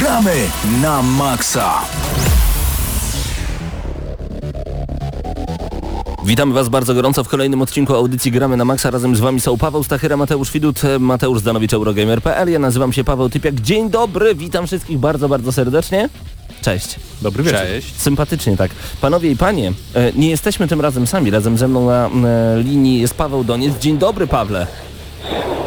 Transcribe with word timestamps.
Gramy 0.00 0.34
na 0.82 1.02
maksa! 1.02 1.80
Witamy 6.24 6.54
Was 6.54 6.68
bardzo 6.68 6.94
gorąco 6.94 7.24
w 7.24 7.28
kolejnym 7.28 7.62
odcinku 7.62 7.94
audycji 7.94 8.32
Gramy 8.32 8.56
na 8.56 8.64
Maxa. 8.64 8.90
Razem 8.90 9.16
z 9.16 9.20
Wami 9.20 9.40
są 9.40 9.58
Paweł 9.58 9.84
Stachyra, 9.84 10.16
Mateusz 10.16 10.52
Widut, 10.52 10.80
Mateusz 11.00 11.38
Zdanowicz, 11.38 11.72
Eurogamer.pl. 11.74 12.50
Ja 12.50 12.58
nazywam 12.58 12.92
się 12.92 13.04
Paweł 13.04 13.28
Typiak. 13.28 13.54
Dzień 13.54 13.90
dobry, 13.90 14.34
witam 14.34 14.66
wszystkich 14.66 14.98
bardzo, 14.98 15.28
bardzo 15.28 15.52
serdecznie. 15.52 16.08
Cześć. 16.62 16.96
Dobry 17.22 17.42
wieczór. 17.42 17.60
Cześć. 17.60 17.94
Sympatycznie 17.96 18.56
tak. 18.56 18.70
Panowie 19.00 19.30
i 19.30 19.36
panie, 19.36 19.72
e, 19.94 20.12
nie 20.12 20.30
jesteśmy 20.30 20.68
tym 20.68 20.80
razem 20.80 21.06
sami. 21.06 21.30
Razem 21.30 21.58
ze 21.58 21.68
mną 21.68 21.86
na 21.86 22.06
e, 22.06 22.62
linii 22.62 23.00
jest 23.00 23.14
Paweł 23.14 23.44
Doniec. 23.44 23.78
Dzień 23.78 23.98
dobry, 23.98 24.26
Pawle. 24.26 24.66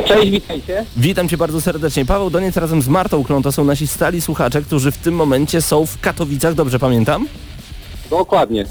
Cześć, 0.09 0.31
witajcie. 0.31 0.85
Witam 0.97 1.29
Cię 1.29 1.37
bardzo 1.37 1.61
serdecznie. 1.61 2.05
Paweł 2.05 2.29
Doniec 2.29 2.57
razem 2.57 2.81
z 2.81 2.87
Martą 2.87 3.23
Klą 3.23 3.41
to 3.43 3.51
są 3.51 3.63
nasi 3.63 3.87
stali 3.87 4.21
słuchacze, 4.21 4.61
którzy 4.61 4.91
w 4.91 4.97
tym 4.97 5.13
momencie 5.15 5.61
są 5.61 5.85
w 5.85 5.99
Katowicach, 6.01 6.53
dobrze 6.53 6.79
pamiętam? 6.79 7.27
Dokładnie. 8.09 8.61
E, 8.61 8.65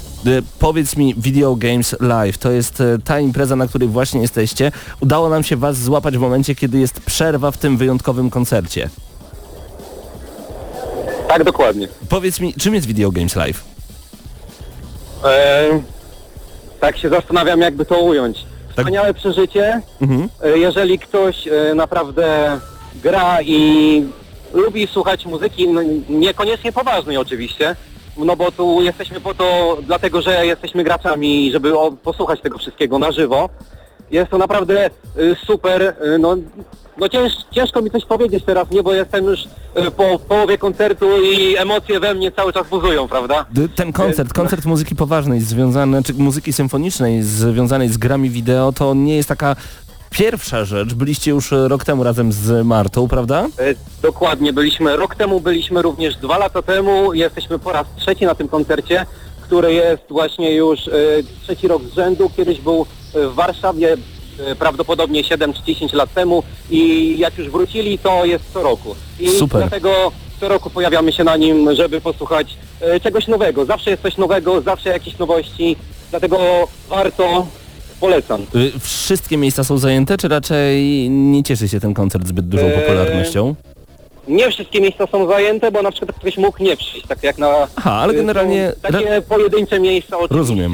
Powiedz 0.59 0.97
mi, 0.97 1.15
Video 1.17 1.55
Games 1.55 1.95
Live, 1.99 2.37
to 2.37 2.51
jest 2.51 2.81
e, 2.81 2.97
ta 3.05 3.19
impreza, 3.19 3.55
na 3.55 3.67
której 3.67 3.89
właśnie 3.89 4.21
jesteście. 4.21 4.71
Udało 4.99 5.29
nam 5.29 5.43
się 5.43 5.55
Was 5.57 5.77
złapać 5.77 6.17
w 6.17 6.21
momencie, 6.21 6.55
kiedy 6.55 6.79
jest 6.79 6.99
przerwa 6.99 7.51
w 7.51 7.57
tym 7.57 7.77
wyjątkowym 7.77 8.29
koncercie. 8.29 8.89
Tak, 11.27 11.43
dokładnie. 11.43 11.87
Powiedz 12.09 12.39
mi, 12.39 12.53
czym 12.53 12.73
jest 12.75 12.87
Video 12.87 13.11
Games 13.11 13.35
Live? 13.35 13.63
E, 15.25 15.65
tak 16.79 16.97
się 16.97 17.09
zastanawiam, 17.09 17.61
jakby 17.61 17.85
to 17.85 17.99
ująć. 17.99 18.48
Wspaniałe 18.69 19.13
przeżycie. 19.13 19.81
Mhm. 20.01 20.29
E, 20.43 20.57
jeżeli 20.57 20.99
ktoś 20.99 21.47
e, 21.47 21.75
naprawdę 21.75 22.59
gra 23.03 23.41
i 23.41 24.03
lubi 24.53 24.87
słuchać 24.87 25.25
muzyki, 25.25 25.67
no, 25.67 25.81
niekoniecznie 26.09 26.71
poważnej 26.71 27.17
oczywiście, 27.17 27.75
no 28.17 28.35
bo 28.35 28.51
tu 28.51 28.81
jesteśmy 28.81 29.21
po 29.21 29.33
to, 29.33 29.77
dlatego 29.83 30.21
że 30.21 30.45
jesteśmy 30.45 30.83
graczami, 30.83 31.51
żeby 31.51 31.77
o, 31.79 31.91
posłuchać 31.91 32.41
tego 32.41 32.57
wszystkiego 32.57 32.99
na 32.99 33.11
żywo. 33.11 33.49
Jest 34.11 34.31
to 34.31 34.37
naprawdę 34.37 34.85
e, 34.85 34.89
super. 35.47 35.81
e, 35.83 36.17
No, 36.17 36.35
no 36.97 37.09
cięż, 37.09 37.33
ciężko 37.51 37.81
mi 37.81 37.91
coś 37.91 38.05
powiedzieć 38.05 38.43
teraz, 38.45 38.71
nie, 38.71 38.83
bo 38.83 38.93
jestem 38.93 39.25
już 39.25 39.39
e, 39.75 39.91
po 39.91 40.19
połowie 40.19 40.57
koncertu 40.57 41.05
i 41.23 41.57
emocje 41.57 41.99
we 41.99 42.13
mnie 42.13 42.31
cały 42.31 42.53
czas 42.53 42.67
buzują, 42.69 43.07
prawda? 43.07 43.45
Ten 43.75 43.93
koncert, 43.93 44.33
koncert 44.33 44.65
muzyki 44.65 44.95
poważnej, 44.95 45.41
związany, 45.41 46.03
czy 46.03 46.13
muzyki 46.13 46.53
symfonicznej 46.53 47.23
związanej 47.23 47.89
z 47.89 47.97
grami 47.97 48.29
wideo, 48.29 48.71
to 48.71 48.93
nie 48.93 49.15
jest 49.15 49.29
taka 49.29 49.55
pierwsza 50.09 50.65
rzecz. 50.65 50.93
Byliście 50.93 51.31
już 51.31 51.51
rok 51.51 51.83
temu 51.83 52.03
razem 52.03 52.31
z 52.31 52.65
Martą, 52.65 53.07
prawda? 53.07 53.47
Dokładnie, 54.01 54.53
byliśmy 54.53 54.95
rok 54.97 55.15
temu, 55.15 55.39
byliśmy 55.39 55.81
również 55.81 56.15
dwa 56.15 56.37
lata 56.37 56.61
temu, 56.61 57.13
jesteśmy 57.13 57.59
po 57.59 57.71
raz 57.71 57.87
trzeci 57.97 58.25
na 58.25 58.35
tym 58.35 58.47
koncercie, 58.47 59.05
który 59.41 59.73
jest 59.73 60.03
właśnie 60.09 60.55
już 60.55 60.79
trzeci 61.43 61.67
rok 61.67 61.81
z 61.83 61.95
rzędu, 61.95 62.29
kiedyś 62.37 62.61
był 62.61 62.85
w 63.13 63.33
Warszawie 63.35 63.97
e, 64.39 64.55
prawdopodobnie 64.55 65.23
7 65.23 65.53
czy 65.53 65.63
10 65.63 65.93
lat 65.93 66.13
temu 66.13 66.43
i 66.69 67.15
jak 67.19 67.37
już 67.37 67.49
wrócili 67.49 67.97
to 67.99 68.25
jest 68.25 68.43
co 68.53 68.63
roku. 68.63 68.95
I 69.19 69.29
Super. 69.29 69.61
dlatego 69.61 70.11
co 70.39 70.47
roku 70.47 70.69
pojawiamy 70.69 71.11
się 71.11 71.23
na 71.23 71.37
nim, 71.37 71.75
żeby 71.75 72.01
posłuchać 72.01 72.57
e, 72.81 72.99
czegoś 72.99 73.27
nowego. 73.27 73.65
Zawsze 73.65 73.89
jest 73.89 74.03
coś 74.03 74.17
nowego, 74.17 74.61
zawsze 74.61 74.89
jakieś 74.89 75.17
nowości, 75.17 75.75
dlatego 76.09 76.37
warto, 76.89 77.47
polecam. 77.99 78.41
Y, 78.55 78.71
Wszystkie 78.79 79.37
miejsca 79.37 79.63
są 79.63 79.77
zajęte, 79.77 80.17
czy 80.17 80.27
raczej 80.27 81.09
nie 81.09 81.43
cieszy 81.43 81.67
się 81.69 81.79
ten 81.79 81.93
koncert 81.93 82.27
zbyt 82.27 82.47
dużą 82.47 82.65
Eee, 82.65 82.79
popularnością? 82.81 83.55
Nie 84.27 84.49
wszystkie 84.51 84.81
miejsca 84.81 85.07
są 85.07 85.27
zajęte, 85.27 85.71
bo 85.71 85.81
na 85.81 85.91
przykład 85.91 86.15
ktoś 86.19 86.37
mógł 86.37 86.63
nie 86.63 86.77
przyjść, 86.77 87.07
tak 87.07 87.23
jak 87.23 87.37
na... 87.37 87.67
Aha, 87.75 87.91
ale 87.93 88.13
y, 88.13 88.15
generalnie... 88.15 88.73
Takie 88.81 89.21
pojedyncze 89.29 89.79
miejsca 89.79 90.17
oczywiście. 90.17 90.37
Rozumiem. 90.37 90.73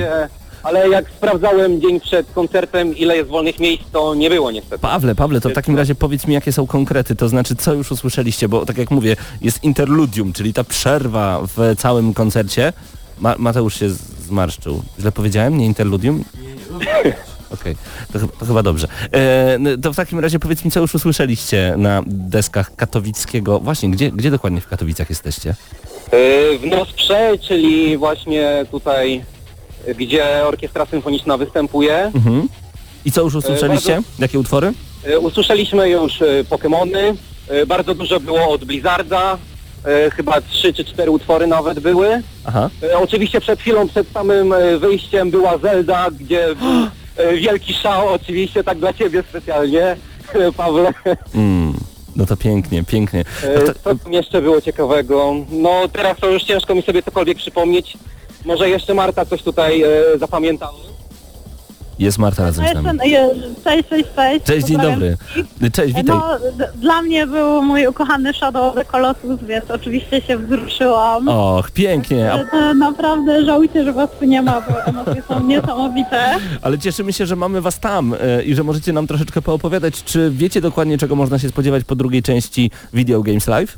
Ale 0.65 0.89
jak 0.89 1.05
sprawdzałem 1.17 1.81
dzień 1.81 1.99
przed 1.99 2.31
koncertem, 2.31 2.97
ile 2.97 3.17
jest 3.17 3.29
wolnych 3.29 3.59
miejsc, 3.59 3.83
to 3.91 4.15
nie 4.15 4.29
było 4.29 4.51
niestety. 4.51 4.79
Pawle, 4.79 5.15
Pawle, 5.15 5.41
to 5.41 5.49
w 5.49 5.53
takim 5.53 5.77
razie 5.77 5.95
powiedz 5.95 6.27
mi, 6.27 6.33
jakie 6.33 6.51
są 6.51 6.67
konkrety, 6.67 7.15
to 7.15 7.29
znaczy, 7.29 7.55
co 7.55 7.73
już 7.73 7.91
usłyszeliście, 7.91 8.47
bo 8.49 8.65
tak 8.65 8.77
jak 8.77 8.91
mówię, 8.91 9.15
jest 9.41 9.63
interludium, 9.63 10.33
czyli 10.33 10.53
ta 10.53 10.63
przerwa 10.63 11.41
w 11.57 11.75
całym 11.77 12.13
koncercie. 12.13 12.73
Ma 13.19 13.35
Mateusz 13.37 13.79
się 13.79 13.89
zmarszczył. 14.27 14.81
Źle 14.99 15.11
powiedziałem? 15.11 15.57
Nie 15.57 15.65
interludium? 15.65 16.23
Okej, 17.53 17.75
to, 18.13 18.19
chy- 18.19 18.27
to 18.39 18.45
chyba 18.45 18.63
dobrze. 18.63 18.87
E, 19.13 19.53
n- 19.53 19.81
to 19.81 19.93
w 19.93 19.95
takim 19.95 20.19
razie 20.19 20.39
powiedz 20.39 20.65
mi, 20.65 20.71
co 20.71 20.79
już 20.79 20.95
usłyszeliście 20.95 21.73
na 21.77 22.03
deskach 22.07 22.75
katowickiego. 22.75 23.59
Właśnie, 23.59 23.89
gdzie, 23.89 24.11
gdzie 24.11 24.31
dokładnie 24.31 24.61
w 24.61 24.67
Katowicach 24.67 25.09
jesteście? 25.09 25.55
Y, 26.13 26.59
W 26.59 26.65
Nosprze, 26.65 27.31
czyli 27.47 27.97
właśnie 27.97 28.65
tutaj, 28.71 29.23
gdzie 29.97 30.45
orkiestra 30.47 30.85
symfoniczna 30.85 31.37
występuje, 31.37 32.11
Mhm. 32.15 32.47
I 33.05 33.11
co 33.11 33.21
już 33.21 33.35
usłyszeliście? 33.35 33.93
bardzo- 33.93 34.07
Jakie 34.19 34.39
utwory? 34.39 34.73
y, 35.09 35.19
usłyszeliśmy 35.19 35.89
już 35.89 36.21
y, 36.21 36.45
Pokémony, 36.49 37.15
bardzo 37.67 37.95
dużo 37.95 38.19
było 38.19 38.49
od 38.49 38.65
Blizzarda, 38.65 39.37
chyba 40.15 40.41
trzy 40.41 40.73
czy 40.73 40.85
cztery 40.85 41.11
utwory 41.11 41.47
nawet 41.47 41.79
były. 41.79 42.21
Aha. 42.45 42.69
E, 42.83 42.97
Oczywiście 42.97 43.41
przed 43.41 43.59
chwilą, 43.59 43.87
przed 43.87 44.07
samym 44.13 44.53
e, 44.53 44.77
wyjściem 44.77 45.31
była 45.31 45.57
Zelda, 45.57 46.07
gdzie 46.19 46.47
był 46.61 46.69
e, 47.17 47.33
wielki 47.37 47.73
szał, 47.73 48.07
oczywiście 48.07 48.63
tak 48.63 48.79
dla 48.79 48.93
Ciebie 48.93 49.23
specjalnie, 49.29 49.83
e, 50.33 50.51
Pawle. 50.57 50.93
Mm. 51.35 51.73
No 52.15 52.25
to 52.25 52.37
pięknie, 52.37 52.83
pięknie. 52.83 53.19
E, 53.43 53.59
No 53.59 53.65
to, 53.65 53.73
Co 53.83 53.95
tam 54.03 54.13
jeszcze 54.13 54.41
było 54.41 54.61
ciekawego? 54.61 55.33
No 55.51 55.81
teraz 55.93 56.17
to 56.19 56.29
już 56.29 56.43
ciężko 56.43 56.75
mi 56.75 56.81
sobie 56.81 57.03
cokolwiek 57.03 57.37
przypomnieć. 57.37 57.97
Może 58.45 58.69
jeszcze 58.69 58.93
Marta 58.93 59.25
coś 59.25 59.43
tutaj 59.43 59.81
e, 59.83 59.87
zapamiętała. 60.19 60.73
jest 61.99 62.17
Marta 62.17 62.43
razem 62.43 62.65
z 62.67 62.73
nami. 62.73 62.87
Jestem, 62.87 63.09
je- 63.11 63.29
cześć, 63.63 63.89
cześć, 63.89 64.05
cześć. 64.15 64.45
Cześć, 64.45 64.67
dzień 64.67 64.77
Pozdrawiam 64.77 64.99
dobry. 64.99 65.17
wszystkich. 65.17 65.71
Cześć, 65.71 65.93
witaj. 65.95 66.15
No, 66.17 66.51
d- 66.57 66.69
dla 66.75 67.01
mnie 67.01 67.27
był 67.27 67.61
mój 67.61 67.87
ukochany 67.87 68.33
Shadow 68.33 68.63
of 68.63 68.75
the 68.75 68.85
Colossus, 68.85 69.39
więc 69.47 69.71
oczywiście 69.71 70.21
się 70.21 70.37
wzruszyłam. 70.37 71.27
Och, 71.27 71.71
pięknie. 71.71 72.31
A, 72.31 72.33
Ale 72.33 72.45
to 72.47 72.73
naprawdę 72.73 73.45
żałujcie, 73.45 73.83
że 73.83 73.93
was 73.93 74.09
tu 74.19 74.25
nie 74.25 74.41
ma, 74.41 74.61
bo 74.61 74.83
emocje 74.85 75.23
są 75.27 75.39
niesamowite. 75.43 76.35
ale 76.61 76.79
cieszymy 76.79 77.13
się, 77.13 77.25
że 77.25 77.35
mamy 77.35 77.61
was 77.61 77.79
tam 77.79 78.13
e, 78.21 78.43
i 78.43 78.55
że 78.55 78.63
możecie 78.63 78.93
nam 78.93 79.07
troszeczkę 79.07 79.41
poopowiadać. 79.41 80.03
Czy 80.03 80.31
wiecie 80.31 80.61
dokładnie, 80.61 80.97
czego 80.97 81.15
można 81.15 81.39
się 81.39 81.49
spodziewać 81.49 81.83
po 81.83 81.95
drugiej 81.95 82.23
części 82.23 82.71
Video 82.93 83.21
Games 83.23 83.47
Live? 83.47 83.77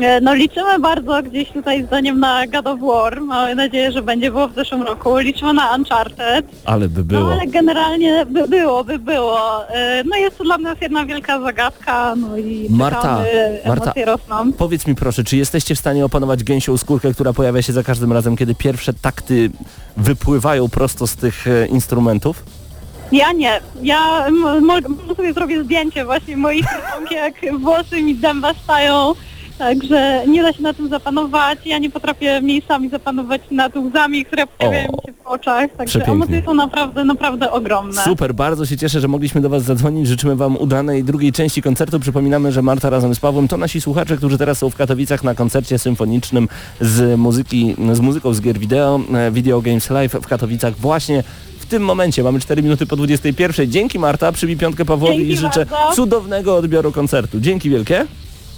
E, 0.00 0.20
No 0.20 0.34
liczymy 0.34 0.78
bardzo 0.78 1.22
gdzieś 1.22 1.48
tutaj 1.52 1.84
zdaniem 1.84 2.20
na 2.20 2.46
God 2.46 2.66
of 2.66 2.80
War. 2.80 3.20
Mamy 3.20 3.54
nadzieję, 3.54 3.92
że 3.92 4.02
będzie 4.02 4.30
było 4.30 4.48
w 4.48 4.54
zeszłym 4.54 4.82
roku. 4.82 5.16
Liczymy 5.18 5.52
na 5.54 5.74
Uncharted. 5.76 6.46
Ale 6.64 6.88
by 6.88 6.98
No 7.00 7.04
było. 7.04 7.32
ale 7.32 7.46
generalnie 7.46 8.26
by 8.26 8.48
było, 8.48 8.84
by 8.84 8.98
było. 8.98 9.68
E, 9.68 10.04
No 10.04 10.16
jest 10.16 10.38
to 10.38 10.44
dla 10.44 10.58
nas 10.58 10.80
jedna 10.80 11.06
wielka 11.06 11.40
zagadka, 11.40 12.14
no 12.16 12.36
i 12.36 12.66
Marta, 12.70 13.20
Marta. 13.66 13.92
rosną. 14.06 14.52
Powiedz 14.52 14.86
mi 14.86 14.94
proszę, 14.94 15.24
czy 15.24 15.36
jesteście 15.36 15.74
w 15.74 15.78
stanie 15.78 16.04
opanować 16.04 16.44
gęsią 16.44 16.76
skórkę, 16.76 17.14
która 17.14 17.32
pojawia 17.32 17.62
się 17.62 17.72
za 17.72 17.82
każdym 17.82 18.12
razem, 18.12 18.36
kiedy 18.36 18.54
pierwsze 18.54 18.92
takty 18.94 19.50
wypływają 19.96 20.68
prosto 20.68 21.06
z 21.06 21.16
tych 21.16 21.46
e, 21.46 21.66
instrumentów? 21.66 22.42
Ja 23.12 23.32
nie. 23.32 23.60
Ja 23.82 24.26
m- 24.26 24.96
sobie 25.16 25.32
zrobię 25.32 25.64
zdjęcie 25.64 26.04
właśnie 26.04 26.36
moich 26.36 26.66
rąk, 26.94 27.10
jak 27.10 27.34
włosy 27.60 28.02
mi 28.02 28.14
dęba 28.14 28.54
stają. 28.64 29.12
Także 29.58 30.22
nie 30.28 30.42
da 30.42 30.52
się 30.52 30.62
na 30.62 30.74
tym 30.74 30.88
zapanować. 30.88 31.58
Ja 31.64 31.78
nie 31.78 31.90
potrafię 31.90 32.40
miejscami 32.42 32.88
zapanować 32.88 33.42
nad 33.50 33.76
łzami, 33.76 34.24
które 34.24 34.46
pojawiają 34.46 34.88
mi 34.88 34.98
się 35.06 35.12
w 35.24 35.26
oczach. 35.26 35.70
Także 35.76 35.98
przepięknie. 35.98 36.14
emocje 36.14 36.42
są 36.46 36.54
naprawdę, 36.54 37.04
naprawdę 37.04 37.50
ogromne. 37.50 38.02
Super, 38.04 38.34
bardzo 38.34 38.66
się 38.66 38.76
cieszę, 38.76 39.00
że 39.00 39.08
mogliśmy 39.08 39.40
do 39.40 39.48
Was 39.48 39.62
zadzwonić. 39.62 40.08
Życzymy 40.08 40.36
Wam 40.36 40.56
udanej 40.56 41.04
drugiej 41.04 41.32
części 41.32 41.62
koncertu. 41.62 42.00
Przypominamy, 42.00 42.52
że 42.52 42.62
Marta 42.62 42.90
razem 42.90 43.14
z 43.14 43.20
Pawłem 43.20 43.48
to 43.48 43.56
nasi 43.56 43.80
słuchacze, 43.80 44.16
którzy 44.16 44.38
teraz 44.38 44.58
są 44.58 44.70
w 44.70 44.76
Katowicach 44.76 45.24
na 45.24 45.34
koncercie 45.34 45.78
symfonicznym 45.78 46.48
z 46.80 47.18
muzyki, 47.18 47.76
z 47.92 48.00
muzyką 48.00 48.34
z 48.34 48.40
gier 48.40 48.58
wideo, 48.58 49.00
e, 49.14 49.30
Video 49.30 49.60
Games 49.60 49.90
Live 49.90 50.12
w 50.12 50.26
Katowicach 50.26 50.76
właśnie 50.76 51.24
w 51.58 51.66
tym 51.66 51.82
momencie. 51.82 52.22
Mamy 52.22 52.40
4 52.40 52.62
minuty 52.62 52.86
po 52.86 52.96
21. 52.96 53.70
Dzięki 53.70 53.98
Marta, 53.98 54.32
przybij 54.32 54.56
piątkę 54.56 54.84
Pawłowi 54.84 55.16
Dzięki 55.16 55.32
i 55.32 55.36
życzę 55.36 55.66
bardzo. 55.66 55.96
cudownego 55.96 56.56
odbioru 56.56 56.92
koncertu. 56.92 57.40
Dzięki 57.40 57.70
wielkie. 57.70 58.06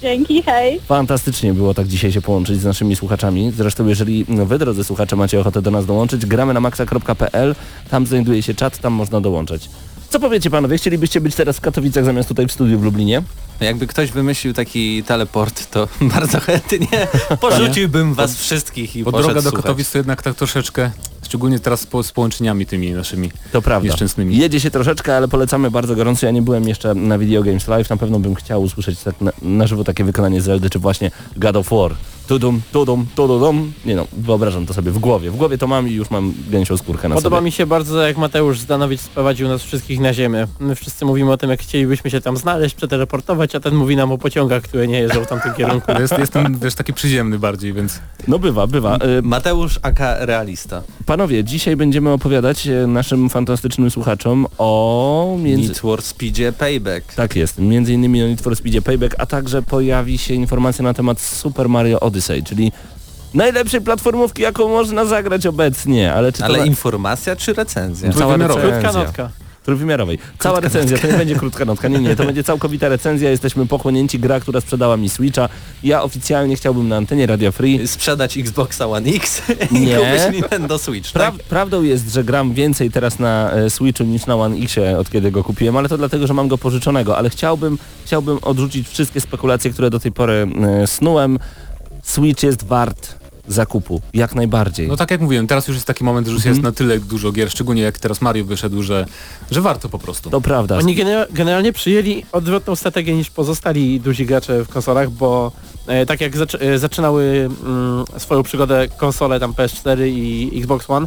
Dzięki, 0.02 0.42
hej. 0.42 0.80
Fantastycznie 0.80 1.54
było 1.54 1.74
tak 1.74 1.86
dzisiaj 1.86 2.12
się 2.12 2.20
połączyć 2.20 2.60
z 2.60 2.64
naszymi 2.64 2.96
słuchaczami. 2.96 3.52
Zresztą 3.56 3.86
jeżeli 3.86 4.24
wy, 4.28 4.58
drodzy 4.58 4.84
słuchacze, 4.84 5.16
macie 5.16 5.40
ochotę 5.40 5.62
do 5.62 5.70
nas 5.70 5.86
dołączyć, 5.86 6.26
gramy 6.26 6.54
na 6.54 6.60
maxa.pl, 6.60 7.54
tam 7.90 8.06
znajduje 8.06 8.42
się 8.42 8.54
czat, 8.54 8.78
tam 8.78 8.92
można 8.92 9.20
dołączać. 9.20 9.68
Co 10.08 10.20
powiecie 10.20 10.50
panowie, 10.50 10.78
chcielibyście 10.78 11.20
być 11.20 11.34
teraz 11.34 11.56
w 11.56 11.60
Katowicach 11.60 12.04
zamiast 12.04 12.28
tutaj 12.28 12.46
w 12.46 12.52
studiu 12.52 12.78
w 12.78 12.82
Lublinie? 12.82 13.22
Jakby 13.60 13.87
ktoś 13.87 14.10
wymyślił 14.10 14.55
taki 14.55 15.02
teleport, 15.02 15.70
to 15.70 15.88
bardzo 16.14 16.40
chętnie 16.40 17.08
porzuciłbym 17.40 18.14
was 18.14 18.37
wszystkich 18.37 18.96
i 18.96 19.05
Bo 19.05 19.12
poszedł 19.12 19.28
droga 19.28 19.50
do. 19.50 19.52
Katowic 19.52 19.90
to 19.90 19.99
jednak 19.99 20.22
tak 20.22 20.34
troszeczkę 20.34 20.90
Szczególnie 21.28 21.58
teraz 21.58 21.87
po, 21.87 22.02
z 22.02 22.12
połączeniami 22.12 22.66
tymi 22.66 22.93
naszymi 22.93 23.31
To 23.52 23.62
prawda. 23.62 23.88
nieszczęsnymi. 23.88 24.37
Jedzie 24.37 24.60
się 24.60 24.70
troszeczkę, 24.70 25.16
ale 25.16 25.28
polecamy 25.28 25.70
bardzo 25.70 25.96
gorąco. 25.96 26.26
Ja 26.26 26.32
nie 26.32 26.43
byłem 26.43 26.69
jeszcze 26.69 26.94
na 26.94 27.19
Video 27.19 27.43
Games 27.43 27.69
Live. 27.69 27.90
Na 27.90 27.96
pewno 27.96 28.19
bym 28.19 28.34
chciał 28.34 28.62
usłyszeć 28.62 29.02
tak 29.02 29.20
na, 29.20 29.32
na 29.43 29.66
żywo 29.66 29.84
takie 29.84 30.04
wykonanie 30.04 30.40
Zeldy, 30.40 30.70
czy 30.70 30.78
właśnie 30.78 31.11
God 31.37 31.56
of 31.56 31.70
War. 31.70 31.94
Tudum, 32.28 32.61
tudum, 32.72 33.06
tudum. 33.14 33.72
Nie 33.84 33.96
no, 33.96 34.06
wyobrażam 34.12 34.66
to 34.66 34.75
sobie 34.75 34.90
w 34.90 34.99
głowie. 34.99 35.31
W 35.31 35.37
głowie 35.37 35.58
to 35.58 35.66
mam 35.66 35.88
i 35.88 35.93
już 35.93 36.11
mam 36.11 36.34
gęsią 36.50 36.76
skórkę 36.76 37.08
na 37.08 37.14
Podoba 37.14 37.37
sobie. 37.37 37.44
mi 37.44 37.52
się 37.52 37.66
bardzo, 37.66 38.02
jak 38.06 38.16
Mateusz 38.16 38.61
Zdanowicz 38.61 39.00
sprowadził 39.00 39.49
nas 39.49 39.62
wszystkich 39.62 40.00
na 40.00 40.14
ziemię. 40.14 40.46
My 40.61 40.75
wszyscy 40.75 41.04
mówimy 41.04 41.32
o 41.32 41.37
tym, 41.37 41.50
jak 41.50 41.61
chcielibyśmy 41.61 42.11
się 42.11 42.20
tam 42.20 42.37
znaleźć, 42.37 42.75
przeteleportować, 42.75 43.47
a 43.54 43.60
ten 43.60 43.74
mówi 43.74 43.96
nam 43.96 44.12
o 44.12 44.18
pociągach, 44.18 44.62
które 44.62 44.86
nie 44.88 45.00
jeżdżą 45.00 45.24
w 45.24 45.26
tamtym 45.26 45.54
kierunku. 45.54 45.92
Jest, 46.00 46.18
jestem 46.18 46.58
wiesz, 46.58 46.74
taki 46.74 46.92
przyziemny 46.92 47.38
bardziej, 47.38 47.72
więc 47.72 48.00
No 48.28 48.38
bywa, 48.38 48.66
bywa. 48.66 48.96
Y, 48.96 49.22
Mateusz 49.22 49.78
aka 49.82 50.26
realista. 50.26 50.82
Panowie, 51.06 51.44
dzisiaj 51.44 51.76
będziemy 51.76 52.10
opowiadać 52.10 52.66
e, 52.66 52.86
naszym 52.86 53.28
fantastycznym 53.30 53.90
słuchaczom 53.90 54.46
o... 54.58 55.36
Między... 55.42 55.68
Need 55.68 55.78
for 55.78 56.02
Speedzie 56.02 56.52
Payback. 56.52 57.14
Tak 57.14 57.36
jest, 57.36 57.58
między 57.58 57.92
innymi 57.92 58.22
o 58.22 58.26
Need 58.26 58.40
for 58.40 58.56
Speedzie 58.56 58.82
Payback, 58.82 59.14
a 59.18 59.26
także 59.26 59.62
pojawi 59.62 60.18
się 60.18 60.34
informacja 60.34 60.82
na 60.82 60.94
temat 60.94 61.20
Super 61.20 61.68
Mario 61.68 62.00
Odyssey, 62.00 62.42
czyli 62.42 62.72
najlepszej 63.34 63.80
platformówki, 63.80 64.42
jaką 64.42 64.68
można 64.68 65.04
zagrać 65.04 65.46
obecnie, 65.46 66.12
ale 66.12 66.32
czy 66.32 66.38
to 66.38 66.44
Ale 66.44 66.58
na... 66.58 66.64
informacja 66.64 67.36
czy 67.36 67.52
recenzja? 67.52 68.12
Cała 68.12 68.18
Trójwymiarowa. 68.18 68.60
Krótka 68.60 68.76
recenzja. 68.76 69.04
notka. 69.04 69.30
Trójwymiarowej. 69.68 70.18
Cała 70.38 70.60
recenzja, 70.60 70.98
to 70.98 71.06
nie 71.06 71.12
będzie 71.12 71.34
krótka 71.34 71.64
notka, 71.64 71.88
nie, 71.88 71.98
nie, 71.98 72.16
to 72.16 72.24
będzie 72.24 72.44
całkowita 72.44 72.88
recenzja, 72.88 73.30
jesteśmy 73.30 73.66
pochłonięci, 73.66 74.18
gra, 74.18 74.40
która 74.40 74.60
sprzedała 74.60 74.96
mi 74.96 75.08
Switcha. 75.08 75.48
Ja 75.82 76.02
oficjalnie 76.02 76.56
chciałbym 76.56 76.88
na 76.88 76.96
antenie 76.96 77.26
Radio 77.26 77.52
Free. 77.52 77.88
Sprzedać 77.88 78.38
Xboxa 78.38 78.86
One 78.86 79.10
X 79.10 79.42
i 79.70 79.80
Nie. 79.80 79.96
kupić 79.96 80.32
Nintendo 80.32 80.78
Switch, 80.78 81.12
tak? 81.12 81.34
prawdą 81.34 81.82
jest, 81.82 82.12
że 82.12 82.24
gram 82.24 82.54
więcej 82.54 82.90
teraz 82.90 83.18
na 83.18 83.52
e, 83.52 83.70
Switchu 83.70 84.04
niż 84.04 84.26
na 84.26 84.36
One 84.36 84.56
Xie 84.56 84.98
od 84.98 85.10
kiedy 85.10 85.30
go 85.30 85.44
kupiłem, 85.44 85.76
ale 85.76 85.88
to 85.88 85.98
dlatego, 85.98 86.26
że 86.26 86.34
mam 86.34 86.48
go 86.48 86.58
pożyczonego, 86.58 87.18
ale 87.18 87.30
chciałbym, 87.30 87.78
chciałbym 88.04 88.38
odrzucić 88.42 88.88
wszystkie 88.88 89.20
spekulacje, 89.20 89.70
które 89.70 89.90
do 89.90 90.00
tej 90.00 90.12
pory 90.12 90.46
e, 90.82 90.86
snułem. 90.86 91.38
Switch 92.02 92.42
jest 92.42 92.64
wart 92.64 93.27
zakupu, 93.48 94.00
jak 94.14 94.34
najbardziej. 94.34 94.88
no 94.88 94.96
tak 94.96 95.10
jak 95.10 95.20
mówiłem, 95.20 95.46
teraz 95.46 95.68
już 95.68 95.76
jest 95.76 95.86
taki 95.86 96.04
moment, 96.04 96.26
że 96.26 96.32
już 96.32 96.44
jest 96.44 96.62
na 96.62 96.72
tyle 96.72 96.98
dużo 96.98 97.32
gier, 97.32 97.50
szczególnie 97.50 97.82
jak 97.82 97.98
teraz 97.98 98.20
Mario 98.20 98.44
wyszedł, 98.44 98.82
że, 98.82 99.06
że 99.50 99.60
warto 99.60 99.88
po 99.88 99.98
prostu. 99.98 100.30
To 100.30 100.40
prawda. 100.40 100.76
Oni 100.78 100.96
gene- 100.96 101.26
generalnie 101.30 101.72
przyjęli 101.72 102.24
odwrotną 102.32 102.76
strategię 102.76 103.14
niż 103.14 103.30
pozostali 103.30 104.00
duzi 104.00 104.26
gracze 104.26 104.64
w 104.64 104.68
konsolach, 104.68 105.10
bo 105.10 105.52
e, 105.86 106.06
tak 106.06 106.20
jak 106.20 106.36
zac- 106.36 106.62
e, 106.62 106.78
zaczynały 106.78 107.50
mm, 107.64 108.04
swoją 108.18 108.42
przygodę 108.42 108.88
konsole 108.96 109.40
tam 109.40 109.52
PS4 109.52 110.06
i 110.06 110.50
Xbox 110.58 110.90
One, 110.90 111.06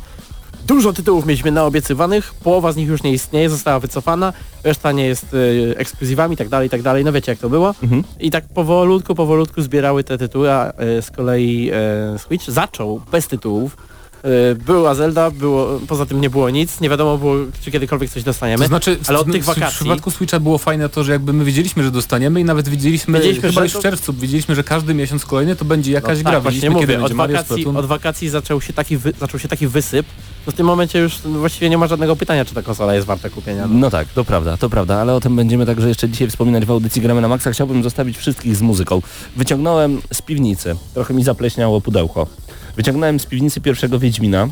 dużo 0.72 0.94
tytułów 0.94 1.26
mieliśmy 1.26 1.52
naobiecywanych, 1.52 2.34
połowa 2.34 2.72
z 2.72 2.76
nich 2.76 2.88
już 2.88 3.04
nie 3.04 3.12
istnieje, 3.12 3.50
została 3.50 3.80
wycofana, 3.80 4.34
reszta 4.64 4.92
nie 4.92 5.06
jest 5.06 5.26
e, 5.34 5.78
ekskluzywami 5.78 6.38
tak 6.38 6.50
dalej, 6.50 6.70
tak 6.70 6.82
dalej, 6.82 7.06
no 7.06 7.12
wiecie 7.12 7.32
jak 7.32 7.40
to 7.40 7.50
było. 7.50 7.76
Mhm. 7.84 8.04
I 8.20 8.32
tak 8.32 8.44
powolutku, 8.54 9.16
powolutku 9.16 9.62
zbierały 9.62 10.04
te 10.04 10.18
tytuły, 10.18 10.52
a 10.52 10.74
e, 10.78 11.02
z 11.02 11.12
kolei 11.12 11.72
e, 11.74 12.20
Switch 12.20 12.50
zaczął 12.50 13.02
bez 13.12 13.28
tytułów. 13.28 13.78
E, 14.24 14.56
Była 14.56 14.96
Zelda, 14.96 15.32
było, 15.32 15.80
poza 15.88 16.06
tym 16.06 16.22
nie 16.22 16.30
było 16.30 16.50
nic, 16.50 16.82
nie 16.82 16.90
wiadomo 16.90 17.18
było, 17.18 17.36
czy 17.62 17.72
kiedykolwiek 17.72 18.10
coś 18.10 18.24
dostaniemy. 18.24 18.62
To 18.64 18.68
znaczy, 18.68 18.98
ale 19.08 19.20
od 19.20 19.28
w- 19.28 19.32
tych 19.32 19.44
w- 19.44 19.48
wakacji- 19.48 19.72
W 19.72 19.76
przypadku 19.80 20.12
Switcha 20.12 20.40
było 20.40 20.58
fajne 20.58 20.90
to, 20.90 21.04
że 21.04 21.12
jakby 21.12 21.34
my 21.34 21.46
wiedzieliśmy, 21.46 21.84
że 21.84 21.92
dostaniemy 21.92 22.42
i 22.42 22.44
nawet 22.44 22.70
wiedzieliśmy, 22.70 23.14
Wiedzieliśmy, 23.20 23.50
chyba 23.50 23.62
że 23.62 23.66
już 23.66 23.74
w 23.74 23.80
czerwcu, 23.82 24.14
wiedzieliśmy, 24.14 24.56
że 24.56 24.64
każdy 24.64 24.94
miesiąc 24.94 25.26
kolejny 25.26 25.56
to 25.56 25.66
będzie 25.66 25.92
jakaś 25.92 26.18
No 26.18 26.24
gra. 26.24 26.32
tak, 26.32 26.42
właśnie 26.42 26.58
Wiedzieliśmy, 26.60 26.82
kiedy 26.82 26.94
mówię, 26.94 27.06
od 27.06 27.14
będzie 27.28 27.34
wakacji, 27.44 27.66
od 27.68 27.86
wakacji 27.86 28.30
zaczął 28.30 28.62
się 28.62 28.74
taki, 28.74 28.98
wy, 28.98 29.14
zaczął 29.20 29.40
się 29.40 29.48
taki 29.48 29.68
wysyp, 29.68 30.06
no 30.48 30.52
w 30.54 30.56
tym 30.56 30.66
momencie 30.66 31.00
już 31.00 31.18
właściwie 31.20 31.70
nie 31.70 31.78
ma 31.78 31.88
żadnego 31.88 32.16
pytania, 32.16 32.46
czy 32.46 32.56
ta 32.56 32.62
konsola 32.62 32.96
jest 32.96 33.08
warta 33.08 33.30
kupienia. 33.30 33.68
No. 33.68 33.74
No 33.80 33.90
tak, 33.90 34.08
to 34.08 34.26
prawda, 34.26 34.58
to 34.58 34.70
prawda, 34.70 34.96
ale 34.98 35.14
o 35.14 35.20
tym 35.20 35.36
będziemy 35.36 35.66
także 35.66 35.88
jeszcze 35.88 36.10
dzisiaj 36.10 36.30
wspominać 36.30 36.66
w 36.66 36.72
audycji 36.72 37.02
Gramy 37.02 37.22
na 37.22 37.28
Maxa. 37.28 37.52
Chciałbym 37.52 37.84
zostawić 37.84 38.18
wszystkich 38.18 38.56
z 38.56 38.62
muzyką. 38.62 39.02
Wyciągnąłem 39.38 40.02
z 40.14 40.22
piwnicy, 40.22 40.76
trochę 40.94 41.14
mi 41.14 41.24
zapleśniało 41.24 41.82
pudełko. 41.82 42.28
Wyciągnąłem 42.76 43.20
z 43.20 43.26
piwnicy 43.26 43.62
pierwszego 43.62 44.00
Wiedźmina. 44.00 44.48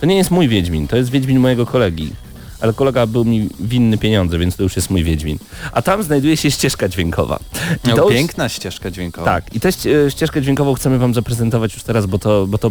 To 0.00 0.06
nie 0.06 0.16
jest 0.16 0.30
mój 0.30 0.48
Wiedźmin, 0.48 0.88
to 0.88 0.96
jest 0.96 1.10
Wiedźmin 1.10 1.38
mojego 1.40 1.66
kolegi. 1.66 2.12
Ale 2.60 2.72
kolega 2.72 3.06
był 3.06 3.24
mi 3.24 3.48
winny 3.60 3.98
pieniądze, 3.98 4.38
więc 4.38 4.56
to 4.56 4.62
już 4.62 4.76
jest 4.76 4.90
mój 4.90 5.04
Wiedźmin. 5.04 5.38
A 5.72 5.82
tam 5.82 6.02
znajduje 6.02 6.36
się 6.36 6.50
ścieżka 6.50 6.88
dźwiękowa. 6.88 7.38
I 7.84 7.88
No, 7.88 7.96
to 7.96 8.02
już- 8.04 8.12
piękna 8.12 8.48
ścieżka 8.48 8.90
dźwiękowa. 8.90 9.24
Tak, 9.24 9.54
i 9.54 9.60
tę 9.60 9.68
ście- 9.72 10.10
ścieżkę 10.10 10.42
dźwiękową 10.42 10.74
chcemy 10.74 10.98
Wam 10.98 11.14
zaprezentować 11.14 11.74
już 11.74 11.82
teraz, 11.82 12.06
bo 12.06 12.18
to, 12.18 12.46
bo 12.46 12.58
to, 12.58 12.70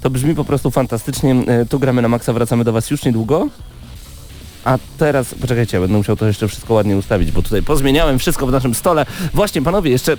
to 0.00 0.10
brzmi 0.10 0.34
po 0.34 0.44
prostu 0.44 0.70
fantastycznie. 0.70 1.34
E, 1.46 1.66
Tu 1.66 1.78
gramy 1.78 2.02
na 2.02 2.08
maksa, 2.08 2.32
wracamy 2.32 2.64
do 2.64 2.72
Was 2.72 2.90
już 2.90 3.04
niedługo. 3.04 3.48
A 4.64 4.78
teraz, 4.98 5.34
poczekajcie, 5.34 5.80
będę 5.80 5.96
musiał 5.96 6.16
to 6.16 6.26
jeszcze 6.26 6.48
wszystko 6.48 6.74
ładnie 6.74 6.96
ustawić, 6.96 7.32
bo 7.32 7.42
tutaj 7.42 7.62
pozmieniałem 7.62 8.18
wszystko 8.18 8.46
w 8.46 8.52
naszym 8.52 8.74
stole. 8.74 9.06
Właśnie, 9.34 9.62
panowie, 9.62 9.90
jeszcze 9.90 10.12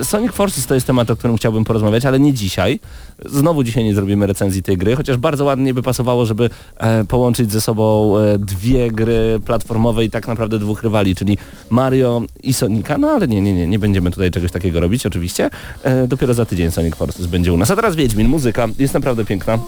e, 0.00 0.04
Sonic 0.04 0.32
Forces 0.32 0.66
to 0.66 0.74
jest 0.74 0.86
temat, 0.86 1.10
o 1.10 1.16
którym 1.16 1.36
chciałbym 1.36 1.64
porozmawiać, 1.64 2.04
ale 2.06 2.20
nie 2.20 2.32
dzisiaj. 2.32 2.80
Znowu 3.26 3.64
dzisiaj 3.64 3.84
nie 3.84 3.94
zrobimy 3.94 4.26
recenzji 4.26 4.62
tej 4.62 4.76
gry, 4.76 4.96
chociaż 4.96 5.16
bardzo 5.16 5.44
ładnie 5.44 5.74
by 5.74 5.82
pasowało, 5.82 6.26
żeby 6.26 6.50
e, 6.76 7.04
połączyć 7.04 7.52
ze 7.52 7.60
sobą 7.60 8.18
e, 8.18 8.38
dwie 8.38 8.90
gry 8.90 9.40
platformowe 9.46 10.04
i 10.04 10.10
tak 10.10 10.28
naprawdę 10.28 10.58
dwóch 10.58 10.82
rywali, 10.82 11.14
czyli 11.14 11.38
Mario 11.70 12.22
i 12.42 12.54
Sonika, 12.54 12.98
no 12.98 13.08
ale 13.08 13.28
nie, 13.28 13.40
nie, 13.40 13.54
nie, 13.54 13.66
nie 13.66 13.78
będziemy 13.78 14.10
tutaj 14.10 14.30
czegoś 14.30 14.52
takiego 14.52 14.80
robić 14.80 15.06
oczywiście. 15.06 15.50
E, 15.82 16.08
dopiero 16.08 16.34
za 16.34 16.44
tydzień 16.44 16.70
Sonic 16.70 16.94
Forces 16.94 17.26
będzie 17.26 17.52
u 17.52 17.56
nas. 17.56 17.70
A 17.70 17.76
teraz 17.76 17.96
Wiedźmin, 17.96 18.28
muzyka 18.28 18.68
jest 18.78 18.94
naprawdę 18.94 19.24
piękna, 19.24 19.58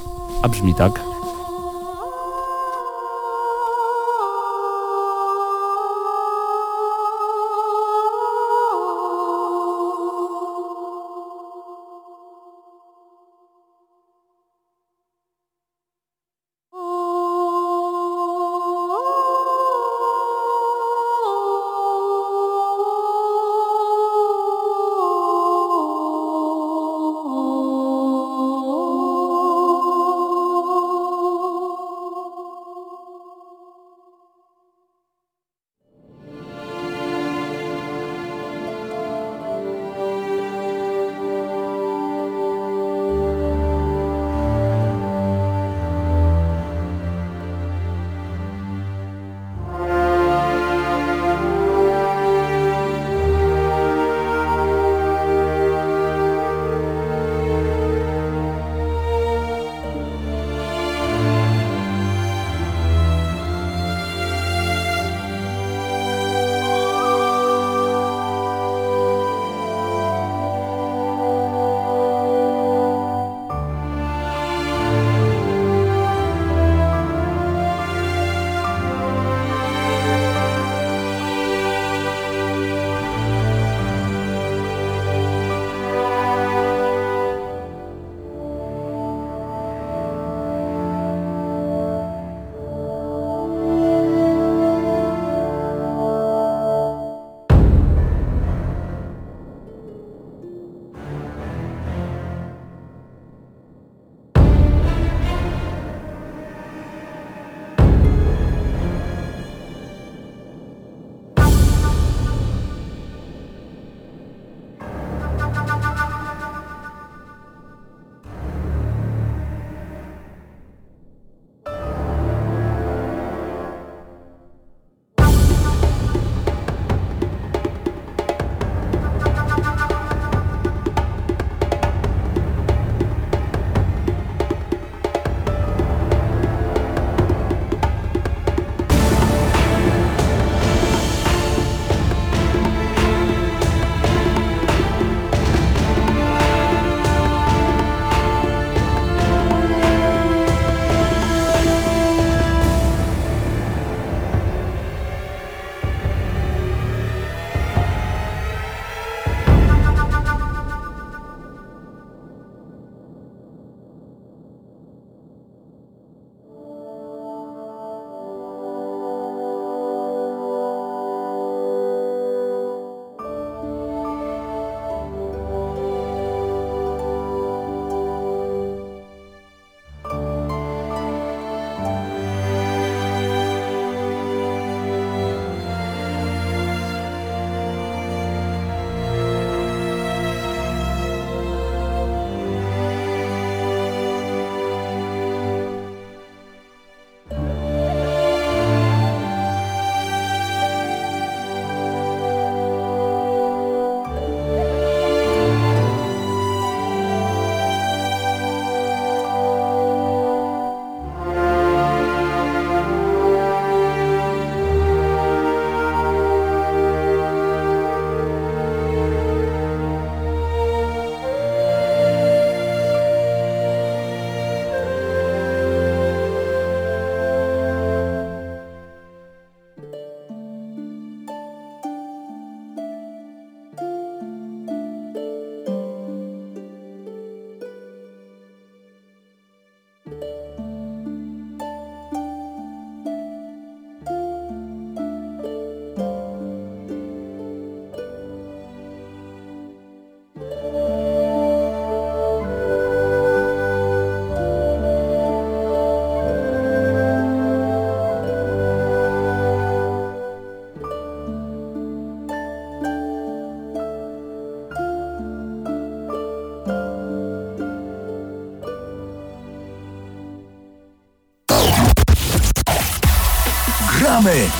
a 0.43 0.49
brzmi 0.49 0.75
tak. 0.75 1.16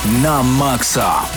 Na 0.07 0.43
maksa! 0.43 1.36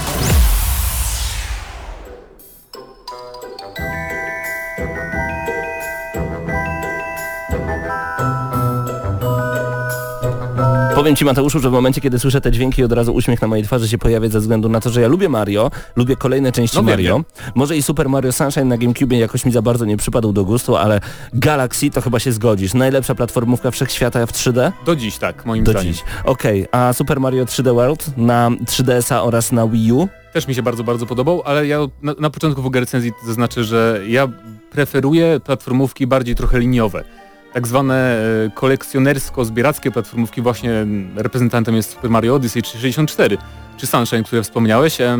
Powiem 11.10 11.16
Ci 11.16 11.24
Mateuszu, 11.24 11.60
że 11.60 11.70
w 11.70 11.72
momencie, 11.72 12.00
kiedy 12.00 12.18
słyszę 12.18 12.40
te 12.40 12.52
dźwięki, 12.52 12.84
od 12.84 12.92
razu 12.92 13.14
uśmiech 13.14 13.42
na 13.42 13.48
mojej 13.48 13.64
twarzy 13.64 13.88
się 13.88 13.98
pojawia 13.98 14.28
ze 14.28 14.40
względu 14.40 14.68
na 14.68 14.80
to, 14.80 14.90
że 14.90 15.00
ja 15.00 15.08
lubię 15.08 15.28
Mario, 15.28 15.70
lubię 15.96 16.16
kolejne 16.16 16.52
części 16.52 16.76
No 16.76 16.82
Mario. 16.82 17.14
wiem. 17.14 17.24
Może 17.54 17.76
i 17.76 17.82
Super 17.82 18.08
Mario 18.08 18.32
Sunshine 18.32 18.64
na 18.64 18.78
GameCube 18.78 19.16
jakoś 19.16 19.44
mi 19.44 19.52
za 19.52 19.62
bardzo 19.62 19.84
nie 19.84 19.96
przypadł 19.96 20.32
do 20.32 20.44
gustu, 20.44 20.76
ale 20.76 21.00
Galaxy 21.32 21.90
to 21.90 22.00
chyba 22.00 22.18
się 22.18 22.32
zgodzisz. 22.32 22.74
Najlepsza 22.74 23.14
platformówka 23.14 23.70
wszechświata 23.70 24.26
w 24.26 24.32
3D? 24.32 24.72
Do 24.86 24.96
dziś 24.96 25.18
tak, 25.18 25.46
moim 25.46 25.64
Do 25.64 25.70
zdaniem. 25.72 25.92
dziś. 25.92 26.04
Okej, 26.24 26.66
a 26.72 26.92
Super 26.92 27.20
Mario 27.20 27.44
3D 27.44 27.74
World 27.74 28.16
na 28.16 28.50
3DS-a 28.50 29.22
oraz 29.22 29.52
na 29.52 29.66
Wii 29.68 29.92
U? 29.92 30.08
Też 30.32 30.48
mi 30.48 30.54
się 30.54 30.62
bardzo, 30.62 30.84
bardzo 30.84 31.06
podobał, 31.06 31.42
ale 31.44 31.66
ja 31.66 31.78
na, 32.02 32.14
na 32.20 32.30
początku 32.30 32.62
w 32.62 32.66
ogóle 32.66 32.80
recenzji 32.80 33.12
zaznaczę, 33.26 33.64
że 33.64 34.00
ja 34.08 34.28
preferuję 34.70 35.40
platformówki 35.44 36.06
bardziej 36.06 36.34
trochę 36.34 36.58
liniowe. 36.58 37.04
Tak 37.52 37.66
zwane 37.66 38.22
e, 38.46 38.50
kolekcjonersko-zbierackie 38.54 39.90
platformówki, 39.90 40.42
właśnie 40.42 40.86
reprezentantem 41.16 41.76
jest 41.76 41.90
Super 41.90 42.10
Mario 42.10 42.34
Odyssey 42.34 42.62
czy 42.62 42.70
64, 42.70 43.38
czy 43.76 43.86
Sunshine, 43.86 44.24
które 44.24 44.42
wspomniałeś. 44.42 45.00
E, 45.00 45.18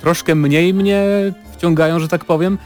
troszkę 0.00 0.34
mniej 0.34 0.74
mnie 0.74 1.04
wciągają, 1.56 1.98
że 1.98 2.08
tak 2.08 2.24
powiem, 2.24 2.58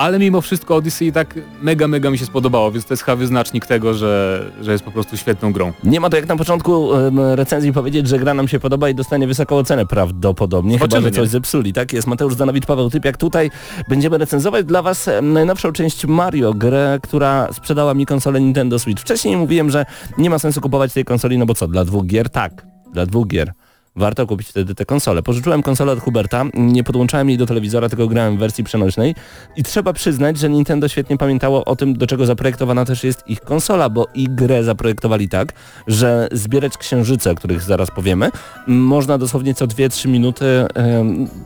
ale 0.00 0.18
mimo 0.18 0.40
wszystko 0.40 0.76
Odyssey 0.76 1.12
tak 1.12 1.34
mega, 1.62 1.88
mega 1.88 2.10
mi 2.10 2.18
się 2.18 2.26
spodobało, 2.26 2.72
więc 2.72 2.84
to 2.84 2.94
jest 2.94 3.02
chyba 3.02 3.16
wyznacznik 3.16 3.66
tego, 3.66 3.94
że, 3.94 4.44
że 4.60 4.72
jest 4.72 4.84
po 4.84 4.90
prostu 4.90 5.16
świetną 5.16 5.52
grą. 5.52 5.72
Nie 5.84 6.00
ma 6.00 6.10
to 6.10 6.16
jak 6.16 6.28
na 6.28 6.36
początku 6.36 6.90
recenzji 7.34 7.72
powiedzieć, 7.72 8.08
że 8.08 8.18
gra 8.18 8.34
nam 8.34 8.48
się 8.48 8.60
podoba 8.60 8.88
i 8.88 8.94
dostanie 8.94 9.26
wysoką 9.26 9.56
ocenę 9.56 9.86
prawdopodobnie, 9.86 10.78
chyba 10.78 10.84
Zobaczymy, 10.84 11.14
że 11.14 11.20
coś 11.20 11.28
zepsuli. 11.28 11.72
Tak 11.72 11.92
jest, 11.92 12.06
Mateusz 12.06 12.34
Zanowicz, 12.34 12.66
Paweł 12.66 12.90
Typiak. 12.90 13.16
Tutaj 13.16 13.50
będziemy 13.88 14.18
recenzować 14.18 14.66
dla 14.66 14.82
Was 14.82 15.10
najnowszą 15.22 15.72
część 15.72 16.06
Mario, 16.06 16.54
grę, 16.54 16.98
która 17.02 17.52
sprzedała 17.52 17.94
mi 17.94 18.06
konsolę 18.06 18.40
Nintendo 18.40 18.78
Switch. 18.78 19.02
Wcześniej 19.02 19.36
mówiłem, 19.36 19.70
że 19.70 19.86
nie 20.18 20.30
ma 20.30 20.38
sensu 20.38 20.60
kupować 20.60 20.92
tej 20.92 21.04
konsoli, 21.04 21.38
no 21.38 21.46
bo 21.46 21.54
co, 21.54 21.68
dla 21.68 21.84
dwóch 21.84 22.06
gier? 22.06 22.30
Tak, 22.30 22.66
dla 22.92 23.06
dwóch 23.06 23.26
gier. 23.26 23.52
Warto 24.00 24.26
kupić 24.26 24.48
wtedy 24.48 24.74
tę 24.74 24.84
konsolę. 24.84 25.22
Pożyczyłem 25.22 25.62
konsolę 25.62 25.92
od 25.92 26.00
Huberta, 26.00 26.44
nie 26.54 26.84
podłączałem 26.84 27.28
jej 27.28 27.38
do 27.38 27.46
telewizora, 27.46 27.88
tylko 27.88 28.08
grałem 28.08 28.36
w 28.36 28.38
wersji 28.38 28.64
przenośnej 28.64 29.14
i 29.56 29.62
trzeba 29.62 29.92
przyznać, 29.92 30.38
że 30.38 30.50
Nintendo 30.50 30.88
świetnie 30.88 31.16
pamiętało 31.16 31.64
o 31.64 31.76
tym, 31.76 31.94
do 31.94 32.06
czego 32.06 32.26
zaprojektowana 32.26 32.84
też 32.84 33.04
jest 33.04 33.28
ich 33.28 33.40
konsola, 33.40 33.88
bo 33.88 34.06
i 34.14 34.28
grę 34.28 34.64
zaprojektowali 34.64 35.28
tak, 35.28 35.52
że 35.86 36.28
zbierać 36.32 36.78
księżyce, 36.78 37.30
o 37.30 37.34
których 37.34 37.62
zaraz 37.62 37.90
powiemy, 37.90 38.30
można 38.66 39.18
dosłownie 39.18 39.54
co 39.54 39.66
2-3 39.66 40.08
minuty, 40.08 40.44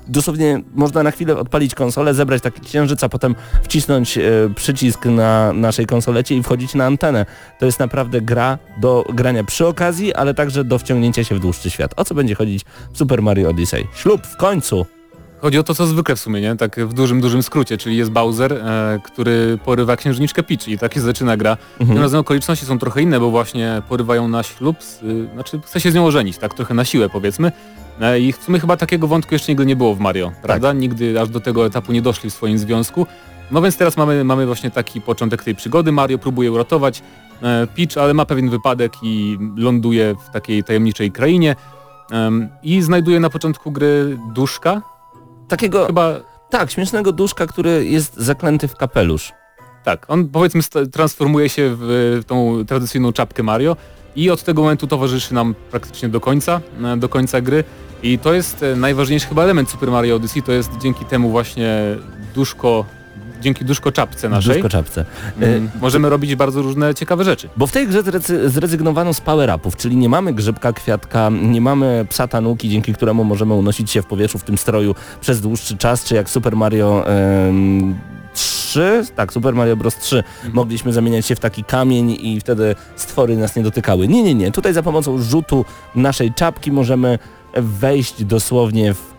dosłownie 0.08 0.61
można 0.75 1.02
na 1.02 1.11
chwilę 1.11 1.37
odpalić 1.37 1.75
konsolę, 1.75 2.14
zebrać 2.14 2.42
taki 2.42 2.61
księżyc, 2.61 3.04
a 3.04 3.08
potem 3.08 3.34
wcisnąć 3.62 4.18
e, 4.18 4.23
przycisk 4.56 5.04
na 5.04 5.52
naszej 5.52 5.87
konsolecie 5.87 6.37
i 6.37 6.42
wchodzić 6.42 6.75
na 6.75 6.87
antenę. 6.87 7.26
To 7.58 7.66
jest 7.66 7.78
naprawdę 7.78 8.20
gra 8.20 8.58
do 8.80 9.04
grania 9.14 9.44
przy 9.44 9.66
okazji, 9.66 10.14
ale 10.14 10.34
także 10.34 10.64
do 10.64 10.78
wciągnięcia 10.78 11.25
się 11.25 11.34
w 11.34 11.40
dłuższy 11.40 11.70
świat. 11.70 11.94
O 11.96 12.04
co 12.04 12.14
będzie 12.14 12.34
chodzić 12.34 12.44
w 12.93 12.99
Super 12.99 13.23
Mario 13.23 13.51
Odyssey? 13.51 13.87
Ślub 13.95 14.27
w 14.27 14.37
końcu! 14.37 14.87
Chodzi 15.41 15.59
o 15.59 15.63
to, 15.63 15.75
co 15.75 15.87
zwykle 15.87 16.17
w 16.17 16.21
sumie, 16.21 16.41
nie? 16.41 16.57
Tak 16.57 16.81
w 16.87 16.93
dużym, 16.93 17.21
dużym 17.21 17.43
skrócie, 17.43 17.79
czyli 17.79 17.97
jest 17.97 18.11
Bowser, 18.11 18.53
e, 18.53 19.01
który 19.05 19.59
porywa 19.65 19.97
księżniczkę 19.97 20.43
Peach 20.43 20.69
i 20.69 20.79
tak 20.79 20.95
się 20.95 21.01
zaczyna 21.01 21.37
gra. 21.37 21.57
Mhm. 21.73 21.89
Tym 21.89 22.03
razem 22.03 22.21
okoliczności 22.21 22.67
są 22.67 22.79
trochę 22.79 23.03
inne, 23.03 23.21
bo 23.21 23.31
właśnie 23.31 23.83
porywają 23.89 24.29
na 24.29 24.43
ślub, 24.43 24.83
z, 24.83 25.03
y, 25.03 25.29
znaczy 25.35 25.61
chce 25.65 25.81
się 25.81 25.91
z 25.91 25.95
nią 25.95 26.07
ożenić, 26.07 26.39
tak 26.39 26.55
trochę 26.55 26.75
na 26.75 26.85
siłę 26.85 27.09
powiedzmy. 27.09 27.53
E, 28.01 28.21
I 28.21 28.33
w 28.33 28.37
sumie 28.37 28.61
chyba 28.61 28.77
takiego 28.77 29.07
wątku 29.07 29.35
jeszcze 29.35 29.53
nigdy 29.53 29.67
nie 29.67 29.77
było 29.77 29.95
w 29.95 30.01
Mario, 30.01 30.33
prawda? 30.43 30.73
Nigdy 30.73 31.21
aż 31.21 31.29
do 31.29 31.41
tego 31.41 31.67
etapu 31.67 31.93
nie 31.93 32.03
doszli 32.03 32.31
w 32.31 32.35
swoim 32.35 32.59
związku. 32.59 33.07
No 33.51 33.63
więc 33.63 33.77
teraz 33.77 33.97
mamy, 33.97 34.25
mamy 34.25 34.47
właśnie 34.47 34.71
taki 34.71 35.01
początek 35.01 35.43
tej 35.43 35.55
przygody. 35.55 35.93
Mario 35.93 36.19
próbuje 36.19 36.53
uratować 36.53 37.03
e, 37.43 37.67
Peach, 37.67 38.05
ale 38.05 38.15
ma 38.15 38.27
pewien 38.27 38.51
wypadek 38.51 38.93
i 39.03 39.39
ląduje 39.57 40.15
w 40.29 40.31
takiej 40.31 40.65
tajemniczej 40.65 41.13
krainie. 41.13 41.57
Em, 42.11 42.49
I 42.62 42.82
znajduje 42.82 43.20
na 43.20 43.30
początku 43.30 43.73
gry 43.73 44.18
duszka, 44.32 44.82
Takiego, 45.49 45.87
chyba 45.87 46.20
tak, 46.50 46.70
śmiesznego 46.70 47.12
duszka, 47.12 47.46
który 47.46 47.87
jest 47.87 48.16
zaklęty 48.16 48.68
w 48.68 48.76
kapelusz. 48.76 49.32
Tak, 49.84 50.06
on 50.08 50.28
powiedzmy 50.28 50.62
transformuje 50.92 51.49
się 51.49 51.76
w, 51.78 51.78
w 52.23 52.25
tą 52.25 52.64
tradycyjną 52.66 53.12
czapkę 53.12 53.42
Mario 53.42 53.76
i 54.16 54.30
od 54.30 54.42
tego 54.42 54.62
momentu 54.62 54.87
towarzyszy 54.87 55.34
nam 55.34 55.54
praktycznie 55.70 56.08
do 56.08 56.20
końca, 56.20 56.61
e, 56.84 56.96
do 56.96 57.08
końca 57.08 57.40
gry 57.40 57.64
i 58.02 58.18
to 58.18 58.32
jest 58.34 58.62
e, 58.62 58.76
najważniejszy 58.76 59.26
chyba 59.26 59.42
element 59.42 59.70
Super 59.70 59.90
Mario 59.90 60.16
Odyssey, 60.16 60.42
to 60.42 60.52
jest 60.52 60.70
dzięki 60.82 61.04
temu 61.04 61.30
właśnie 61.30 61.96
duszko, 62.34 62.84
dzięki 63.41 63.64
duszko 63.64 63.93
czapce 63.93 64.29
naszej 64.29 64.55
Duszko 64.55 64.69
czapce. 64.69 65.05
E, 65.41 65.47
mm, 65.47 65.71
możemy 65.81 66.09
robić 66.09 66.35
bardzo 66.35 66.62
różne 66.62 66.95
ciekawe 66.95 67.25
rzeczy. 67.25 67.49
Bo 67.57 67.67
w 67.67 67.73
tej 67.73 67.88
grze 67.88 68.03
zrezygnowano 68.47 69.14
z 69.14 69.21
power-upów, 69.21 69.76
czyli 69.76 69.97
nie 69.97 70.09
mamy 70.09 70.33
grzybka 70.33 70.73
kwiatka, 70.73 71.31
nie 71.43 71.61
mamy 71.61 72.07
psa 72.09 72.29
tanuki, 72.29 72.69
dzięki 72.69 72.95
któremu 72.95 73.25
możemy 73.25 73.55
unosić 73.55 73.91
się 73.91 74.03
w 74.03 74.07
powietrzu 74.07 74.38
w 74.38 74.45
tym 74.45 74.59
stroju 74.59 74.95
przez 75.21 75.41
dłuższy 75.41 75.76
czas, 75.76 76.05
czy 76.05 76.14
jak 76.14 76.31
Super 76.31 76.57
Mario 76.57 77.05
em, 77.09 77.95
3, 78.35 79.05
tak, 79.17 79.33
Super 79.33 79.55
Mario 79.55 79.76
Bros. 79.76 79.97
3 79.97 80.25
mogliśmy 80.53 80.93
zamieniać 80.93 81.26
się 81.26 81.35
w 81.35 81.41
taki 81.41 81.64
kamień 81.64 82.17
i 82.21 82.41
wtedy 82.41 82.75
stwory 82.97 83.37
nas 83.37 83.57
nie 83.57 83.62
dotykały. 83.62 84.09
Nie, 84.09 84.23
nie, 84.23 84.35
nie. 84.35 84.53
Tutaj 84.53 84.75
za 84.75 84.83
pomocą 84.83 85.23
rzutu 85.23 85.64
naszej 85.95 86.33
czapki 86.33 86.73
możemy 86.73 87.19
wejść 87.55 88.25
dosłownie 88.25 88.95
w 88.95 89.13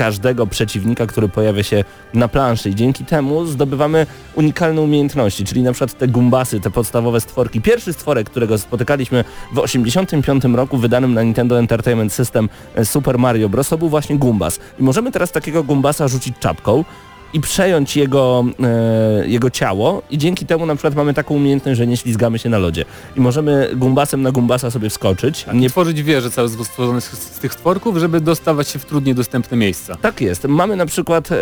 każdego 0.00 0.46
przeciwnika, 0.46 1.06
który 1.06 1.28
pojawia 1.28 1.62
się 1.62 1.84
na 2.14 2.28
planszy 2.28 2.70
i 2.70 2.74
dzięki 2.74 3.04
temu 3.04 3.46
zdobywamy 3.46 4.06
unikalne 4.34 4.80
umiejętności, 4.80 5.44
czyli 5.44 5.62
na 5.62 5.72
przykład 5.72 5.98
te 5.98 6.08
gumbasy, 6.08 6.60
te 6.60 6.70
podstawowe 6.70 7.20
stworki. 7.20 7.60
Pierwszy 7.60 7.92
stworek, 7.92 8.30
którego 8.30 8.58
spotykaliśmy 8.58 9.24
w 9.52 9.58
85 9.58 10.44
roku 10.44 10.78
wydanym 10.78 11.14
na 11.14 11.22
Nintendo 11.22 11.58
Entertainment 11.58 12.12
System 12.12 12.48
e, 12.74 12.84
Super 12.84 13.18
Mario 13.18 13.48
Bros. 13.48 13.68
to 13.68 13.78
był 13.78 13.88
właśnie 13.88 14.18
gumbas. 14.18 14.60
I 14.78 14.82
możemy 14.82 15.12
teraz 15.12 15.32
takiego 15.32 15.64
gumbasa 15.64 16.08
rzucić 16.08 16.38
czapką 16.38 16.84
i 17.32 17.40
przejąć 17.40 17.96
jego, 17.96 18.44
e, 18.62 19.28
jego 19.28 19.50
ciało 19.50 20.02
i 20.10 20.18
dzięki 20.18 20.46
temu 20.46 20.66
na 20.66 20.74
przykład 20.74 20.94
mamy 20.94 21.14
taką 21.14 21.34
umiejętność, 21.34 21.78
że 21.78 21.86
nie 21.86 21.96
ślizgamy 21.96 22.38
się 22.38 22.48
na 22.48 22.58
lodzie. 22.58 22.84
I 23.16 23.20
możemy 23.20 23.70
gumbasem 23.74 24.22
na 24.22 24.30
gumbasa 24.32 24.70
sobie 24.70 24.90
wskoczyć. 24.90 25.46
Nie 25.52 25.60
Nie 25.60 25.70
tworzyć 25.70 26.02
wieże 26.02 26.30
całe 26.30 26.48
stworzone 26.48 27.00
z, 27.00 27.04
z 27.04 27.38
tych 27.38 27.52
stworków, 27.54 27.96
żeby 27.96 28.20
dostawać 28.20 28.68
się 28.68 28.78
w 28.78 28.84
trudniej 28.84 29.14
dostępne 29.14 29.56
miejsca. 29.56 29.96
tak 29.96 30.20
jest. 30.20 30.44
Mamy 30.44 30.76
na 30.76 30.86
przykład... 30.86 31.32
E, 31.32 31.36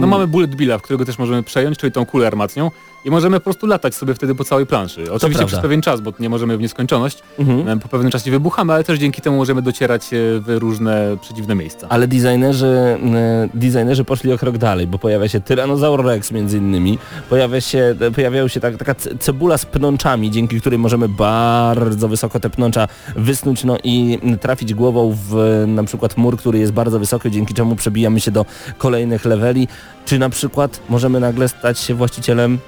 No 0.00 0.06
mamy 0.06 0.26
Bullet 0.26 0.54
Billa, 0.54 0.78
w 0.78 0.82
którego 0.82 1.04
też 1.04 1.18
możemy 1.18 1.42
przejąć, 1.42 1.78
czyli 1.78 1.92
tą 1.92 2.06
kulę 2.06 2.26
armatnią 2.26 2.70
i 3.04 3.10
możemy 3.10 3.40
po 3.40 3.44
prostu 3.44 3.66
latać 3.66 3.94
sobie 3.94 4.14
wtedy 4.14 4.34
po 4.34 4.44
całej 4.44 4.66
planszy. 4.66 5.00
Oczywiście 5.02 5.28
prawda. 5.28 5.46
przez 5.46 5.60
pewien 5.60 5.82
czas, 5.82 6.00
bo 6.00 6.12
nie 6.20 6.28
możemy 6.30 6.56
w 6.56 6.60
nieskończoność. 6.60 7.18
Mhm. 7.38 7.68
E, 7.68 7.76
Po 7.76 7.88
pewnym 7.88 8.10
czasie 8.12 8.30
wybuchamy, 8.30 8.72
ale 8.72 8.84
też 8.84 8.98
dzięki 8.98 9.22
temu 9.22 9.36
możemy 9.36 9.62
docierać 9.62 10.02
e, 10.14 10.16
w 10.40 10.44
różne 10.48 11.16
przeciwne 11.20 11.54
miejsca. 11.54 11.86
Ale 11.90 12.08
designerzy, 12.08 12.66
e, 12.66 13.48
designerzy 13.54 14.04
poszli 14.04 14.32
o 14.32 14.38
krok 14.38 14.58
dalej, 14.58 14.86
bo 14.86 14.98
pojawia 14.98 15.28
się 15.28 15.40
Tyrannosaur 15.40 16.04
Rex 16.04 16.30
między 16.32 16.58
innymi, 16.58 16.98
pojawia 17.30 17.60
się, 17.60 17.94
pojawiają 18.14 18.48
się 18.48 18.60
tak, 18.60 18.76
taka 18.76 18.92
ce- 18.94 19.18
cebula 19.18 19.58
z 19.58 19.66
pnączami, 19.66 20.30
dzięki 20.30 20.60
której 20.60 20.78
możemy 20.78 21.08
bardzo 21.08 22.08
wysoko 22.08 22.40
te 22.40 22.50
pnącza 22.50 22.88
wysnuć 23.16 23.64
no 23.64 23.76
i 23.84 24.18
trafić 24.40 24.74
głową 24.74 25.16
w 25.30 25.64
na 25.66 25.84
przykład 25.84 26.16
mur, 26.16 26.36
który 26.36 26.58
jest 26.58 26.72
bardzo 26.72 26.98
wysoki, 26.98 27.30
dzięki 27.30 27.54
czemu 27.54 27.76
przebijamy 27.76 28.20
się 28.20 28.30
do 28.30 28.46
kolejnych 28.78 29.24
leveli, 29.24 29.68
czy 30.04 30.18
na 30.18 30.30
przykład 30.30 30.80
możemy 30.88 31.20
nagle 31.20 31.48
stać 31.48 31.78
się 31.78 31.94
właścicielem 31.94 32.58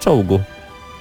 czołgu. 0.00 0.40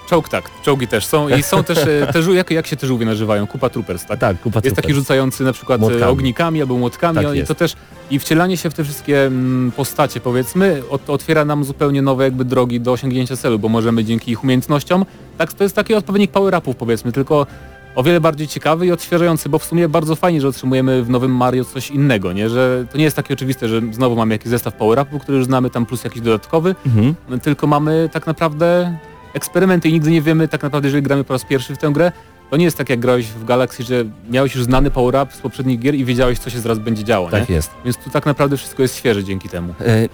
Czołg 0.10 0.30
tak, 0.30 0.50
czołgi 0.64 0.88
też 0.88 1.06
są 1.06 1.30
i 1.30 1.44
są 1.44 1.64
też, 1.64 1.78
e, 1.78 2.08
te 2.14 2.24
żół, 2.24 2.34
jak, 2.34 2.52
jak 2.52 2.68
się 2.68 2.76
te 2.76 2.88
żółwie 2.88 3.06
nazywają? 3.06 3.48
Kupa 3.48 3.70
Troopers, 3.70 4.06
tak? 4.06 4.20
Tak, 4.20 4.42
kupa 4.42 4.62
Jest 4.64 4.76
taki 4.76 4.94
rzucający 4.94 5.44
na 5.44 5.54
przykład 5.54 5.82
Młotkami. 5.82 6.04
e, 6.04 6.10
ognikami 6.10 6.62
albo 6.62 6.78
młotkami 6.78 7.16
Tak 7.26 7.36
i 7.36 7.38
jest. 7.38 7.48
to 7.48 7.56
też 7.56 7.76
i 8.12 8.20
wcielanie 8.20 8.58
się 8.58 8.70
w 8.70 8.74
te 8.74 8.84
wszystkie 8.84 9.26
mm, 9.26 9.72
postacie 9.72 10.20
powiedzmy 10.20 10.82
ot, 10.90 11.10
otwiera 11.10 11.46
nam 11.46 11.64
zupełnie 11.64 12.02
nowe 12.02 12.24
jakby 12.24 12.46
drogi 12.46 12.82
do 12.82 12.92
osiągnięcia 12.92 13.38
celu, 13.38 13.60
bo 13.60 13.70
możemy 13.70 14.06
dzięki 14.06 14.32
ich 14.32 14.44
umiejętnościom, 14.44 15.06
tak 15.38 15.54
to 15.54 15.64
jest 15.64 15.76
taki 15.76 15.94
odpowiednik 15.94 16.32
power-upów 16.32 16.76
powiedzmy, 16.76 17.12
tylko 17.12 17.48
o 17.96 18.04
wiele 18.04 18.22
bardziej 18.22 18.48
ciekawy 18.48 18.86
i 18.86 18.92
odświeżający, 18.92 19.50
bo 19.50 19.60
w 19.60 19.64
sumie 19.66 19.90
bardzo 19.90 20.16
fajnie, 20.16 20.42
że 20.42 20.48
otrzymujemy 20.48 21.04
w 21.04 21.10
nowym 21.10 21.36
Mario 21.36 21.66
coś 21.66 21.92
innego, 21.92 22.34
nie? 22.34 22.50
Że 22.50 22.86
to 22.92 22.98
nie 22.98 23.04
jest 23.04 23.16
takie 23.16 23.34
oczywiste, 23.34 23.68
że 23.68 23.82
znowu 23.92 24.16
mamy 24.16 24.36
jakiś 24.36 24.48
zestaw 24.48 24.74
power-upów, 24.74 25.22
który 25.22 25.38
już 25.38 25.46
znamy 25.46 25.70
tam 25.70 25.86
plus 25.86 26.04
jakiś 26.04 26.22
dodatkowy, 26.22 26.76
Mhm. 26.86 27.16
tylko 27.42 27.68
mamy 27.68 28.10
tak 28.12 28.28
naprawdę 28.28 28.98
eksperymenty 29.34 29.90
i 29.90 29.94
nigdy 29.94 30.12
nie 30.12 30.22
wiemy 30.22 30.48
tak 30.48 30.64
naprawdę, 30.64 30.88
jeżeli 30.88 31.04
gramy 31.04 31.24
po 31.24 31.34
raz 31.34 31.46
pierwszy 31.46 31.76
w 31.76 31.78
tę 31.78 31.90
grę, 31.92 32.12
to 32.50 32.58
nie 32.58 32.66
jest 32.66 32.78
tak 32.78 32.90
jak 32.90 33.00
grałeś 33.00 33.26
w 33.28 33.46
Galaxy, 33.46 33.84
że 33.84 34.06
miałeś 34.30 34.56
już 34.56 34.64
znany 34.64 34.92
power-up 34.92 35.32
z 35.34 35.38
poprzednich 35.38 35.80
gier 35.80 35.96
i 35.96 36.06
wiedziałeś 36.06 36.40
co 36.40 36.50
się 36.50 36.60
zaraz 36.60 36.80
będzie 36.80 37.04
działo, 37.04 37.30
Tak 37.30 37.50
nie? 37.50 37.56
jest. 37.56 37.72
Więc 37.86 37.98
tu 37.98 38.10
tak 38.10 38.26
naprawdę 38.26 38.58
wszystko 38.58 38.82
jest 38.82 38.96
świeże 38.98 39.24
dzięki 39.24 39.50
temu. 39.50 39.74
E, 39.82 40.10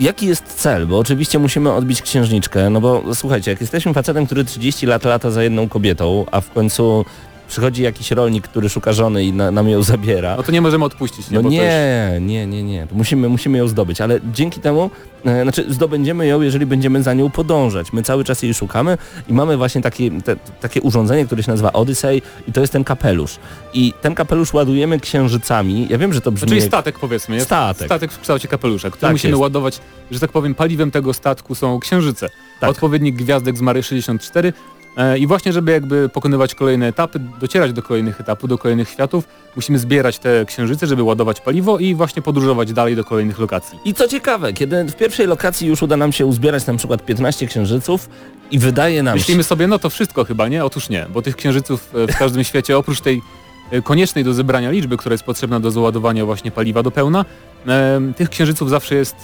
Jaki 0.00 0.26
jest 0.26 0.44
cel? 0.44 0.86
Bo 0.86 0.98
oczywiście 0.98 1.38
musimy 1.38 1.72
odbić 1.72 2.02
księżniczkę, 2.02 2.70
no 2.70 2.80
bo 2.80 3.14
słuchajcie, 3.14 3.50
jak 3.50 3.60
jesteśmy 3.60 3.94
facetem, 3.94 4.26
który 4.26 4.44
30 4.44 4.86
lat 4.86 5.04
lata 5.04 5.30
za 5.30 5.42
jedną 5.42 5.68
kobietą, 5.68 6.24
a 6.30 6.40
w 6.40 6.50
końcu 6.50 7.04
przychodzi 7.48 7.82
jakiś 7.82 8.10
rolnik, 8.10 8.48
który 8.48 8.68
szuka 8.68 8.92
żony 8.92 9.24
i 9.24 9.32
na, 9.32 9.50
nam 9.50 9.68
ją 9.68 9.82
zabiera. 9.82 10.36
No 10.36 10.42
to 10.42 10.52
nie 10.52 10.60
możemy 10.60 10.84
odpuścić, 10.84 11.30
nie? 11.30 11.36
No 11.36 11.42
to 11.42 11.48
już- 11.48 11.56
nie, 11.56 12.18
nie, 12.20 12.46
nie, 12.46 12.62
nie. 12.62 12.86
Musimy, 12.92 13.28
musimy 13.28 13.58
ją 13.58 13.68
zdobyć, 13.68 14.00
ale 14.00 14.20
dzięki 14.32 14.60
temu, 14.60 14.90
e, 15.24 15.42
znaczy 15.42 15.64
zdobędziemy 15.68 16.26
ją, 16.26 16.40
jeżeli 16.40 16.66
będziemy 16.66 17.02
za 17.02 17.14
nią 17.14 17.30
podążać. 17.30 17.92
My 17.92 18.02
cały 18.02 18.24
czas 18.24 18.42
jej 18.42 18.54
szukamy 18.54 18.98
i 19.28 19.32
mamy 19.32 19.56
właśnie 19.56 19.82
takie, 19.82 20.10
te, 20.20 20.36
takie 20.60 20.80
urządzenie, 20.82 21.26
które 21.26 21.42
się 21.42 21.50
nazywa 21.50 21.72
Odyssey 21.72 22.22
i 22.48 22.52
to 22.52 22.60
jest 22.60 22.72
ten 22.72 22.84
kapelusz. 22.84 23.36
I 23.74 23.92
ten 24.02 24.14
kapelusz 24.14 24.52
ładujemy 24.54 25.00
księżycami. 25.00 25.86
Ja 25.90 25.98
wiem, 25.98 26.12
że 26.12 26.20
to 26.20 26.32
brzmi... 26.32 26.48
Czyli 26.48 26.60
jak- 26.60 26.68
statek 26.68 26.98
powiedzmy, 26.98 27.34
jest 27.34 27.46
Statek. 27.46 27.86
statek 27.88 28.12
w 28.12 28.20
kształcie 28.20 28.48
kapelusza, 28.48 28.88
który 28.90 29.00
Tak 29.00 29.12
musimy 29.12 29.30
jest. 29.30 29.40
ładować, 29.40 29.80
że 30.10 30.20
tak 30.20 30.32
powiem, 30.32 30.54
paliwem 30.54 30.90
tego 30.90 31.12
statku 31.14 31.54
są 31.54 31.80
księżyce. 31.80 32.28
Tak. 32.60 32.70
Odpowiednik 32.70 33.16
gwiazdek 33.16 33.56
z 33.58 33.60
Mary 33.60 33.82
64 33.82 34.48
e, 34.48 34.52
i 35.18 35.26
właśnie, 35.26 35.52
żeby 35.52 35.72
jakby 35.72 36.08
pokonywać 36.08 36.54
kolejne 36.54 36.86
etapy, 36.86 37.20
docierać 37.40 37.72
do 37.72 37.82
kolejnych 37.82 38.20
etapów, 38.20 38.50
do 38.50 38.58
kolejnych 38.58 38.88
światów, 38.88 39.28
musimy 39.56 39.78
zbierać 39.78 40.18
te 40.18 40.44
księżyce, 40.44 40.86
żeby 40.86 41.02
ładować 41.02 41.40
paliwo 41.40 41.78
i 41.78 41.94
właśnie 41.94 42.22
podróżować 42.22 42.72
dalej 42.72 42.96
do 42.96 43.04
kolejnych 43.04 43.38
lokacji. 43.38 43.78
I 43.84 43.94
co 43.94 44.08
ciekawe, 44.08 44.52
kiedy 44.52 44.84
w 44.84 44.96
pierwszej 44.96 45.26
lokacji 45.26 45.68
już 45.68 45.82
uda 45.82 45.96
nam 45.96 46.12
się 46.12 46.26
uzbierać 46.26 46.66
na 46.66 46.74
przykład 46.74 47.04
15 47.04 47.46
księżyców 47.46 48.08
i 48.50 48.58
wydaje 48.58 49.02
nam 49.02 49.14
Myślimy 49.14 49.42
się... 49.42 49.48
sobie, 49.48 49.66
no 49.66 49.78
to 49.78 49.90
wszystko 49.90 50.24
chyba, 50.24 50.48
nie? 50.48 50.64
Otóż 50.64 50.88
nie, 50.88 51.06
bo 51.12 51.22
tych 51.22 51.36
księżyców 51.36 51.94
e, 51.94 52.06
w 52.12 52.16
każdym 52.16 52.44
świecie, 52.50 52.78
oprócz 52.78 53.00
tej 53.00 53.22
e, 53.70 53.82
koniecznej 53.82 54.24
do 54.24 54.34
zebrania 54.34 54.70
liczby, 54.70 54.96
która 54.96 55.12
jest 55.12 55.24
potrzebna 55.24 55.60
do 55.60 55.70
załadowania 55.70 56.24
właśnie 56.24 56.50
paliwa 56.50 56.82
do 56.82 56.90
pełna, 56.90 57.24
e, 57.66 58.00
tych 58.16 58.30
księżyców 58.30 58.70
zawsze 58.70 58.94
jest 58.94 59.16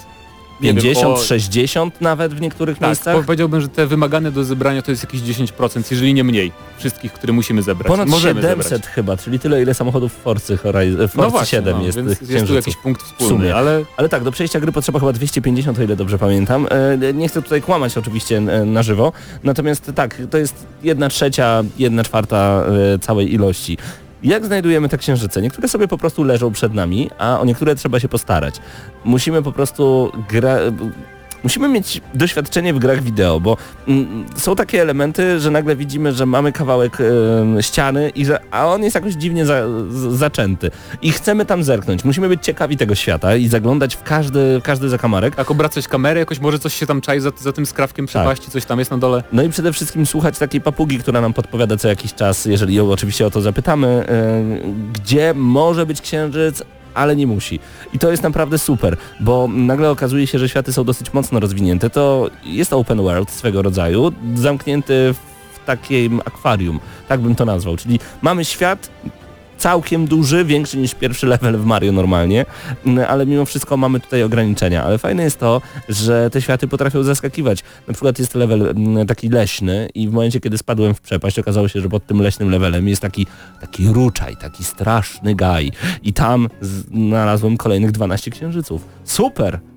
nie 0.63 0.69
wiem, 0.75 0.83
50, 0.83 1.19
o- 1.19 1.23
60 1.23 2.01
nawet 2.01 2.35
w 2.35 2.41
niektórych 2.41 2.79
Tak, 2.79 2.89
miejscach. 2.89 3.25
powiedziałbym, 3.25 3.61
że 3.61 3.69
te 3.69 3.87
wymagane 3.87 4.33
do 4.33 4.45
zebrania 4.45 4.83
to 4.83 4.91
jest 4.91 5.05
jakieś 5.05 5.21
10%, 5.21 5.91
jeżeli 5.91 6.15
nie 6.15 6.25
mniej, 6.25 6.53
wszystkich, 6.79 7.13
które 7.13 7.33
musimy 7.33 7.63
zebrać. 7.63 7.89
Ponad 7.89 8.09
Możemy 8.09 8.41
700 8.43 8.69
zebrać. 8.69 8.93
chyba, 8.95 9.17
czyli 9.17 9.39
tyle 9.39 9.63
ile 9.63 9.75
samochodów 9.75 10.13
w 10.13 10.17
Forcy, 10.23 10.57
Horizon, 10.57 10.99
Forcy 11.09 11.19
No 11.19 11.31
właśnie, 11.31 11.59
7 11.59 11.77
no, 11.79 11.85
jest 11.85 11.99
więc 11.99 12.19
tych 12.19 12.31
jest 12.31 12.47
tu 12.47 12.55
jakiś 12.55 12.77
punkt 12.77 13.03
wspólny, 13.03 13.55
ale 13.55 13.85
Ale 13.97 14.09
tak, 14.09 14.25
do 14.25 14.33
przejścia 14.33 14.61
gry 14.61 14.73
potrzeba 14.73 14.99
chyba 15.01 15.13
250, 15.13 15.79
o 15.79 15.83
ile 15.83 15.97
dobrze 15.97 16.19
pamiętam. 16.19 16.67
E, 17.03 17.13
Nie 17.13 17.29
chcę 17.29 17.43
tutaj 17.43 17.63
kłamać 17.63 17.99
oczywiście 17.99 18.37
e, 18.37 18.65
na 18.65 18.83
żywo, 18.83 19.13
natomiast 19.45 19.93
tak, 19.95 20.23
to 20.31 20.39
jest 20.39 20.67
jedna 20.83 21.09
trzecia, 21.09 21.63
jedna 21.79 22.05
czwarta 22.05 22.65
e, 22.95 22.99
całej 22.99 23.35
ilości. 23.35 23.79
Jak 24.23 24.47
znajdujemy 24.47 24.89
te 24.89 24.99
księżyce? 24.99 25.43
Niektóre 25.43 25.69
sobie 25.69 25.89
po 25.89 25.99
prostu 25.99 26.25
leżą 26.25 26.53
przed 26.53 26.75
nami, 26.75 27.11
a 27.19 27.41
o 27.41 27.45
niektóre 27.45 27.75
trzeba 27.75 28.01
się 28.01 28.09
postarać. 28.09 28.55
Musimy 29.05 29.43
po 29.43 29.53
prostu 29.53 30.13
gra... 30.29 30.57
Musimy 31.45 31.69
mieć 31.69 32.01
doświadczenie 32.15 32.75
w 32.75 32.79
grach 32.79 33.03
wideo, 33.03 33.41
bo 33.41 33.57
mm, 33.89 34.27
są 34.37 34.57
takie 34.57 34.83
elementy, 34.83 35.41
że 35.41 35.51
nagle 35.51 35.77
widzimy, 35.77 36.13
że 36.13 36.27
mamy 36.27 36.53
kawałek 36.53 36.99
e, 37.01 37.63
ściany, 37.63 38.11
i 38.11 38.25
że, 38.25 38.41
a 38.51 38.67
on 38.67 38.83
jest 38.83 38.95
jakoś 38.95 39.15
dziwnie 39.15 39.47
za, 39.47 39.63
z, 39.91 40.19
zaczęty. 40.19 40.71
I 41.03 41.13
chcemy 41.13 41.47
tam 41.47 41.63
zerknąć. 41.63 42.05
Musimy 42.05 42.29
być 42.29 42.45
ciekawi 42.45 42.77
tego 42.77 42.95
świata 42.95 43.37
i 43.37 43.49
zaglądać 43.49 43.97
w 43.97 44.03
każdy, 44.03 44.61
w 44.61 44.63
każdy 44.63 44.89
zakamarek. 44.89 45.35
jak 45.39 45.51
obracać 45.51 45.89
kamerę, 45.89 46.21
jakoś 46.21 46.41
może 46.41 46.59
coś 46.59 46.75
się 46.75 46.87
tam 46.87 47.01
czai 47.01 47.21
za, 47.21 47.31
za 47.41 47.53
tym 47.53 47.67
skrawkiem 47.67 48.07
przepaści, 48.07 48.51
coś 48.51 48.65
tam 48.65 48.79
jest 48.79 48.91
na 48.91 48.99
dole. 48.99 49.23
No 49.33 49.43
i 49.43 49.49
przede 49.49 49.73
wszystkim 49.73 50.07
słuchać 50.07 50.39
takiej 50.39 50.61
papugi, 50.61 50.99
która 50.99 51.21
nam 51.21 51.33
podpowiada 51.33 51.77
co 51.77 51.89
jakiś 51.89 52.15
czas, 52.15 52.45
jeżeli 52.45 52.75
ją 52.75 52.91
oczywiście 52.91 53.27
o 53.27 53.31
to 53.31 53.41
zapytamy, 53.41 53.89
e, 53.89 54.43
gdzie 54.93 55.35
może 55.35 55.87
być 55.87 56.01
księżyc, 56.01 56.63
ale 56.95 57.17
nie 57.17 57.27
musi. 57.27 57.61
I 57.93 57.99
to 57.99 58.11
jest 58.11 58.23
naprawdę 58.23 58.59
super, 58.59 58.97
bo 59.21 59.49
nagle 59.49 59.91
okazuje 59.91 60.27
się, 60.27 60.39
że 60.39 60.49
światy 60.49 60.73
są 60.73 60.85
dosyć 60.85 61.13
mocno 61.13 61.41
rozwinięte. 61.41 61.91
To 61.91 62.31
jest 62.45 62.73
open 62.73 63.03
world 63.03 63.31
swego 63.31 63.63
rodzaju, 63.63 64.13
zamknięty 64.35 65.15
w 65.55 65.67
takim 65.67 66.21
akwarium, 66.21 66.81
tak 67.09 67.21
bym 67.21 67.35
to 67.35 67.45
nazwał. 67.45 67.77
Czyli 67.77 68.01
mamy 68.23 68.45
świat 68.45 68.91
całkiem 69.63 70.07
duży, 70.07 70.45
większy 70.45 70.77
niż 70.79 70.95
pierwszy 70.95 71.27
level 71.27 71.59
w 71.59 71.65
Mario 71.65 71.93
normalnie, 71.93 72.45
mm, 72.87 73.07
ale 73.09 73.27
mimo 73.27 73.45
wszystko 73.45 73.77
mamy 73.77 74.01
tutaj 74.01 74.23
ograniczenia. 74.23 74.85
Ale 74.85 74.99
fajne 74.99 75.23
jest 75.23 75.39
to, 75.39 75.61
że 75.89 76.31
te 76.31 76.43
światy 76.43 76.69
potrafią 76.69 77.03
zaskakiwać. 77.03 77.63
Na 77.89 77.95
przykład 77.95 78.19
jest 78.19 78.35
level 78.35 78.69
mm, 78.69 79.07
taki 79.07 79.29
leśny 79.29 79.89
i 79.95 80.09
w 80.09 80.13
momencie, 80.13 80.41
kiedy 80.41 80.59
spadłem 80.59 80.95
w 80.95 81.01
przepaść, 81.01 81.39
okazało 81.39 81.69
się, 81.69 81.81
że 81.81 81.89
pod 81.89 82.07
tym 82.07 82.23
leśnym 82.23 82.51
levelem 82.51 82.89
jest 82.89 83.03
taki, 83.03 83.27
taki 83.61 83.89
ruczaj, 83.89 84.37
taki 84.37 84.65
straszny 84.65 85.35
gaj. 85.35 85.73
I 86.03 86.13
tam 86.13 86.49
znalazłem 86.61 87.57
kolejnych 87.57 87.91
12 87.91 88.31
księżyców. 88.31 88.85
Super! 89.05 89.72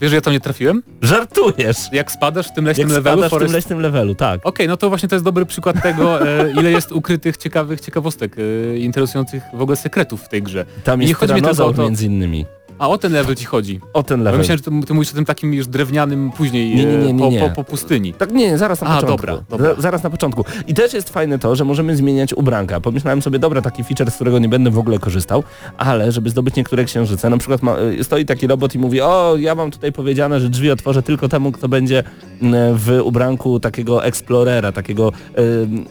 Wiesz, 0.00 0.10
że 0.10 0.16
ja 0.16 0.20
tam 0.20 0.32
nie 0.32 0.40
trafiłem? 0.40 0.82
Żartujesz! 1.02 1.76
Jak 1.92 2.12
spadasz 2.12 2.48
w 2.48 2.52
tym 2.52 2.64
leśnym 2.64 2.88
Jak 2.88 2.96
levelu, 2.96 3.16
spadasz 3.16 3.28
w 3.28 3.30
tym 3.32 3.38
Forest... 3.38 3.54
leśnym 3.54 3.80
levelu, 3.80 4.14
tak. 4.14 4.40
Okej, 4.44 4.68
no 4.68 4.76
to 4.76 4.88
właśnie 4.88 5.08
to 5.08 5.14
jest 5.14 5.24
dobry 5.24 5.46
przykład 5.46 5.82
tego, 5.82 6.28
e, 6.28 6.50
ile 6.52 6.70
jest 6.70 6.92
ukrytych, 6.92 7.36
ciekawych 7.36 7.80
ciekawostek, 7.80 8.36
e, 8.74 8.78
interesujących 8.78 9.42
w 9.54 9.62
ogóle 9.62 9.76
sekretów 9.76 10.22
w 10.22 10.28
tej 10.28 10.42
grze. 10.42 10.64
Tam 10.84 11.00
I 11.00 11.04
nie 11.04 11.08
jest 11.08 11.20
chodzi 11.20 11.34
mi 11.34 11.42
tylko 11.42 11.66
o 11.66 11.72
to- 11.72 11.82
między 11.82 12.06
innymi. 12.06 12.46
A 12.78 12.88
o 12.88 12.98
ten 12.98 13.12
level 13.12 13.34
ci 13.36 13.44
chodzi. 13.44 13.80
O 13.92 14.02
ten 14.02 14.22
level. 14.22 14.38
myślałem, 14.38 14.58
że 14.58 14.64
ty, 14.80 14.86
ty 14.86 14.94
mówisz 14.94 15.10
o 15.10 15.14
tym 15.14 15.24
takim 15.24 15.54
już 15.54 15.66
drewnianym 15.66 16.30
później 16.36 16.74
Nie, 16.76 16.84
nie, 16.84 16.96
nie, 16.98 17.08
e, 17.08 17.12
nie, 17.12 17.20
po, 17.24 17.30
nie. 17.30 17.40
po, 17.40 17.50
po 17.50 17.64
pustyni. 17.64 18.12
Tak 18.14 18.32
nie, 18.32 18.58
zaraz 18.58 18.80
na 18.80 18.86
A, 18.86 18.94
początku. 19.00 19.26
dobra, 19.26 19.44
dobra. 19.50 19.74
Za- 19.74 19.80
Zaraz 19.82 20.02
na 20.02 20.10
początku. 20.10 20.44
I 20.66 20.74
też 20.74 20.92
jest 20.94 21.10
fajne 21.10 21.38
to, 21.38 21.56
że 21.56 21.64
możemy 21.64 21.96
zmieniać 21.96 22.34
ubranka. 22.34 22.80
Pomyślałem 22.80 23.22
sobie, 23.22 23.38
dobra, 23.38 23.62
taki 23.62 23.84
feature, 23.84 24.10
z 24.10 24.14
którego 24.14 24.38
nie 24.38 24.48
będę 24.48 24.70
w 24.70 24.78
ogóle 24.78 24.98
korzystał, 24.98 25.42
ale 25.78 26.12
żeby 26.12 26.30
zdobyć 26.30 26.54
niektóre 26.56 26.84
księżyce, 26.84 27.30
na 27.30 27.38
przykład 27.38 27.62
ma, 27.62 27.76
y, 28.00 28.04
stoi 28.04 28.24
taki 28.26 28.46
robot 28.46 28.74
i 28.74 28.78
mówi, 28.78 29.00
o, 29.00 29.34
ja 29.38 29.54
mam 29.54 29.70
tutaj 29.70 29.92
powiedziane, 29.92 30.40
że 30.40 30.48
drzwi 30.48 30.70
otworzę 30.70 31.02
tylko 31.02 31.28
temu, 31.28 31.52
kto 31.52 31.68
będzie 31.68 32.02
w 32.74 33.00
ubranku 33.04 33.60
takiego 33.60 34.04
explorera, 34.04 34.72
takiego 34.72 35.12
ym, 35.62 35.84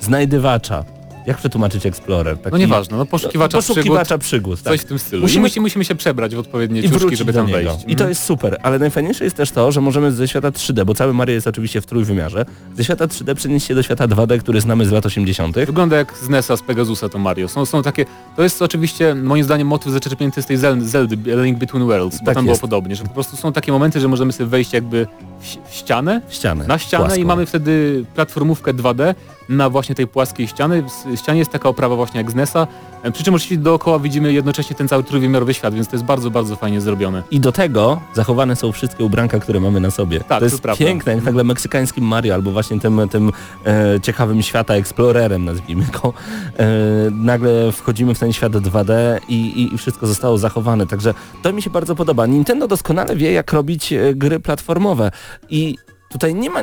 znajdywacza. 0.00 0.84
Jak 1.30 1.38
przetłumaczyć 1.38 1.86
explorer? 1.86 2.38
Taki, 2.38 2.52
No 2.52 2.58
nieważne, 2.58 2.96
no 2.96 3.06
poszukiwacza, 3.06 3.58
poszukiwacza 3.58 4.18
przygód. 4.18 4.42
przygód, 4.56 4.62
tak. 4.62 4.72
coś 4.72 4.80
w 4.80 4.84
tym 4.84 4.98
stylu. 4.98 5.22
Musimy- 5.22 5.42
Musimy, 5.42 5.62
musimy, 5.64 5.84
się 5.84 5.94
przebrać 5.94 6.34
w 6.34 6.38
odpowiednie 6.38 6.80
i 6.80 6.90
ciuszki, 6.90 7.16
żeby 7.16 7.32
tam 7.32 7.46
wejść. 7.46 7.76
I 7.86 7.96
to 7.96 8.08
jest 8.08 8.22
super, 8.24 8.58
ale 8.62 8.78
najfajniejsze 8.78 9.24
jest 9.24 9.36
też 9.36 9.50
to, 9.50 9.72
że 9.72 9.80
możemy 9.80 10.12
ze 10.12 10.28
świata 10.28 10.50
3D, 10.50 10.84
bo 10.84 10.94
cały 10.94 11.14
Mario 11.14 11.34
jest 11.34 11.46
oczywiście 11.46 11.80
w 11.80 11.86
trójwymiarze, 11.86 12.44
ze 12.76 12.84
świata 12.84 13.06
3D 13.06 13.34
przenieść 13.34 13.66
się 13.66 13.74
do 13.74 13.82
świata 13.82 14.06
2D, 14.08 14.38
który 14.38 14.60
znamy 14.60 14.86
z 14.86 14.92
lat 14.92 15.06
80. 15.06 15.56
Wygląda 15.66 15.96
jak 15.96 16.14
z 16.18 16.28
NES-a, 16.28 16.56
z 16.56 16.62
Pegasusa 16.62 17.08
to 17.08 17.18
Mario. 17.18 17.48
Są, 17.48 17.66
są 17.66 17.82
takie, 17.82 18.06
to 18.36 18.42
jest 18.42 18.62
oczywiście 18.62 19.14
moim 19.14 19.44
zdaniem 19.44 19.68
motyw 19.68 19.92
zaczerpnięty 19.92 20.42
z 20.42 20.46
tej 20.46 20.56
Zel- 20.58 20.80
Zeldy, 20.84 21.16
Link 21.42 21.58
Between 21.58 21.86
Worlds, 21.86 22.18
bo 22.20 22.26
Tak 22.26 22.34
tam 22.34 22.46
jest. 22.46 22.60
było 22.60 22.68
podobnie, 22.70 22.96
że 22.96 23.04
po 23.04 23.10
prostu 23.10 23.36
są 23.36 23.52
takie 23.52 23.72
momenty, 23.72 24.00
że 24.00 24.08
możemy 24.08 24.32
sobie 24.32 24.50
wejść 24.50 24.72
jakby 24.72 25.06
w, 25.40 25.74
ścianę, 25.74 26.20
W 26.28 26.34
ścianę. 26.34 26.66
na 26.66 26.78
ścianę 26.78 27.18
i 27.18 27.24
mamy 27.24 27.46
wtedy 27.46 28.04
platformówkę 28.14 28.74
2D 28.74 29.14
na 29.48 29.70
właśnie 29.70 29.94
tej 29.94 30.06
płaskiej 30.06 30.48
ściany. 30.48 30.82
Ścianie 31.20 31.38
jest 31.38 31.50
taka 31.50 31.68
oprawa 31.68 31.96
właśnie 31.96 32.18
jak 32.18 32.30
z 32.30 32.34
NES-a, 32.34 32.66
e, 33.02 33.12
przy 33.12 33.24
czym 33.24 33.34
oczywiście 33.34 33.62
dookoła 33.62 33.98
widzimy 33.98 34.32
jednocześnie 34.32 34.76
ten 34.76 34.88
cały 34.88 35.04
trójwymiarowy 35.04 35.54
świat, 35.54 35.74
więc 35.74 35.88
to 35.88 35.96
jest 35.96 36.04
bardzo, 36.04 36.30
bardzo 36.30 36.56
fajnie 36.56 36.80
zrobione. 36.80 37.22
I 37.30 37.40
do 37.40 37.52
tego 37.52 38.00
zachowane 38.14 38.56
są 38.56 38.72
wszystkie 38.72 39.04
ubranka, 39.04 39.40
które 39.40 39.60
mamy 39.60 39.80
na 39.80 39.90
sobie. 39.90 40.20
to 40.20 40.38
to 40.38 40.44
jest 40.44 40.62
piękne, 40.78 41.14
jak 41.14 41.24
nagle 41.24 41.44
meksykańskim 41.44 42.04
Mario, 42.04 42.34
albo 42.34 42.50
właśnie 42.50 42.80
tym, 42.80 43.00
tym 43.10 43.32
e, 43.66 44.00
ciekawym 44.00 44.42
świata 44.42 44.74
eksplorerem, 44.74 45.44
nazwijmy 45.44 45.84
go. 46.02 46.12
E, 46.58 46.66
nagle 47.10 47.72
wchodzimy 47.72 48.14
w 48.14 48.18
ten 48.18 48.32
świat 48.32 48.52
2D 48.52 48.92
i, 49.28 49.34
i, 49.34 49.74
i 49.74 49.78
wszystko 49.78 50.06
zostało 50.06 50.38
zachowane. 50.38 50.86
Także 50.86 51.14
to 51.42 51.52
mi 51.52 51.62
się 51.62 51.70
bardzo 51.70 51.94
podoba. 51.94 52.26
Nintendo 52.26 52.68
doskonale 52.68 53.16
wie, 53.16 53.32
jak 53.32 53.52
robić 53.52 53.92
e, 53.92 54.14
gry 54.14 54.40
platformowe. 54.40 55.10
I 55.48 55.76
Tutaj 56.10 56.34
nie 56.34 56.50
ma 56.50 56.60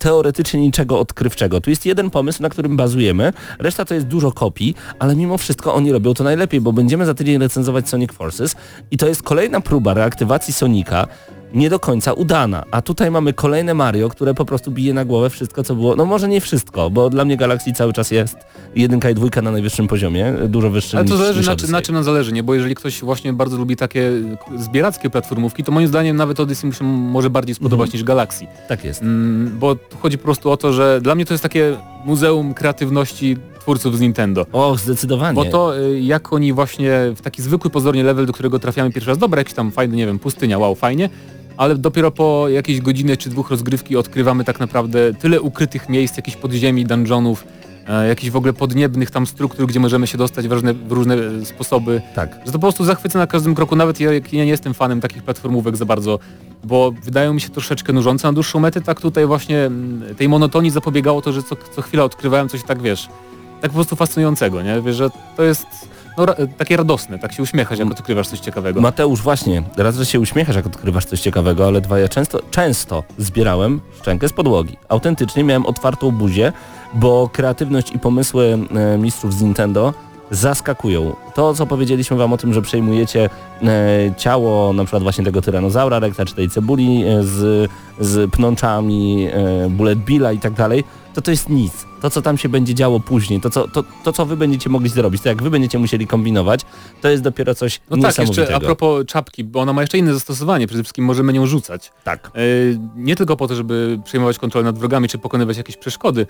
teoretycznie 0.00 0.60
niczego 0.60 1.00
odkrywczego. 1.00 1.60
Tu 1.60 1.70
jest 1.70 1.86
jeden 1.86 2.10
pomysł, 2.10 2.42
na 2.42 2.48
którym 2.48 2.76
bazujemy, 2.76 3.32
reszta 3.58 3.84
to 3.84 3.94
jest 3.94 4.06
dużo 4.06 4.32
kopii, 4.32 4.74
ale 4.98 5.16
mimo 5.16 5.38
wszystko 5.38 5.74
oni 5.74 5.92
robią 5.92 6.14
to 6.14 6.24
najlepiej, 6.24 6.60
bo 6.60 6.72
będziemy 6.72 7.06
za 7.06 7.14
tydzień 7.14 7.38
recenzować 7.38 7.88
Sonic 7.88 8.12
Forces 8.12 8.56
i 8.90 8.96
to 8.96 9.08
jest 9.08 9.22
kolejna 9.22 9.60
próba 9.60 9.94
reaktywacji 9.94 10.54
Sonika, 10.54 11.06
nie 11.54 11.70
do 11.70 11.78
końca 11.80 12.12
udana. 12.12 12.64
A 12.70 12.82
tutaj 12.82 13.10
mamy 13.10 13.32
kolejne 13.32 13.74
Mario, 13.74 14.08
które 14.08 14.34
po 14.34 14.44
prostu 14.44 14.70
bije 14.70 14.94
na 14.94 15.04
głowę 15.04 15.30
wszystko, 15.30 15.64
co 15.64 15.74
było. 15.74 15.96
No 15.96 16.04
może 16.04 16.28
nie 16.28 16.40
wszystko, 16.40 16.90
bo 16.90 17.10
dla 17.10 17.24
mnie 17.24 17.36
Galaxy 17.36 17.72
cały 17.72 17.92
czas 17.92 18.10
jest 18.10 18.36
jedynka 18.74 19.10
i 19.10 19.14
dwójka 19.14 19.42
na 19.42 19.50
najwyższym 19.50 19.88
poziomie, 19.88 20.34
dużo 20.48 20.70
wyższym 20.70 20.98
Ale 20.98 21.08
to 21.08 21.14
niż, 21.14 21.20
zależy 21.22 21.38
niż 21.38 21.46
na, 21.48 21.56
czym- 21.56 21.70
na 21.70 21.82
czym 21.82 21.94
nam 21.94 22.04
zależy, 22.04 22.32
nie? 22.32 22.42
Bo 22.42 22.54
jeżeli 22.54 22.74
ktoś 22.74 23.00
właśnie 23.00 23.32
bardzo 23.32 23.56
lubi 23.56 23.76
takie 23.76 24.10
zbierackie 24.56 25.10
platformówki, 25.10 25.64
to 25.64 25.72
moim 25.72 25.88
zdaniem 25.88 26.16
nawet 26.16 26.40
Odyssey 26.40 26.66
mu 26.66 26.72
się 26.72 26.84
może 26.84 27.30
bardziej 27.30 27.54
spodobać 27.54 27.86
Mhm. 27.86 27.98
niż 27.98 28.04
Galaxy. 28.04 28.46
Tak 28.68 28.84
jest. 28.84 29.02
Mm, 29.02 29.56
bo 29.58 29.76
chodzi 30.00 30.18
po 30.18 30.24
prostu 30.24 30.50
o 30.50 30.56
to, 30.56 30.72
że 30.72 31.00
dla 31.02 31.14
mnie 31.14 31.24
to 31.24 31.34
jest 31.34 31.42
takie 31.42 31.76
muzeum 32.04 32.54
kreatywności 32.54 33.36
twórców 33.60 33.96
z 33.96 34.00
Nintendo. 34.00 34.46
O, 34.52 34.76
zdecydowanie. 34.76 35.34
Bo 35.36 35.44
to 35.44 35.78
y, 35.80 36.00
jak 36.00 36.32
oni 36.32 36.52
właśnie 36.52 36.90
w 37.16 37.20
taki 37.20 37.42
zwykły 37.42 37.70
pozornie 37.70 38.02
level, 38.04 38.26
do 38.26 38.32
którego 38.32 38.58
trafiamy 38.58 38.92
pierwszy 38.92 39.10
raz, 39.10 39.18
dobra, 39.18 39.38
jakiś 39.40 39.54
tam 39.54 39.70
fajny, 39.72 39.96
nie 39.96 40.06
wiem, 40.06 40.18
pustynia, 40.18 40.58
wow, 40.58 40.74
fajnie, 40.74 41.08
ale 41.60 41.74
dopiero 41.74 42.10
po 42.10 42.48
jakiejś 42.48 42.80
godzinie 42.80 43.16
czy 43.16 43.30
dwóch 43.30 43.50
rozgrywki 43.50 43.96
odkrywamy 43.96 44.44
tak 44.44 44.60
naprawdę 44.60 45.14
tyle 45.14 45.40
ukrytych 45.40 45.88
miejsc, 45.88 46.16
jakichś 46.16 46.36
podziemi, 46.36 46.84
dungeonów, 46.84 47.44
e, 47.88 48.08
jakichś 48.08 48.30
w 48.30 48.36
ogóle 48.36 48.52
podniebnych 48.52 49.10
tam 49.10 49.26
struktur, 49.26 49.66
gdzie 49.66 49.80
możemy 49.80 50.06
się 50.06 50.18
dostać 50.18 50.48
w 50.48 50.52
różne, 50.52 50.74
w 50.74 50.92
różne 50.92 51.14
e, 51.14 51.44
sposoby, 51.44 52.02
Tak. 52.14 52.34
że 52.46 52.52
to 52.52 52.52
po 52.52 52.58
prostu 52.58 52.84
zachwyca 52.84 53.18
na 53.18 53.26
każdym 53.26 53.54
kroku, 53.54 53.76
nawet 53.76 54.00
ja, 54.00 54.12
ja 54.12 54.20
nie 54.32 54.46
jestem 54.46 54.74
fanem 54.74 55.00
takich 55.00 55.22
platformówek 55.22 55.76
za 55.76 55.84
bardzo, 55.84 56.18
bo 56.64 56.92
wydają 57.04 57.34
mi 57.34 57.40
się 57.40 57.48
troszeczkę 57.48 57.92
nużące 57.92 58.28
na 58.28 58.32
dłuższą 58.32 58.60
metę, 58.60 58.80
tak 58.80 59.00
tutaj 59.00 59.26
właśnie 59.26 59.58
mm, 59.58 60.14
tej 60.14 60.28
monotonii 60.28 60.70
zapobiegało 60.70 61.22
to, 61.22 61.32
że 61.32 61.42
co, 61.42 61.56
co 61.76 61.82
chwila 61.82 62.04
odkrywałem 62.04 62.48
coś 62.48 62.62
tak, 62.62 62.82
wiesz, 62.82 63.08
tak 63.60 63.70
po 63.70 63.74
prostu 63.74 63.96
fascynującego, 63.96 64.62
nie? 64.62 64.82
Wiesz, 64.82 64.96
że 64.96 65.10
to 65.36 65.42
jest 65.42 65.66
no, 66.18 66.26
takie 66.58 66.76
radosne, 66.76 67.18
tak 67.18 67.32
się 67.32 67.42
uśmiechasz, 67.42 67.78
jak 67.78 67.90
odkrywasz 67.90 68.28
coś 68.28 68.40
ciekawego. 68.40 68.80
Mateusz, 68.80 69.22
właśnie, 69.22 69.62
raz, 69.76 69.96
że 69.96 70.06
się 70.06 70.20
uśmiechasz, 70.20 70.56
jak 70.56 70.66
odkrywasz 70.66 71.04
coś 71.04 71.20
ciekawego, 71.20 71.66
ale 71.66 71.80
dwa, 71.80 71.98
ja 71.98 72.08
często, 72.08 72.40
często 72.50 73.02
zbierałem 73.18 73.80
szczękę 74.00 74.28
z 74.28 74.32
podłogi. 74.32 74.76
Autentycznie 74.88 75.44
miałem 75.44 75.66
otwartą 75.66 76.10
buzię, 76.10 76.52
bo 76.94 77.30
kreatywność 77.32 77.92
i 77.92 77.98
pomysły 77.98 78.58
e, 78.74 78.98
mistrzów 78.98 79.34
z 79.34 79.42
Nintendo 79.42 79.94
zaskakują. 80.30 81.16
To, 81.34 81.54
co 81.54 81.66
powiedzieliśmy 81.66 82.16
wam 82.16 82.32
o 82.32 82.36
tym, 82.36 82.54
że 82.54 82.62
przejmujecie 82.62 83.30
e, 83.62 84.14
ciało 84.16 84.72
na 84.72 84.84
przykład 84.84 85.02
właśnie 85.02 85.24
tego 85.24 85.42
tyranozaura 85.42 85.98
rekta, 85.98 86.24
czy 86.24 86.34
tej 86.34 86.50
cebuli 86.50 87.04
e, 87.04 87.22
z, 87.22 87.70
z 88.00 88.30
pnączami, 88.30 89.28
e, 89.32 89.70
bullet 89.70 89.98
billa 89.98 90.32
i 90.32 90.38
tak 90.38 90.52
dalej, 90.52 90.84
to 91.14 91.22
to 91.22 91.30
jest 91.30 91.48
nic. 91.48 91.72
To, 92.00 92.10
co 92.10 92.22
tam 92.22 92.38
się 92.38 92.48
będzie 92.48 92.74
działo 92.74 93.00
później, 93.00 93.40
to 93.40 93.50
co, 93.50 93.68
to, 93.68 93.84
to, 94.04 94.12
co 94.12 94.26
wy 94.26 94.36
będziecie 94.36 94.70
mogli 94.70 94.88
zrobić, 94.88 95.22
to 95.22 95.28
jak 95.28 95.42
wy 95.42 95.50
będziecie 95.50 95.78
musieli 95.78 96.06
kombinować, 96.06 96.60
to 97.00 97.08
jest 97.08 97.22
dopiero 97.22 97.54
coś 97.54 97.80
No 97.90 97.96
tak, 97.96 98.04
niesamowitego. 98.04 98.40
jeszcze 98.40 98.56
a 98.56 98.60
propos 98.60 99.06
czapki, 99.06 99.44
bo 99.44 99.60
ona 99.60 99.72
ma 99.72 99.80
jeszcze 99.80 99.98
inne 99.98 100.14
zastosowanie, 100.14 100.66
przede 100.66 100.82
wszystkim 100.82 101.04
możemy 101.04 101.32
nią 101.32 101.46
rzucać. 101.46 101.92
Tak. 102.04 102.30
Nie 102.96 103.16
tylko 103.16 103.36
po 103.36 103.48
to, 103.48 103.54
żeby 103.54 104.00
przejmować 104.04 104.38
kontrolę 104.38 104.64
nad 104.64 104.78
wrogami, 104.78 105.08
czy 105.08 105.18
pokonywać 105.18 105.56
jakieś 105.56 105.76
przeszkody, 105.76 106.26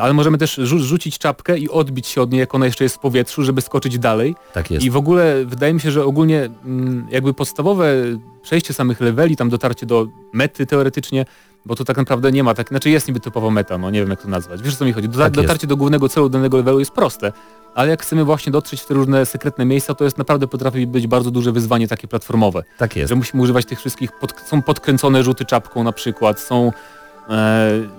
ale 0.00 0.12
możemy 0.12 0.38
też 0.38 0.56
rzu 0.56 0.78
rzucić 0.78 1.18
czapkę 1.18 1.58
i 1.58 1.68
odbić 1.68 2.06
się 2.06 2.22
od 2.22 2.32
niej, 2.32 2.40
jak 2.40 2.54
ona 2.54 2.66
jeszcze 2.66 2.84
jest 2.84 2.96
w 2.96 2.98
powietrzu, 2.98 3.42
żeby 3.42 3.60
skoczyć 3.60 3.98
dalej. 3.98 4.21
Tak 4.52 4.70
jest. 4.70 4.86
I 4.86 4.90
w 4.90 4.96
ogóle 4.96 5.44
wydaje 5.44 5.74
mi 5.74 5.80
się, 5.80 5.90
że 5.90 6.04
ogólnie 6.04 6.48
mm, 6.64 7.06
jakby 7.10 7.34
podstawowe 7.34 7.94
przejście 8.42 8.74
samych 8.74 9.00
leveli, 9.00 9.36
tam 9.36 9.48
dotarcie 9.50 9.86
do 9.86 10.06
mety 10.32 10.66
teoretycznie, 10.66 11.24
bo 11.66 11.74
to 11.76 11.84
tak 11.84 11.96
naprawdę 11.96 12.32
nie 12.32 12.44
ma 12.44 12.54
tak, 12.54 12.68
znaczy 12.68 12.90
jest 12.90 13.08
niby 13.08 13.20
typowa 13.20 13.50
meta, 13.50 13.78
no 13.78 13.90
nie 13.90 14.00
wiem 14.00 14.10
jak 14.10 14.22
to 14.22 14.28
nazwać. 14.28 14.62
Wiesz 14.62 14.74
o 14.74 14.76
co 14.76 14.84
mi 14.84 14.92
chodzi? 14.92 15.08
Dota- 15.08 15.18
Tak 15.24 15.36
jest. 15.36 15.46
dotarcie 15.46 15.66
do 15.66 15.76
głównego 15.76 16.08
celu 16.08 16.28
danego 16.28 16.56
levelu 16.56 16.78
jest 16.78 16.90
proste, 16.90 17.32
ale 17.74 17.90
jak 17.90 18.02
chcemy 18.02 18.24
właśnie 18.24 18.52
dotrzeć 18.52 18.80
w 18.80 18.86
te 18.86 18.94
różne 18.94 19.26
sekretne 19.26 19.64
miejsca, 19.64 19.94
to 19.94 20.04
jest 20.04 20.18
naprawdę 20.18 20.46
potrafi 20.46 20.86
być 20.86 21.06
bardzo 21.06 21.30
duże 21.30 21.52
wyzwanie 21.52 21.88
takie 21.88 22.08
platformowe. 22.08 22.62
Tak 22.78 22.96
jest. 22.96 23.08
Że 23.08 23.14
musimy 23.14 23.42
używać 23.42 23.66
tych 23.66 23.78
wszystkich, 23.78 24.12
pod, 24.12 24.40
są 24.46 24.62
podkręcone 24.62 25.22
rzuty 25.22 25.44
czapką 25.44 25.84
na 25.84 25.92
przykład, 25.92 26.40
są 26.40 26.72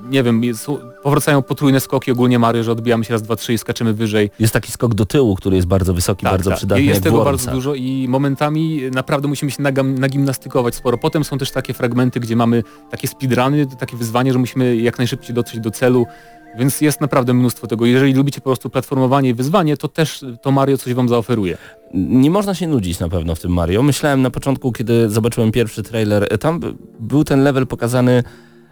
nie 0.09 0.23
wiem, 0.23 0.41
powracają 1.03 1.41
potrójne 1.41 1.79
skoki 1.79 2.11
ogólnie 2.11 2.39
Mario, 2.39 2.63
że 2.63 2.71
odbijamy 2.71 3.05
się 3.05 3.13
raz, 3.13 3.21
dwa, 3.21 3.35
trzy 3.35 3.53
i 3.53 3.57
skaczemy 3.57 3.93
wyżej. 3.93 4.29
Jest 4.39 4.53
taki 4.53 4.71
skok 4.71 4.93
do 4.93 5.05
tyłu, 5.05 5.35
który 5.35 5.55
jest 5.55 5.67
bardzo 5.67 5.93
wysoki, 5.93 6.23
bardzo 6.23 6.49
tak. 6.49 6.57
przydatny 6.57 6.83
jest 6.83 7.03
tego 7.03 7.23
bardzo 7.23 7.51
dużo 7.51 7.75
i 7.75 8.05
momentami 8.09 8.81
naprawdę 8.91 9.27
musimy 9.27 9.51
się 9.51 9.63
nagam, 9.63 9.99
nagimnastykować 9.99 10.75
sporo. 10.75 10.97
Potem 10.97 11.23
są 11.23 11.37
też 11.37 11.51
takie 11.51 11.73
fragmenty, 11.73 12.19
gdzie 12.19 12.35
mamy 12.35 12.63
takie 12.91 13.07
speedruny, 13.07 13.67
takie 13.79 13.97
wyzwanie, 13.97 14.33
że 14.33 14.39
musimy 14.39 14.75
jak 14.75 14.97
najszybciej 14.97 15.35
dotrzeć 15.35 15.59
do 15.59 15.71
celu, 15.71 16.05
więc 16.57 16.81
jest 16.81 17.01
naprawdę 17.01 17.33
mnóstwo 17.33 17.67
tego. 17.67 17.85
Jeżeli 17.85 18.13
lubicie 18.13 18.41
po 18.41 18.49
prostu 18.49 18.69
platformowanie 18.69 19.29
i 19.29 19.33
wyzwanie, 19.33 19.77
to 19.77 19.87
też 19.87 20.25
to 20.41 20.51
Mario 20.51 20.77
coś 20.77 20.93
wam 20.93 21.09
zaoferuje. 21.09 21.57
Nie 21.93 22.31
można 22.31 22.55
się 22.55 22.67
nudzić 22.67 22.99
na 22.99 23.09
pewno 23.09 23.35
w 23.35 23.39
tym 23.39 23.51
Mario. 23.53 23.83
Myślałem 23.83 24.21
na 24.21 24.29
początku, 24.29 24.71
kiedy 24.71 25.09
zobaczyłem 25.09 25.51
pierwszy 25.51 25.83
trailer, 25.83 26.27
e, 26.29 26.37
tam 26.37 26.59
był 26.99 27.23
ten 27.23 27.43
level 27.43 27.67
pokazany 27.67 28.23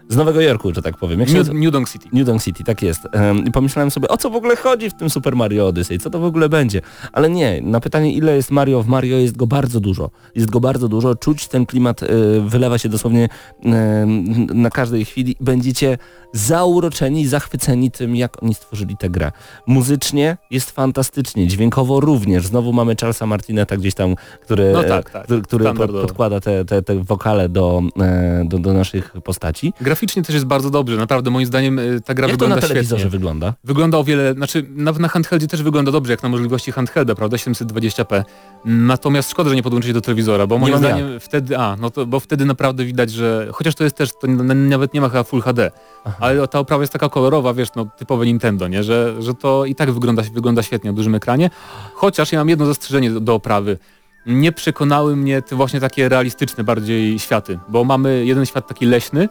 z 0.09 0.15
Nowego 0.15 0.41
Jorku, 0.41 0.73
że 0.73 0.81
tak 0.81 0.97
powiem. 0.97 1.19
Jak 1.19 1.29
New? 1.29 1.49
New 1.53 1.71
Donk 1.71 1.89
City. 1.89 2.09
New 2.13 2.25
Donk 2.25 2.43
City, 2.43 2.63
tak 2.63 2.81
jest. 2.81 3.01
I 3.45 3.51
pomyślałem 3.51 3.91
sobie, 3.91 4.07
o 4.07 4.17
co 4.17 4.29
w 4.29 4.35
ogóle 4.35 4.55
chodzi 4.55 4.89
w 4.89 4.93
tym 4.93 5.09
Super 5.09 5.35
Mario 5.35 5.67
Odyssey, 5.67 5.99
co 5.99 6.09
to 6.09 6.19
w 6.19 6.25
ogóle 6.25 6.49
będzie. 6.49 6.81
Ale 7.11 7.29
nie, 7.29 7.61
na 7.61 7.79
pytanie 7.79 8.13
ile 8.13 8.35
jest 8.35 8.51
Mario 8.51 8.83
w 8.83 8.87
Mario 8.87 9.17
jest 9.17 9.37
go 9.37 9.47
bardzo 9.47 9.79
dużo. 9.79 10.09
Jest 10.35 10.49
go 10.49 10.59
bardzo 10.59 10.87
dużo, 10.87 11.15
czuć 11.15 11.47
ten 11.47 11.65
klimat, 11.65 12.03
e, 12.03 12.07
wylewa 12.45 12.77
się 12.77 12.89
dosłownie 12.89 13.29
e, 13.65 14.05
na 14.53 14.69
każdej 14.69 15.05
chwili. 15.05 15.35
Będziecie 15.39 15.97
zauroczeni, 16.33 17.27
zachwyceni 17.27 17.91
tym, 17.91 18.15
jak 18.15 18.43
oni 18.43 18.53
stworzyli 18.53 18.97
tę 18.97 19.09
grę. 19.09 19.31
Muzycznie 19.67 20.37
jest 20.51 20.71
fantastycznie, 20.71 21.47
dźwiękowo 21.47 21.99
również. 21.99 22.47
Znowu 22.47 22.73
mamy 22.73 22.95
Charlesa 23.01 23.25
Martineta 23.25 23.77
gdzieś 23.77 23.93
tam, 23.93 24.15
który, 24.41 24.71
No 24.73 24.83
tak, 24.83 25.09
tak. 25.09 25.27
który, 25.43 25.65
podkłada 25.87 26.39
te, 26.39 26.65
te, 26.65 26.81
te 26.81 27.03
wokale 27.03 27.49
do, 27.49 27.81
e, 27.99 28.43
do, 28.45 28.59
do 28.59 28.73
naszych 28.73 29.13
postaci. 29.23 29.73
Graficznie 29.91 30.23
też 30.23 30.33
jest 30.33 30.45
bardzo 30.45 30.69
dobrze, 30.69 30.97
naprawdę 30.97 31.29
moim 31.29 31.45
zdaniem 31.45 31.79
y, 31.79 32.01
ta 32.05 32.13
gra 32.13 32.27
Jak 32.27 32.37
to 32.37 32.45
wygląda 32.45 32.55
na 32.55 32.61
telewizorze 32.61 32.99
świetnie. 32.99 33.19
wygląda? 33.19 33.53
Wygląda 33.63 33.97
o 33.97 34.03
wiele, 34.03 34.33
znaczy 34.33 34.65
na, 34.75 34.91
na 34.91 35.07
handheldzie 35.07 35.47
też 35.47 35.63
wygląda 35.63 35.91
dobrze, 35.91 36.13
jak 36.13 36.23
na 36.23 36.29
możliwości 36.29 36.71
handhelda, 36.71 37.15
prawda, 37.15 37.37
720p. 37.37 38.23
Natomiast 38.65 39.31
szkoda, 39.31 39.49
że 39.49 39.55
nie 39.55 39.63
podłączyć 39.63 39.93
do 39.93 40.01
telewizora, 40.01 40.47
bo 40.47 40.57
moim 40.57 40.77
zdaniem 40.77 41.19
wtedy, 41.19 41.57
a, 41.57 41.75
no 41.81 41.89
to, 41.89 42.05
bo 42.05 42.19
wtedy 42.19 42.45
naprawdę 42.45 42.85
widać, 42.85 43.11
że, 43.11 43.47
chociaż 43.53 43.75
to 43.75 43.83
jest 43.83 43.95
też, 43.95 44.09
to 44.21 44.27
nawet 44.55 44.93
nie 44.93 45.01
ma 45.01 45.09
chyba 45.09 45.23
Full 45.23 45.41
HD, 45.41 45.71
ale 46.19 46.47
ta 46.47 46.59
oprawa 46.59 46.83
jest 46.83 46.93
taka 46.93 47.09
kolorowa, 47.09 47.53
wiesz, 47.53 47.69
no 47.75 47.85
typowe 47.97 48.25
Nintendo, 48.25 48.67
nie, 48.67 48.83
że, 48.83 49.15
że 49.19 49.33
to 49.33 49.65
i 49.65 49.75
tak 49.75 49.91
wygląda, 49.91 50.23
wygląda 50.33 50.63
świetnie 50.63 50.89
na 50.89 50.95
dużym 50.95 51.15
ekranie, 51.15 51.49
chociaż 51.93 52.31
ja 52.31 52.39
mam 52.39 52.49
jedno 52.49 52.65
zastrzeżenie 52.65 53.11
do, 53.11 53.19
do 53.19 53.33
oprawy. 53.35 53.77
Nie 54.25 54.51
przekonały 54.51 55.15
mnie 55.15 55.41
te 55.41 55.55
właśnie 55.55 55.79
takie 55.79 56.09
realistyczne 56.09 56.63
bardziej 56.63 57.19
światy, 57.19 57.59
bo 57.69 57.83
mamy 57.83 58.25
jeden 58.25 58.45
świat 58.45 58.67
taki 58.67 58.85
leśny, 58.85 59.29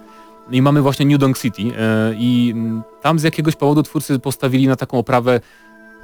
i 0.51 0.63
mamy 0.63 0.83
właśnie 0.83 1.07
New 1.07 1.19
Donk 1.19 1.39
City 1.39 1.63
e, 1.63 2.15
i 2.15 2.55
tam 3.03 3.19
z 3.19 3.23
jakiegoś 3.23 3.57
powodu 3.57 3.83
twórcy 3.83 4.19
postawili 4.19 4.69
na 4.69 4.77
taką 4.77 4.99
oprawę 4.99 5.41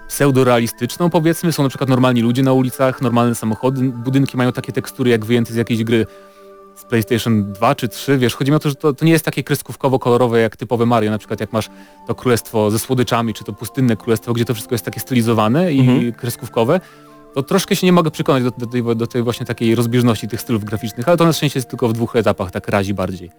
pseudorealistyczną 0.09 1.11
powiedzmy, 1.11 1.53
są 1.53 1.63
na 1.63 1.69
przykład 1.69 1.91
normalni 1.91 2.23
ludzie 2.23 2.43
na 2.43 2.53
ulicach, 2.53 3.03
normalne 3.03 3.35
samochody, 3.35 3.83
budynki 3.83 4.37
mają 4.37 4.53
takie 4.53 4.73
tekstury 4.73 5.11
jak 5.11 5.25
wyjęte 5.25 5.53
z 5.53 5.57
jakiejś 5.57 5.85
gry 5.85 6.07
z 6.77 6.85
PlayStation 6.85 7.53
2 7.53 7.75
czy 7.75 7.89
3, 7.89 8.19
wiesz, 8.19 8.35
chodzi 8.35 8.51
mi 8.51 8.57
o 8.57 8.61
to, 8.61 8.69
że 8.69 8.75
to, 8.75 8.93
to 8.93 9.05
nie 9.05 9.13
jest 9.13 9.25
takie 9.25 9.43
kreskówkowo-kolorowe 9.43 10.37
jak 10.37 10.57
typowe 10.57 10.87
Mario, 10.87 11.11
na 11.11 11.19
przykład 11.19 11.41
jak 11.41 11.53
masz 11.53 11.69
to 12.07 12.15
królestwo 12.15 12.71
ze 12.71 12.79
słodyczami, 12.79 13.35
czy 13.35 13.45
to 13.45 13.53
pustynne 13.53 13.97
królestwo, 13.97 14.33
gdzie 14.33 14.45
to 14.45 14.55
wszystko 14.55 14.75
jest 14.75 14.85
takie 14.85 15.01
stylizowane 15.01 15.73
i 15.73 15.81
Mhm. 15.81 16.13
kreskówkowe, 16.13 16.81
to 17.35 17.43
troszkę 17.43 17.77
się 17.77 17.87
nie 17.87 17.93
mogę 17.93 18.11
przekonać 18.11 18.43
do, 18.43 18.51
do, 18.51 18.67
tej, 18.67 18.97
do 18.97 19.07
tej 19.07 19.23
właśnie 19.23 19.47
takiej 19.47 19.75
rozbieżności 19.75 20.29
tych 20.29 20.41
stylów 20.41 20.65
graficznych, 20.65 21.09
ale 21.09 21.17
to 21.17 21.25
na 21.25 21.33
szczęście 21.33 21.59
jest 21.59 21.71
tylko 21.71 21.89
w 21.89 21.93
dwóch 21.93 22.17
etapach, 22.17 22.51
tak 22.51 22.69
razi 22.69 22.95
bardziej. 22.95 23.31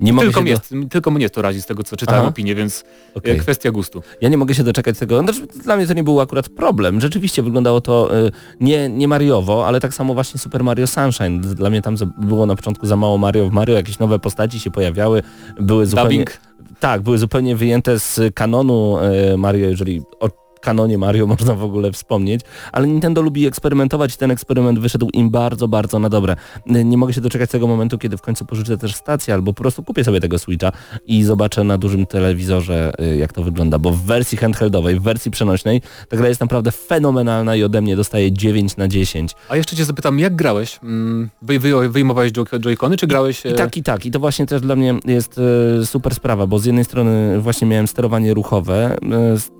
Nie 0.00 0.12
mogę 0.12 0.26
Tylko 0.26 0.42
mnie, 0.42 0.54
do... 0.54 0.88
tylko 0.90 1.10
mnie 1.10 1.30
to 1.30 1.42
razi 1.42 1.62
z 1.62 1.66
tego, 1.66 1.82
co 1.82 1.96
czytałem 1.96 2.20
Aha. 2.20 2.28
opinię, 2.28 2.54
więc 2.54 2.84
e, 3.22 3.34
kwestia 3.34 3.70
gustu. 3.70 4.02
Ja 4.20 4.28
nie 4.28 4.36
mogę 4.36 4.54
się 4.54 4.64
doczekać 4.64 4.98
tego. 4.98 5.20
Znaczy, 5.20 5.46
dla 5.64 5.76
mnie 5.76 5.86
to 5.86 5.94
nie 5.94 6.04
był 6.04 6.20
akurat 6.20 6.48
problem. 6.48 7.00
Rzeczywiście 7.00 7.42
wyglądało 7.42 7.80
to 7.80 8.18
y, 8.26 8.32
nie, 8.60 8.88
nie 8.88 9.08
Mariowo, 9.08 9.66
ale 9.66 9.80
tak 9.80 9.94
samo 9.94 10.14
właśnie 10.14 10.40
Super 10.40 10.64
Mario 10.64 10.86
Sunshine. 10.86 11.40
Dla 11.40 11.70
mnie 11.70 11.82
tam 11.82 11.96
było 12.18 12.46
na 12.46 12.56
początku 12.56 12.86
za 12.86 12.96
mało 12.96 13.18
Mario 13.18 13.48
w 13.48 13.52
Mario, 13.52 13.76
jakieś 13.76 13.98
nowe 13.98 14.18
postaci 14.18 14.60
się 14.60 14.70
pojawiały, 14.70 15.22
były 15.60 15.86
zupełnie... 15.86 16.10
Dubbing. 16.10 16.40
Tak, 16.80 17.02
były 17.02 17.18
zupełnie 17.18 17.56
wyjęte 17.56 17.98
z 17.98 18.34
kanonu 18.34 18.98
y, 19.32 19.36
Mario, 19.36 19.68
jeżeli 19.68 20.02
o 20.20 20.28
kanonie 20.60 20.98
Mario 20.98 21.26
można 21.36 21.54
w 21.54 21.64
ogóle 21.64 21.92
wspomnieć, 21.92 22.40
ale 22.72 22.88
Nintendo 22.88 23.22
lubi 23.22 23.46
eksperymentować 23.46 24.14
i 24.14 24.18
ten 24.18 24.30
eksperyment 24.30 24.78
wyszedł 24.78 25.08
im 25.12 25.30
bardzo, 25.30 25.68
bardzo 25.68 25.98
na 25.98 26.08
dobre. 26.08 26.36
Nie 26.66 26.96
mogę 26.98 27.12
się 27.12 27.20
doczekać 27.20 27.50
tego 27.50 27.66
momentu, 27.66 27.98
kiedy 27.98 28.16
w 28.16 28.22
końcu 28.22 28.44
pożyczę 28.44 28.78
też 28.78 28.94
stację 28.94 29.34
albo 29.34 29.52
po 29.52 29.62
prostu 29.62 29.82
kupię 29.82 30.04
sobie 30.04 30.20
tego 30.20 30.38
Switcha 30.38 30.72
i 31.06 31.22
zobaczę 31.22 31.64
na 31.64 31.78
dużym 31.78 32.06
telewizorze 32.06 32.92
y, 33.00 33.16
jak 33.16 33.32
to 33.32 33.42
wygląda, 33.42 33.78
bo 33.78 33.90
w 33.90 34.02
wersji 34.02 34.38
handheldowej, 34.38 35.00
w 35.00 35.02
wersji 35.02 35.30
przenośnej 35.30 35.82
ta 36.08 36.16
gra 36.16 36.28
jest 36.28 36.40
naprawdę 36.40 36.72
fenomenalna 36.72 37.56
i 37.56 37.62
ode 37.62 37.80
mnie 37.82 37.96
dostaje 37.96 38.32
9 38.32 38.76
na 38.76 38.88
10. 38.88 39.34
A 39.48 39.56
jeszcze 39.56 39.76
cię 39.76 39.84
zapytam, 39.84 40.18
jak 40.18 40.36
grałeś? 40.36 40.78
Mm, 40.82 41.30
Wy, 41.42 41.58
wy, 41.58 41.88
wyjmowałeś 41.88 42.32
joycony, 42.60 42.96
czy 42.96 43.06
grałeś... 43.06 43.46
e, 43.46 43.50
I 43.50 43.54
tak, 43.54 43.76
i 43.76 43.82
tak. 43.82 44.06
I 44.06 44.10
to 44.10 44.18
właśnie 44.20 44.46
też 44.46 44.60
dla 44.62 44.76
mnie 44.76 44.94
jest 45.06 45.40
e, 45.82 45.86
super 45.86 46.14
sprawa, 46.14 46.46
bo 46.46 46.58
z 46.58 46.64
jednej 46.64 46.84
strony 46.84 47.40
właśnie 47.40 47.66
miałem 47.66 47.86
sterowanie 47.86 48.34
ruchowe. 48.34 48.96
E, 49.32 49.36
z... 49.38 49.59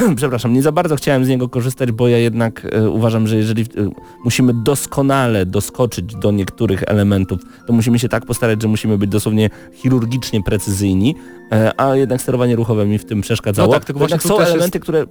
Przepraszam, 0.16 0.52
nie 0.52 0.62
za 0.62 0.72
bardzo 0.72 0.96
chciałem 0.96 1.24
z 1.24 1.28
niego 1.28 1.48
korzystać, 1.48 1.92
bo 1.92 2.08
ja 2.08 2.18
jednak 2.18 2.66
e, 2.72 2.90
uważam, 2.90 3.26
że 3.26 3.36
jeżeli 3.36 3.62
e, 3.62 3.66
musimy 4.24 4.54
doskonale 4.54 5.46
doskoczyć 5.46 6.14
do 6.14 6.30
niektórych 6.30 6.82
elementów, 6.86 7.40
to 7.66 7.72
musimy 7.72 7.98
się 7.98 8.08
tak 8.08 8.26
postarać, 8.26 8.62
że 8.62 8.68
musimy 8.68 8.98
być 8.98 9.10
dosłownie 9.10 9.50
chirurgicznie 9.72 10.42
precyzyjni, 10.42 11.14
e, 11.52 11.80
a 11.80 11.96
jednak 11.96 12.20
sterowanie 12.20 12.56
ruchowe 12.56 12.86
mi 12.86 12.98
w 12.98 13.04
tym 13.04 13.20
przeszkadzało. 13.20 13.68
No 13.68 13.74
tak, 13.74 13.84
tylko 13.84 13.98
właśnie 13.98 14.18
są 14.18 14.28
też 14.28 14.38
jest- 14.38 14.50
elementy, 14.50 14.80
które 14.80 15.06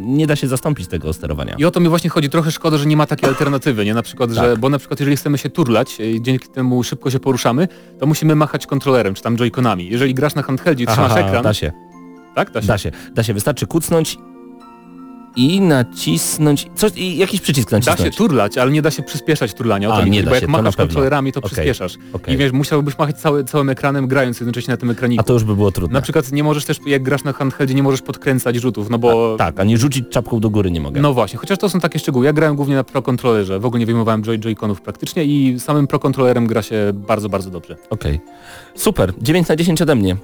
nie 0.00 0.26
da 0.26 0.36
się 0.36 0.48
zastąpić 0.48 0.88
tego 0.88 1.12
sterowania. 1.12 1.54
I 1.58 1.64
o 1.64 1.70
to 1.70 1.80
mi 1.80 1.88
właśnie 1.88 2.10
chodzi. 2.10 2.30
Trochę 2.30 2.50
szkoda, 2.50 2.78
że 2.78 2.86
nie 2.86 2.96
ma 2.96 3.06
takiej 3.06 3.28
alternatywy, 3.28 3.84
nie? 3.84 3.94
Na 3.94 4.02
przykład, 4.02 4.30
że, 4.30 4.40
Tak. 4.40 4.58
bo 4.58 4.68
na 4.68 4.78
przykład 4.78 5.00
jeżeli 5.00 5.16
chcemy 5.16 5.38
się 5.38 5.50
turlać, 5.50 6.00
e, 6.00 6.20
dzięki 6.20 6.48
temu 6.48 6.82
szybko 6.82 7.10
się 7.10 7.20
poruszamy, 7.20 7.68
to 7.98 8.06
musimy 8.06 8.34
machać 8.34 8.66
kontrolerem, 8.66 9.14
czy 9.14 9.22
tam 9.22 9.36
joyconami. 9.36 9.88
Jeżeli 9.90 10.14
grasz 10.14 10.34
na 10.34 10.42
handheldzie 10.42 10.84
i 10.84 10.86
trzymasz 10.86 11.12
Aha, 11.12 11.20
ekran, 11.20 11.42
da 11.42 11.54
się. 11.54 11.91
Tak? 12.34 12.50
Da 12.50 12.60
się. 12.60 12.66
Da 12.66 12.78
się, 12.78 12.90
da 13.14 13.22
się, 13.22 13.34
wystarczy 13.34 13.66
kucnąć 13.66 14.18
i 15.36 15.60
nacisnąć, 15.60 16.66
coś, 16.74 16.92
i 16.96 17.16
jakiś 17.16 17.40
przycisk 17.40 17.70
Da 17.70 17.76
nacisnąć. 17.76 18.00
się 18.00 18.10
turlać, 18.18 18.58
ale 18.58 18.70
nie 18.70 18.82
da 18.82 18.90
się 18.90 19.02
przyspieszać 19.02 19.54
turlania. 19.54 19.88
O 19.90 19.94
A, 19.94 20.04
nie 20.04 20.22
da 20.22 20.30
bo 20.30 20.36
się, 20.36 20.40
jak 20.40 20.50
machasz 20.50 20.76
kontrolerami, 20.76 21.32
to 21.32 21.40
Okej. 21.40 21.50
przyspieszasz. 21.50 21.98
Okej. 22.12 22.34
I 22.34 22.36
wiesz, 22.36 22.52
musiałbyś 22.52 22.98
machać 22.98 23.16
cały, 23.20 23.44
całym 23.44 23.68
ekranem, 23.70 24.06
grając 24.06 24.40
jednocześnie 24.40 24.72
na 24.72 24.76
tym 24.76 24.90
ekraniku. 24.90 25.20
A 25.20 25.24
to 25.24 25.32
już 25.32 25.44
by 25.44 25.56
było 25.56 25.72
trudne. 25.72 25.94
Na 25.94 26.02
przykład 26.02 26.32
nie 26.32 26.44
możesz 26.44 26.64
też, 26.64 26.78
jak 26.86 27.02
grasz 27.02 27.24
na 27.24 27.32
handheldzie, 27.32 27.74
nie 27.74 27.82
możesz 27.82 28.02
podkręcać 28.02 28.56
rzutów, 28.56 28.90
no 28.90 28.98
bo... 28.98 29.36
Tak, 29.38 29.60
ani 29.60 29.78
rzucić 29.78 30.04
czapką 30.10 30.40
do 30.40 30.50
góry 30.50 30.70
nie 30.70 30.80
mogę. 30.80 31.00
No 31.00 31.14
właśnie, 31.14 31.38
chociaż 31.38 31.58
to 31.58 31.68
są 31.68 31.80
takie 31.80 31.98
szczegóły. 31.98 32.26
Ja 32.26 32.32
grałem 32.32 32.56
głównie 32.56 32.74
na 32.74 32.84
Pro 32.84 33.02
Controllerze, 33.02 33.60
w 33.60 33.66
ogóle 33.66 33.80
nie 33.80 33.86
wyjmowałem 33.86 34.22
joy 34.22 34.38
joyconów 34.38 34.80
praktycznie 34.80 35.24
i 35.24 35.60
samym 35.60 35.86
Pro 35.86 35.98
Controllerem 35.98 36.46
gra 36.46 36.62
się 36.62 36.76
bardzo, 36.94 37.28
bardzo 37.28 37.50
dobrze. 37.50 37.76
Okej. 37.90 38.20
Super, 38.74 39.12
9 39.22 39.48
na 39.48 39.56
10 39.56 39.82
ode 39.82 39.94
mnie. 39.94 40.16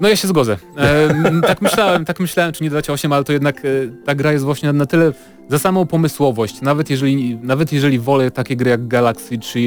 No 0.00 0.08
ja 0.08 0.16
się 0.16 0.28
zgodzę. 0.28 0.56
E, 0.78 1.08
tak 1.46 1.62
myślałem, 1.62 2.04
tak 2.04 2.20
myślałem, 2.20 2.52
czy 2.52 2.64
nie 2.64 2.70
dać 2.70 2.90
8, 2.90 3.12
ale 3.12 3.24
to 3.24 3.32
jednak 3.32 3.58
e, 3.58 3.68
ta 4.04 4.14
gra 4.14 4.32
jest 4.32 4.44
właśnie 4.44 4.72
na, 4.72 4.86
tyle 4.86 5.12
za 5.48 5.58
samą 5.58 5.86
pomysłowość. 5.86 6.60
Nawet 6.60 6.90
jeżeli, 6.90 7.36
nawet 7.42 7.72
jeżeli 7.72 7.98
wolę 7.98 8.30
takie 8.30 8.56
gry 8.56 8.70
jak 8.70 8.88
Galaxy 8.88 9.38
czy 9.38 9.60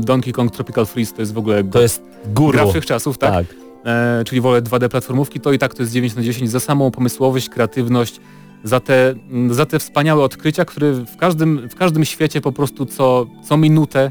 Donkey 0.00 0.32
Kong 0.32 0.52
Tropical 0.52 0.86
Freeze, 0.86 1.14
to 1.14 1.22
jest 1.22 1.34
w 1.34 1.38
ogóle 1.38 1.64
To 1.64 1.80
jest 1.80 2.02
guru. 2.34 2.52
gra 2.52 2.66
wszechczasów, 2.66 3.18
tak? 3.18 3.32
Tak. 3.32 3.46
e, 3.86 4.24
czyli 4.24 4.40
wolę 4.40 4.62
2D 4.62 4.88
platformówki, 4.88 5.40
to 5.40 5.52
i 5.52 5.58
tak 5.58 5.74
to 5.74 5.82
jest 5.82 5.92
9 5.92 6.14
na 6.16 6.22
10 6.22 6.50
za 6.50 6.60
samą 6.60 6.90
pomysłowość, 6.90 7.48
kreatywność, 7.48 8.20
za 8.64 8.80
te, 8.80 9.10
mm, 9.10 9.54
za 9.54 9.66
te 9.66 9.78
wspaniałe 9.78 10.24
odkrycia, 10.24 10.64
które 10.64 10.92
w 10.92 11.16
każdym, 11.16 11.68
w 11.68 11.74
każdym 11.74 12.04
świecie 12.04 12.40
po 12.40 12.52
prostu 12.52 12.86
co, 12.86 13.26
co 13.44 13.56
minutę, 13.56 14.10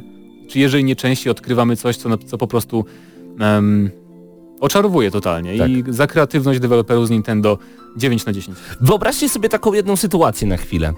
czy 0.49 0.59
jeżeli 0.59 0.83
nie 0.83 0.95
częściej 0.95 1.31
odkrywamy 1.31 1.75
coś, 1.75 1.97
co, 1.97 2.17
co 2.17 2.37
po 2.37 2.47
prostu 2.47 2.85
em, 3.39 3.89
oczarowuje 4.59 5.11
totalnie 5.11 5.57
Tak. 5.57 5.69
i 5.69 5.83
za 5.89 6.07
kreatywność 6.07 6.59
deweloperów 6.59 7.07
z 7.07 7.09
Nintendo 7.09 7.57
9 7.97 8.25
na 8.25 8.33
10. 8.33 8.57
Wyobraźcie 8.81 9.29
sobie 9.29 9.49
taką 9.49 9.73
jedną 9.73 9.95
sytuację 9.95 10.47
na 10.47 10.57
chwilę. 10.57 10.93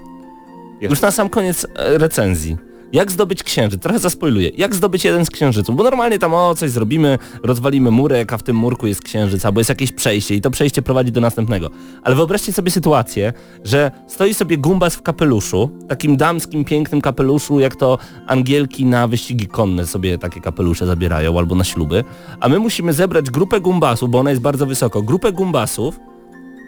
Jest. 0.80 0.90
Już 0.90 1.00
na 1.00 1.10
sam 1.10 1.28
koniec 1.28 1.66
e, 1.74 1.98
recenzji. 1.98 2.56
Jak 2.92 3.12
zdobyć 3.12 3.42
księżyc? 3.42 3.82
Trochę 3.82 3.98
zaspoiluję. 3.98 4.50
Jak 4.56 4.74
zdobyć 4.74 5.04
jeden 5.04 5.24
z 5.24 5.30
księżyców? 5.30 5.76
Bo 5.76 5.82
normalnie 5.82 6.18
tam 6.18 6.34
o 6.34 6.54
coś 6.54 6.70
zrobimy, 6.70 7.18
rozwalimy 7.42 7.90
murek, 7.90 8.32
a 8.32 8.38
w 8.38 8.42
tym 8.42 8.56
murku 8.56 8.86
jest 8.86 9.02
księżyc, 9.02 9.44
albo 9.44 9.60
jest 9.60 9.68
jakieś 9.68 9.92
przejście 9.92 10.34
i 10.34 10.40
to 10.40 10.50
przejście 10.50 10.82
prowadzi 10.82 11.12
do 11.12 11.20
następnego. 11.20 11.70
Ale 12.02 12.16
wyobraźcie 12.16 12.52
sobie 12.52 12.70
sytuację, 12.70 13.32
że 13.64 13.90
stoi 14.06 14.34
sobie 14.34 14.58
Gumbas 14.58 14.94
w 14.94 15.02
kapeluszu, 15.02 15.70
takim 15.88 16.16
damskim, 16.16 16.64
pięknym 16.64 17.00
kapeluszu, 17.00 17.60
jak 17.60 17.76
to 17.76 17.98
Angielki 18.26 18.84
na 18.84 19.08
wyścigi 19.08 19.46
konne 19.46 19.86
sobie 19.86 20.18
takie 20.18 20.40
kapelusze 20.40 20.86
zabierają, 20.86 21.38
albo 21.38 21.54
na 21.54 21.64
śluby, 21.64 22.04
a 22.40 22.48
my 22.48 22.58
musimy 22.58 22.92
zebrać 22.92 23.30
grupę 23.30 23.60
Gumbasów, 23.60 24.10
bo 24.10 24.18
ona 24.18 24.30
jest 24.30 24.42
bardzo 24.42 24.66
wysoko, 24.66 25.02
grupę 25.02 25.32
Gumbasów 25.32 26.00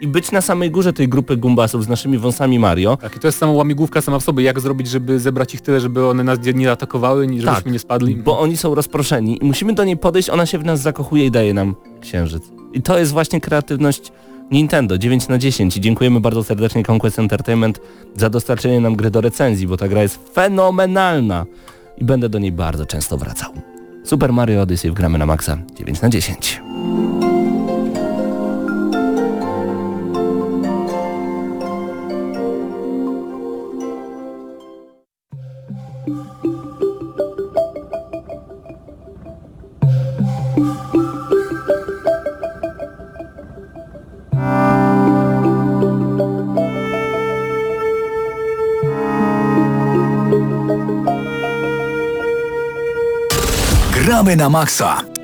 i 0.01 0.07
być 0.07 0.31
na 0.31 0.41
samej 0.41 0.71
górze 0.71 0.93
tej 0.93 1.07
grupy 1.09 1.37
Gumbasów 1.37 1.83
z 1.85 1.87
naszymi 1.87 2.17
wąsami 2.17 2.59
Mario, 2.59 2.97
Tak, 2.97 3.15
i 3.15 3.19
to 3.19 3.27
jest 3.27 3.37
sama 3.37 3.51
łamigłówka 3.53 4.01
sama 4.01 4.19
w 4.19 4.23
sobie, 4.23 4.43
jak 4.43 4.59
zrobić, 4.59 4.87
żeby 4.87 5.19
zebrać 5.19 5.53
ich 5.53 5.61
tyle, 5.61 5.79
żeby 5.79 6.07
one 6.07 6.23
nas 6.23 6.39
nie- 6.55 6.71
atakowały, 6.71 7.23
żebyśmy 7.27 7.45
Tak, 7.51 7.65
nie 7.65 7.79
spadli. 7.79 8.15
bo 8.15 8.39
oni 8.39 8.57
są 8.57 8.75
rozproszeni 8.75 9.37
i 9.41 9.45
musimy 9.45 9.73
do 9.73 9.83
niej 9.83 9.97
podejść, 9.97 10.29
ona 10.29 10.45
się 10.45 10.57
w 10.57 10.65
nas 10.65 10.81
zakochuje 10.81 11.25
i 11.25 11.31
daje 11.31 11.53
nam 11.53 11.75
księżyc. 12.01 12.43
I 12.73 12.81
to 12.81 12.99
jest 12.99 13.11
właśnie 13.11 13.41
kreatywność 13.41 14.11
Nintendo 14.51 14.97
9 14.97 15.27
na 15.27 15.37
10 15.37 15.77
i 15.77 15.81
dziękujemy 15.81 16.19
bardzo 16.19 16.43
serdecznie 16.43 16.83
Conquest 16.91 17.19
Entertainment 17.19 17.79
za 18.15 18.29
dostarczenie 18.29 18.79
nam 18.79 18.95
gry 18.95 19.11
do 19.11 19.21
recenzji, 19.21 19.67
bo 19.67 19.77
ta 19.77 19.87
gra 19.87 20.01
jest 20.01 20.19
fenomenalna 20.33 21.45
i 21.97 22.05
będę 22.05 22.29
do 22.29 22.39
niej 22.39 22.51
bardzo 22.51 22.85
często 22.85 23.17
wracał. 23.17 23.51
Super 24.03 24.33
Mario 24.33 24.61
Odyssey 24.61 24.91
wgramy 24.91 25.17
na 25.17 25.25
maksa 25.25 25.57
9 25.77 26.01
na 26.01 26.09
10. 26.09 26.61
Gramy 54.31 54.43
na 54.43 54.49
maksa. 54.49 55.20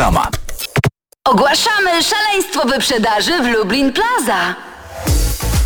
Reklama. 0.00 0.28
Ogłaszamy 1.24 2.02
szaleństwo 2.02 2.68
wyprzedaży 2.68 3.42
w 3.42 3.46
Lublin 3.46 3.92
Plaza. 3.92 4.54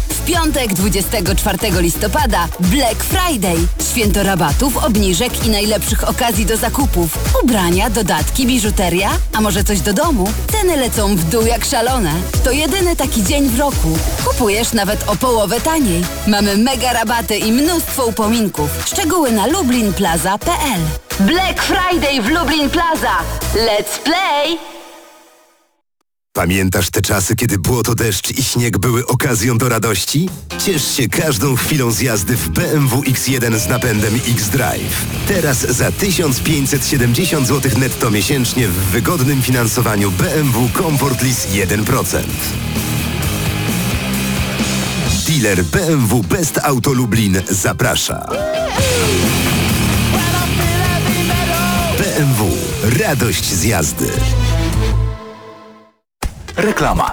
W 0.09 0.25
piątek 0.27 0.75
24 0.75 1.59
listopada 1.81 2.49
Black 2.61 3.05
Friday. 3.05 3.57
Święto 3.90 4.23
rabatów, 4.23 4.77
obniżek 4.77 5.47
i 5.47 5.51
najlepszych 5.51 6.09
okazji 6.09 6.47
do 6.47 6.57
zakupów. 6.57 7.18
Ubrania, 7.42 7.90
dodatki, 7.90 8.47
biżuteria, 8.47 9.11
a 9.33 9.40
może 9.40 9.64
coś 9.64 9.81
do 9.81 9.92
domu? 9.92 10.33
Ceny 10.53 10.77
lecą 10.77 11.16
w 11.16 11.25
dół 11.25 11.47
jak 11.47 11.64
szalone. 11.64 12.12
To 12.44 12.51
jedyny 12.51 12.97
taki 12.97 13.25
dzień 13.25 13.49
w 13.49 13.59
roku. 13.59 13.99
Kupujesz 14.35 14.73
nawet 14.73 15.09
o 15.09 15.16
połowę 15.16 15.61
taniej. 15.61 16.05
Mamy 16.27 16.57
mega 16.57 16.92
rabaty 16.92 17.37
i 17.37 17.53
mnóstwo 17.53 18.07
upominków. 18.07 18.70
Szczegóły 18.87 19.33
na 19.33 19.47
lublinplaza.pl 19.47 20.81
Black 21.20 21.62
Friday 21.62 22.23
w 22.23 22.29
Lublin 22.29 22.70
Plaza. 22.70 23.18
Let's 23.55 23.99
play! 24.05 24.59
Pamiętasz 26.33 26.90
te 26.90 27.03
czasy, 27.03 27.37
kiedy 27.37 27.59
błoto, 27.59 27.94
deszcz 27.94 28.38
i 28.38 28.44
śnieg 28.44 28.79
były 28.79 29.07
okazją 29.07 29.59
do 29.59 29.68
radości? 29.68 30.29
Ciesz 30.64 30.97
się 30.97 31.09
każdą 31.09 31.57
chwilą 31.57 31.90
z 31.90 32.01
jazdy 32.01 32.37
w 32.37 32.49
BMW 32.49 33.01
X1 33.01 33.59
z 33.59 33.68
napędem 33.68 34.14
X-Drive. 34.14 35.07
Teraz 35.29 35.59
za 35.59 35.92
1570 35.92 37.47
zł 37.49 37.73
netto 37.79 38.11
miesięcznie 38.11 38.68
w 38.68 38.75
wygodnym 38.75 39.42
finansowaniu 39.42 40.11
BMW 40.11 40.68
Comfort 40.79 41.23
Lease 41.23 41.49
1%. 41.49 42.23
Dealer 45.35 45.64
BMW 45.64 46.23
Best 46.29 46.61
Auto 46.62 46.92
Lublin 46.92 47.42
zaprasza. 47.51 48.27
BMW. 51.99 52.57
Radość 52.99 53.44
z 53.44 53.64
jazdy. 53.64 54.11
Reklama. 56.57 57.12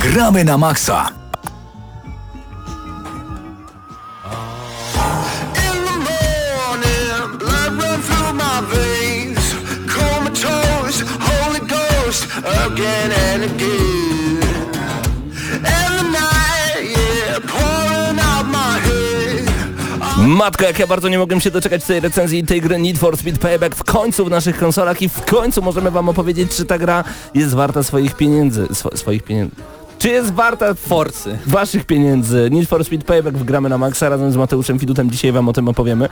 Gramy 0.00 0.44
na 0.44 0.58
maksa. 0.58 1.08
Again 12.66 13.12
and 13.12 13.44
again. 13.44 13.91
Matko, 20.26 20.64
jak 20.64 20.78
ja 20.78 20.86
bardzo 20.86 21.08
nie 21.08 21.18
mogłem 21.18 21.40
się 21.40 21.50
doczekać 21.50 21.84
tej 21.84 22.00
recenzji 22.00 22.44
tej 22.44 22.60
gry 22.60 22.78
Need 22.78 22.98
for 22.98 23.16
Speed 23.16 23.38
Payback 23.38 23.74
w 23.74 23.84
końcu 23.84 24.24
w 24.24 24.30
naszych 24.30 24.58
konsolach 24.58 25.02
i 25.02 25.08
w 25.08 25.24
końcu 25.24 25.62
możemy 25.62 25.90
wam 25.90 26.08
opowiedzieć, 26.08 26.56
czy 26.56 26.64
ta 26.64 26.78
gra 26.78 27.04
jest 27.34 27.54
warta 27.54 27.82
swoich 27.82 28.14
pieniędzy. 28.14 28.68
Swo 28.72 28.96
swoich 28.96 29.22
pieniędzy. 29.22 29.56
Czy 29.98 30.08
jest 30.08 30.32
warta 30.32 30.74
Forcy. 30.74 31.38
waszych 31.46 31.84
pieniędzy? 31.84 32.48
Need 32.50 32.68
for 32.68 32.84
Speed 32.84 33.04
Payback 33.04 33.36
wgramy 33.36 33.68
na 33.68 33.78
maksa 33.78 34.08
razem 34.08 34.32
z 34.32 34.36
Mateuszem 34.36 34.78
Fidutem. 34.78 35.10
Dzisiaj 35.10 35.32
wam 35.32 35.48
o 35.48 35.52
tym 35.52 35.68
opowiemy. 35.68 36.08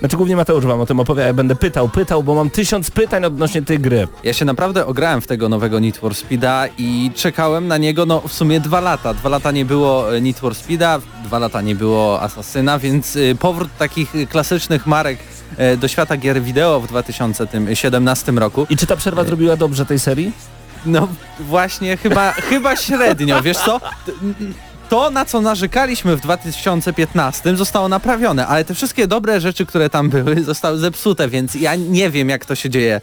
Znaczy 0.00 0.16
głównie 0.16 0.36
Mateusz 0.36 0.66
wam 0.66 0.80
o 0.80 0.86
tym 0.86 1.00
opowie, 1.00 1.24
a 1.24 1.26
ja 1.26 1.34
będę 1.34 1.56
pytał, 1.56 1.88
pytał, 1.88 2.22
bo 2.22 2.34
mam 2.34 2.50
tysiąc 2.50 2.90
pytań 2.90 3.24
odnośnie 3.24 3.62
tej 3.62 3.78
gry. 3.78 4.08
Ja 4.24 4.32
się 4.32 4.44
naprawdę 4.44 4.86
ograłem 4.86 5.20
w 5.20 5.26
tego 5.26 5.48
nowego 5.48 5.80
Need 5.80 5.96
for 5.96 6.14
Speeda 6.14 6.66
i 6.78 7.10
czekałem 7.14 7.68
na 7.68 7.76
niego 7.78 8.06
no 8.06 8.20
w 8.20 8.32
sumie 8.32 8.60
dwa 8.60 8.80
lata. 8.80 9.14
Dwa 9.14 9.28
lata 9.28 9.50
nie 9.50 9.64
było 9.64 10.16
e, 10.16 10.20
Need 10.20 10.38
for 10.38 10.54
Speeda, 10.54 11.00
dwa 11.24 11.38
lata 11.38 11.60
nie 11.60 11.74
było 11.74 12.22
Asasyna, 12.22 12.78
więc 12.78 13.16
y, 13.16 13.36
powrót 13.40 13.68
takich 13.78 14.14
y, 14.14 14.26
klasycznych 14.26 14.86
marek 14.86 15.18
e, 15.56 15.76
do 15.76 15.88
świata 15.88 16.16
gier 16.16 16.42
wideo 16.42 16.80
w 16.80 16.86
2017 16.86 18.32
roku. 18.32 18.66
I 18.70 18.76
czy 18.76 18.86
ta 18.86 18.96
przerwa 18.96 19.24
zrobiła 19.24 19.56
dobrze 19.56 19.86
tej 19.86 19.98
serii? 19.98 20.32
No 20.86 21.08
właśnie, 21.40 21.96
chyba, 21.96 22.32
chyba 22.32 22.76
średnio, 22.76 23.42
wiesz 23.42 23.56
co? 23.56 23.80
To, 24.88 25.10
na 25.10 25.24
co 25.24 25.40
narzekaliśmy 25.40 26.16
w 26.16 26.20
2015 26.20 27.56
zostało 27.56 27.88
naprawione, 27.88 28.46
ale 28.46 28.64
te 28.64 28.74
wszystkie 28.74 29.06
dobre 29.06 29.40
rzeczy, 29.40 29.66
które 29.66 29.90
tam 29.90 30.10
były, 30.10 30.44
zostały 30.44 30.78
zepsute, 30.78 31.28
więc 31.28 31.54
ja 31.54 31.76
nie 31.76 32.10
wiem, 32.10 32.28
jak 32.28 32.44
to 32.44 32.54
się 32.54 32.70
dzieje. 32.70 33.00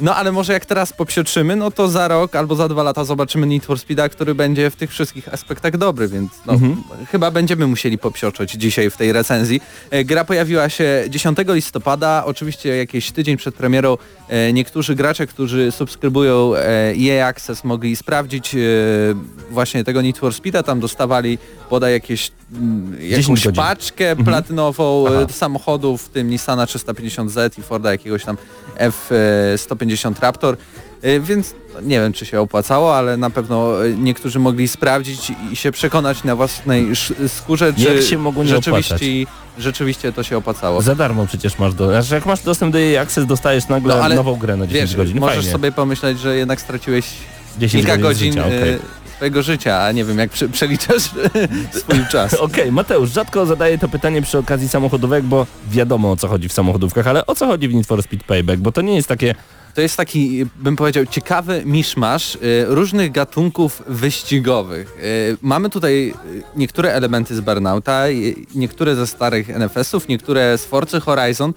No 0.00 0.16
ale 0.16 0.32
może 0.32 0.52
jak 0.52 0.66
teraz 0.66 0.92
popsiotrzymy, 0.92 1.56
no 1.56 1.70
to 1.70 1.88
za 1.88 2.08
rok 2.08 2.36
albo 2.36 2.56
za 2.56 2.68
dwa 2.68 2.82
lata 2.82 3.04
zobaczymy 3.04 3.46
Need 3.46 3.64
for 3.64 3.78
Speeda, 3.78 4.08
który 4.08 4.34
będzie 4.34 4.70
w 4.70 4.76
tych 4.76 4.90
wszystkich 4.90 5.34
aspektach 5.34 5.76
dobry, 5.76 6.08
więc 6.08 6.32
no, 6.46 6.52
chyba 7.10 7.30
będziemy 7.30 7.66
musieli 7.66 7.98
popsioczyć 7.98 8.50
dzisiaj 8.52 8.90
w 8.90 8.96
tej 8.96 9.12
recenzji. 9.12 9.60
E, 9.90 10.04
Gra 10.04 10.24
pojawiła 10.24 10.68
się 10.68 11.04
10 11.08 11.38
listopada, 11.48 12.22
oczywiście 12.26 12.76
jakiś 12.76 13.12
tydzień 13.12 13.36
przed 13.36 13.54
premierą. 13.54 13.96
E, 14.28 14.52
niektórzy 14.52 14.94
gracze, 14.94 15.26
którzy 15.26 15.72
subskrybują 15.72 16.54
e, 16.56 16.94
EA 17.10 17.26
Access 17.26 17.64
mogli 17.64 17.96
sprawdzić 17.96 18.54
e, 18.54 18.58
właśnie 19.50 19.84
tego 19.84 20.02
Need 20.02 20.18
for 20.18 20.34
Speeda, 20.34 20.62
tam 20.62 20.80
dostawali 20.80 21.38
bodaj 21.72 21.92
jakieś, 21.92 22.30
mm, 22.52 22.92
10 23.00 23.10
jakąś 23.10 23.44
godzin. 23.44 23.52
paczkę 23.62 24.16
platynową 24.16 25.04
Aha. 25.08 25.16
e, 25.28 25.32
samochodów, 25.32 26.02
w 26.02 26.08
tym 26.08 26.30
Nissana 26.30 26.66
350Z 26.66 27.58
i 27.58 27.62
Forda 27.62 27.92
jakiegoś 27.92 28.24
tam 28.24 28.36
F150 28.78 30.20
Raptor. 30.20 30.56
E, 31.02 31.20
Więc 31.20 31.54
no, 31.74 31.80
nie 31.80 32.00
wiem, 32.00 32.12
czy 32.12 32.26
się 32.26 32.40
opłacało, 32.40 32.96
ale 32.96 33.16
na 33.16 33.30
pewno 33.30 33.86
e, 33.86 33.90
niektórzy 33.90 34.38
mogli 34.38 34.68
sprawdzić 34.68 35.32
i 35.52 35.56
się 35.56 35.72
przekonać 35.72 36.24
na 36.24 36.36
własnej 36.36 36.86
skórze, 37.28 37.72
czy 37.74 37.94
Jak 37.94 38.02
się 38.02 38.18
mogło 38.18 38.42
nie 38.44 38.48
rzeczywiście, 38.50 38.94
opłacać? 38.94 39.34
rzeczywiście 39.58 40.12
to 40.12 40.22
się 40.22 40.36
opłacało. 40.36 40.82
Za 40.82 40.94
darmo 40.94 41.26
przecież 41.26 41.58
masz 41.58 41.74
do... 41.74 41.86
Znaczy 41.86 42.14
jak 42.14 42.26
masz 42.26 42.40
dostęp 42.42 42.72
do 42.72 42.78
jej 42.78 42.98
Access, 42.98 43.26
dostajesz 43.26 43.68
nagle 43.68 43.96
No, 44.08 44.08
nową 44.08 44.36
grę 44.36 44.56
na 44.56 44.66
10 44.66 44.90
Wiesz, 44.90 44.96
godzin. 44.96 45.20
możesz 45.20 45.36
Fajnie. 45.36 45.52
sobie 45.52 45.72
pomyśleć, 45.72 46.20
że 46.20 46.36
jednak 46.36 46.60
straciłeś 46.60 47.06
10 47.58 47.84
kilka 47.84 47.98
godzin, 48.02 48.32
życia, 48.32 48.46
okej. 48.46 48.78
Swojego 49.22 49.42
życia, 49.42 49.82
a 49.82 49.92
nie 49.92 50.04
wiem, 50.04 50.18
jak 50.18 50.30
prze- 50.30 50.48
przeliczasz 50.48 51.02
swój 51.80 52.06
czas. 52.10 52.34
Okej, 52.48 52.72
Mateusz, 52.72 53.10
rzadko 53.10 53.46
zadaję 53.46 53.78
to 53.78 53.88
pytanie 53.88 54.22
przy 54.22 54.38
okazji 54.38 54.68
samochodówek, 54.68 55.24
bo 55.24 55.46
wiadomo 55.70 56.10
o 56.10 56.16
co 56.16 56.28
chodzi 56.28 56.48
w 56.48 56.52
samochodówkach, 56.52 57.06
ale 57.06 57.26
o 57.26 57.34
co 57.34 57.46
chodzi 57.46 57.68
w 57.68 57.74
Need 57.74 57.86
for 57.86 58.02
Speed 58.02 58.24
Payback, 58.24 58.58
bo 58.60 58.72
to 58.72 58.80
nie 58.82 58.96
jest 58.96 59.08
takie... 59.08 59.34
To 59.74 59.80
jest 59.80 59.96
taki, 59.96 60.46
bym 60.56 60.76
powiedział, 60.76 61.06
ciekawy 61.06 61.62
miszmasz 61.64 62.34
y, 62.34 62.38
różnych 62.68 63.12
gatunków 63.12 63.82
wyścigowych. 63.86 64.96
Y, 65.02 65.36
mamy 65.42 65.70
tutaj 65.70 66.14
y, 66.26 66.42
niektóre 66.56 66.92
elementy 66.94 67.34
z 67.34 67.40
Burnouta, 67.40 68.04
niektóre 68.54 68.96
ze 68.96 69.06
starych 69.06 69.48
NFS-ów, 69.48 70.08
niektóre 70.08 70.58
z 70.58 70.64
Forcy 70.64 71.00
Horizon, 71.00 71.52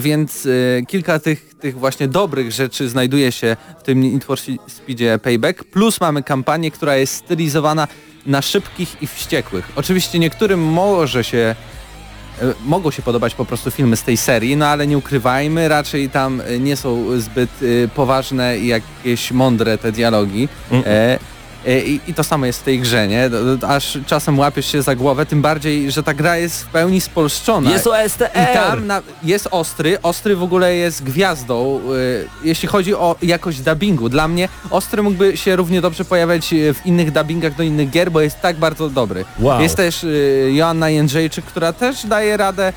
więc 0.00 0.48
kilka 0.88 1.18
tych, 1.18 1.54
tych 1.54 1.78
właśnie 1.78 2.08
dobrych 2.08 2.52
rzeczy 2.52 2.88
znajduje 2.88 3.32
się 3.32 3.56
w 3.80 3.82
tym 3.82 4.00
Need 4.00 4.24
for 4.24 4.38
Speedzie 4.66 5.18
Payback, 5.18 5.64
plus 5.64 6.00
mamy 6.00 6.22
kampanię, 6.22 6.70
która 6.70 6.96
jest 6.96 7.14
stylizowana 7.14 7.88
na 8.26 8.42
szybkich 8.42 9.02
i 9.02 9.06
wściekłych. 9.06 9.72
Oczywiście 9.76 10.18
niektórym 10.18 10.60
może 10.60 11.24
się 11.24 11.54
mogą 12.64 12.90
się 12.90 13.02
podobać 13.02 13.34
po 13.34 13.44
prostu 13.44 13.70
filmy 13.70 13.96
z 13.96 14.02
tej 14.02 14.16
serii, 14.16 14.56
no 14.56 14.66
ale 14.66 14.86
nie 14.86 14.98
ukrywajmy, 14.98 15.68
raczej 15.68 16.10
tam 16.10 16.40
e, 16.40 16.58
nie 16.58 16.76
są 16.76 17.20
zbyt 17.20 17.50
e, 17.62 17.88
poważne 17.88 18.58
i 18.58 18.66
jakieś 18.66 19.32
mądre 19.32 19.78
te 19.78 19.92
dialogi. 19.92 20.48
Mm. 20.70 20.84
E, 20.86 20.88
e, 20.88 21.18
i, 21.66 22.00
I 22.06 22.14
to 22.14 22.24
samo 22.24 22.46
jest 22.46 22.60
w 22.60 22.62
tej 22.62 22.80
grze, 22.80 23.08
nie? 23.08 23.30
Aż 23.68 23.98
czasem 24.06 24.38
łapiesz 24.38 24.72
się 24.72 24.82
za 24.82 24.94
głowę, 24.94 25.26
tym 25.26 25.42
bardziej, 25.42 25.90
że 25.90 26.02
ta 26.02 26.14
gra 26.14 26.36
jest 26.36 26.64
w 26.64 26.66
pełni 26.66 27.00
spolszczona. 27.00 27.70
Jest 27.70 27.86
OSTR! 27.86 28.26
I 28.52 28.54
tam 28.54 28.86
na, 28.86 29.02
jest 29.22 29.48
Ostry, 29.50 30.02
Ostry 30.02 30.36
w 30.36 30.42
ogóle 30.42 30.74
jest 30.74 31.04
gwiazdą, 31.04 31.80
y, 31.94 32.28
jeśli 32.44 32.68
chodzi 32.68 32.94
o 32.94 33.16
jakość 33.22 33.60
dubbingu. 33.60 34.08
Dla 34.08 34.28
mnie 34.28 34.48
Ostry 34.70 35.02
mógłby 35.02 35.36
się 35.36 35.56
równie 35.56 35.80
dobrze 35.80 36.04
pojawiać 36.04 36.52
y, 36.52 36.74
w 36.74 36.86
innych 36.86 37.12
dubbingach 37.12 37.56
do 37.56 37.62
innych 37.62 37.90
gier, 37.90 38.10
bo 38.10 38.20
jest 38.20 38.40
tak 38.40 38.56
bardzo 38.56 38.90
dobry. 38.90 39.24
Wow. 39.38 39.60
Jest 39.60 39.76
też 39.76 40.04
y, 40.04 40.50
Joanna 40.54 40.90
Jędrzejczyk, 40.90 41.44
która 41.44 41.72
też 41.72 42.06
daje 42.06 42.36
radę. 42.36 42.72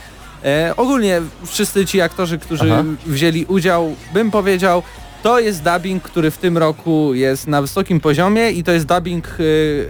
E, 0.46 0.74
ogólnie 0.78 1.22
wszyscy 1.46 1.86
ci 1.86 2.02
aktorzy, 2.02 2.38
którzy 2.38 2.74
Aha. 2.74 2.84
wzięli 3.06 3.46
udział, 3.46 3.96
bym 4.14 4.32
powiedział, 4.32 4.84
to 5.24 5.40
jest 5.40 5.64
dubbing, 5.64 6.04
który 6.04 6.32
w 6.32 6.38
tym 6.38 6.58
roku 6.58 7.14
jest 7.14 7.48
na 7.48 7.62
wysokim 7.62 8.00
poziomie 8.00 8.52
i 8.52 8.64
to 8.64 8.72
jest 8.72 8.86
dubbing, 8.86 9.40
y, 9.40 9.88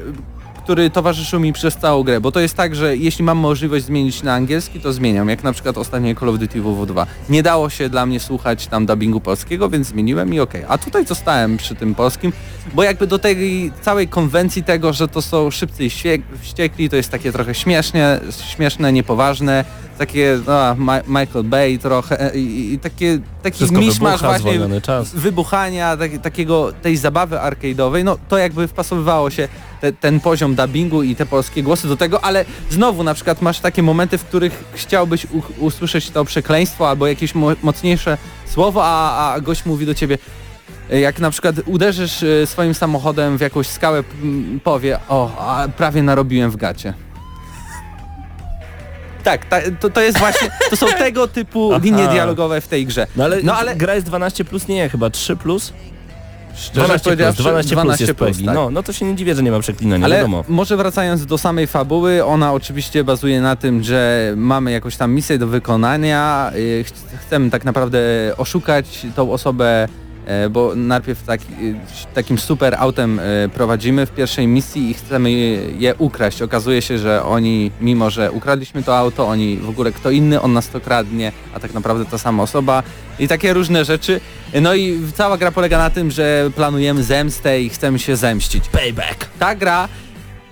który 0.67 0.89
towarzyszył 0.89 1.39
mi 1.39 1.53
przez 1.53 1.77
całą 1.77 2.03
grę, 2.03 2.21
bo 2.21 2.31
to 2.31 2.39
jest 2.39 2.55
tak, 2.55 2.75
że 2.75 2.97
jeśli 2.97 3.23
mam 3.23 3.37
możliwość 3.37 3.85
zmienić 3.85 4.23
na 4.23 4.33
angielski, 4.33 4.79
to 4.79 4.93
zmieniam, 4.93 5.29
jak 5.29 5.43
na 5.43 5.53
przykład 5.53 5.77
ostatnie 5.77 6.15
Call 6.15 6.29
of 6.29 6.39
Duty 6.39 6.61
WW2. 6.61 7.05
Nie 7.29 7.43
dało 7.43 7.69
się 7.69 7.89
dla 7.89 8.05
mnie 8.05 8.19
słuchać 8.19 8.67
tam 8.67 8.85
dubbingu 8.85 9.19
polskiego, 9.19 9.69
więc 9.69 9.87
zmieniłem 9.87 10.33
i 10.33 10.39
okej. 10.39 10.63
A 10.67 10.77
tutaj 10.77 11.05
zostałem 11.05 11.57
przy 11.57 11.75
tym 11.75 11.95
polskim, 11.95 12.33
bo 12.73 12.83
jakby 12.83 13.07
do 13.07 13.19
tej 13.19 13.71
całej 13.81 14.07
konwencji 14.07 14.63
tego, 14.63 14.93
że 14.93 15.07
to 15.07 15.21
są 15.21 15.51
szybcy 15.51 15.85
i 15.85 15.89
wściekli, 16.41 16.89
to 16.89 16.95
jest 16.95 17.09
takie 17.09 17.31
trochę 17.31 17.55
śmiesznie, 17.55 18.19
śmieszne, 18.55 18.93
niepoważne, 18.93 19.65
takie 19.97 20.39
no, 20.47 20.75
Ma- 20.77 21.01
Michael 21.07 21.43
Bay 21.43 21.77
trochę 21.77 22.31
i, 22.35 22.73
i 22.73 22.79
takie, 22.79 23.19
taki 23.43 23.55
Wszystko 23.55 23.79
miszmasz 23.79 24.21
wybucha, 24.21 24.39
właśnie 24.39 24.81
czas. 24.81 25.15
wybuchania, 25.15 25.97
tak, 25.97 26.11
takiego, 26.21 26.73
tej 26.81 26.97
zabawy 26.97 27.35
arcade'owej, 27.35 28.03
no 28.03 28.17
to 28.29 28.37
jakby 28.37 28.67
wpasowywało 28.67 29.29
się 29.29 29.47
te, 29.81 29.93
ten 29.93 30.19
poziom 30.19 30.55
dubbingu 30.55 31.03
i 31.03 31.15
te 31.15 31.25
polskie 31.25 31.63
głosy 31.63 31.87
do 31.87 31.97
tego, 31.97 32.23
ale 32.23 32.45
znowu 32.69 33.03
na 33.03 33.13
przykład 33.13 33.41
masz 33.41 33.59
takie 33.59 33.83
momenty, 33.83 34.17
w 34.17 34.25
których 34.25 34.63
chciałbyś 34.73 35.27
usłyszeć 35.59 36.09
to 36.09 36.25
przekleństwo 36.25 36.89
albo 36.89 37.07
jakieś 37.07 37.35
mo 37.35 37.51
mocniejsze 37.63 38.17
słowo, 38.45 38.81
a, 38.85 39.33
a 39.33 39.41
gość 39.41 39.65
mówi 39.65 39.85
do 39.85 39.93
ciebie 39.93 40.17
Jak 40.89 41.19
na 41.19 41.29
przykład 41.31 41.55
uderzysz 41.65 42.23
y, 42.23 42.43
swoim 42.45 42.73
samochodem 42.73 43.37
w 43.37 43.41
jakąś 43.41 43.67
skałę, 43.67 44.03
powie, 44.63 44.99
o, 45.09 45.31
prawie 45.77 46.03
narobiłem 46.03 46.51
w 46.51 46.55
gacie. 46.55 46.93
Tak, 49.27 49.45
ta, 49.45 49.57
to, 49.79 49.89
to 49.89 50.01
jest 50.01 50.17
właśnie, 50.19 50.49
to 50.69 50.75
są 50.77 50.87
tego 51.07 51.27
typu 51.27 51.69
Aha. 51.73 51.81
linie 51.83 52.07
dialogowe 52.07 52.61
w 52.61 52.67
tej 52.67 52.85
grze. 52.85 53.07
No 53.15 53.23
ale, 53.23 53.37
No 53.43 53.55
ale- 53.57 53.75
gra 53.75 53.95
jest 53.95 54.07
12 54.07 54.45
plus, 54.45 54.67
nie, 54.67 54.89
chyba 54.89 55.09
3 55.09 55.35
plus? 55.35 55.73
Szczerze 56.55 56.71
12 56.73 56.93
plus, 56.93 57.03
powiedziawszy, 57.03 57.41
12 57.43 57.69
plus 57.75 57.83
12 57.83 58.05
jest 58.05 58.17
plus, 58.17 58.37
tak. 58.45 58.55
No, 58.55 58.69
no 58.69 58.83
to 58.83 58.93
się 58.93 59.05
nie 59.05 59.15
dziwię, 59.15 59.35
że 59.35 59.43
nie 59.43 59.51
ma 59.51 59.59
przeklinania, 59.59 60.05
Ale 60.05 60.15
wiadomo. 60.15 60.43
może 60.47 60.77
wracając 60.77 61.25
do 61.25 61.37
samej 61.37 61.67
fabuły, 61.67 62.25
ona 62.25 62.53
oczywiście 62.53 63.03
bazuje 63.03 63.41
na 63.41 63.55
tym, 63.55 63.83
że 63.83 64.33
mamy 64.35 64.71
jakąś 64.71 64.95
tam 64.97 65.13
misję 65.13 65.37
do 65.37 65.47
wykonania, 65.47 66.51
y, 66.55 66.83
ch- 66.83 67.19
chcemy 67.27 67.49
tak 67.49 67.65
naprawdę 67.65 67.99
oszukać 68.37 69.05
tą 69.15 69.31
osobę, 69.31 69.87
bo 70.49 70.75
najpierw 70.75 71.23
taki, 71.23 71.45
y, 71.53 71.75
takim 72.13 72.37
super 72.39 72.75
autem 72.79 73.19
e, 73.19 73.23
prowadzimy 73.49 74.05
w 74.05 74.11
pierwszej 74.11 74.47
misji 74.47 74.89
i 74.89 74.93
chcemy 74.93 75.31
je- 75.77 75.95
ukraść. 75.97 76.41
Okazuje 76.41 76.81
się, 76.81 76.97
że 76.97 77.23
oni, 77.23 77.71
mimo 77.81 78.09
że 78.09 78.31
ukradliśmy 78.31 78.83
to 78.83 78.97
auto, 78.97 79.27
oni 79.27 79.57
w 79.57 79.69
ogóle 79.69 79.91
kto 79.91 80.11
inny, 80.11 80.41
on 80.41 80.53
nas 80.53 80.69
to 80.69 80.79
kradnie, 80.79 81.31
a 81.53 81.59
tak 81.59 81.73
naprawdę 81.73 82.05
ta 82.05 82.17
sama 82.17 82.43
osoba 82.43 82.83
i 83.19 83.27
takie 83.27 83.53
różne 83.53 83.85
rzeczy. 83.85 84.21
No 84.61 84.75
i 84.75 84.99
cała 85.15 85.37
gra 85.37 85.51
polega 85.51 85.77
na 85.77 85.89
tym, 85.89 86.11
że 86.11 86.49
planujemy 86.55 87.03
zemstę 87.03 87.61
i 87.61 87.69
chcemy 87.69 87.99
się 87.99 88.15
zemścić. 88.15 88.69
Payback! 88.69 89.25
Ta 89.39 89.55
gra, 89.55 89.83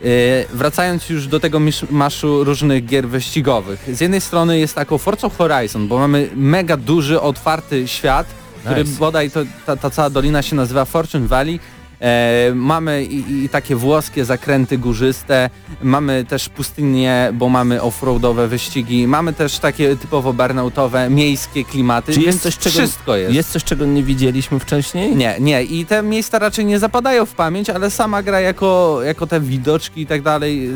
e, 0.03 0.05
wracając 0.53 1.09
już 1.09 1.27
do 1.27 1.39
tego 1.39 1.59
maszu 1.91 2.43
różnych 2.43 2.85
gier 2.85 3.07
wyścigowych, 3.07 3.79
z 3.95 4.01
jednej 4.01 4.21
strony 4.21 4.59
jest 4.59 4.75
taką 4.75 4.97
Forza 4.97 5.29
Horizon, 5.29 5.87
bo 5.87 5.99
mamy 5.99 6.29
mega 6.35 6.77
duży, 6.77 7.21
otwarty 7.21 7.87
świat, 7.87 8.27
który 8.65 8.83
Nice. 8.83 8.99
bodaj 8.99 9.31
to, 9.31 9.39
ta, 9.65 9.75
ta 9.75 9.89
cała 9.89 10.09
dolina 10.09 10.41
się 10.41 10.55
nazywa 10.55 10.85
Fortune 10.85 11.27
Valley. 11.27 11.59
E, 12.01 12.51
mamy 12.55 13.03
i, 13.03 13.43
i 13.43 13.49
takie 13.49 13.75
włoskie 13.75 14.25
zakręty 14.25 14.77
górzyste, 14.77 15.49
mamy 15.81 16.25
też 16.25 16.49
pustynie, 16.49 17.29
bo 17.33 17.49
mamy 17.49 17.81
offroadowe 17.81 18.47
wyścigi, 18.47 19.07
mamy 19.07 19.33
też 19.33 19.59
takie 19.59 19.95
typowo 19.95 20.33
burnoutowe, 20.33 21.09
miejskie 21.09 21.65
klimaty, 21.65 22.13
Czy 22.13 22.19
jest 22.21 22.41
coś, 22.41 22.57
czego, 22.57 22.79
wszystko 22.79 23.15
jest. 23.15 23.33
jest 23.33 23.51
coś, 23.51 23.63
czego 23.63 23.85
nie 23.85 24.03
widzieliśmy 24.03 24.59
wcześniej? 24.59 25.15
Nie, 25.15 25.35
nie 25.39 25.63
i 25.63 25.85
te 25.85 26.03
miejsca 26.03 26.39
raczej 26.39 26.65
nie 26.65 26.79
zapadają 26.79 27.25
w 27.25 27.33
pamięć, 27.33 27.69
ale 27.69 27.91
sama 27.91 28.23
gra 28.23 28.39
jako, 28.39 28.99
jako 29.03 29.27
te 29.27 29.41
widoczki 29.41 30.01
i 30.01 30.07
tak 30.07 30.21
dalej, 30.21 30.69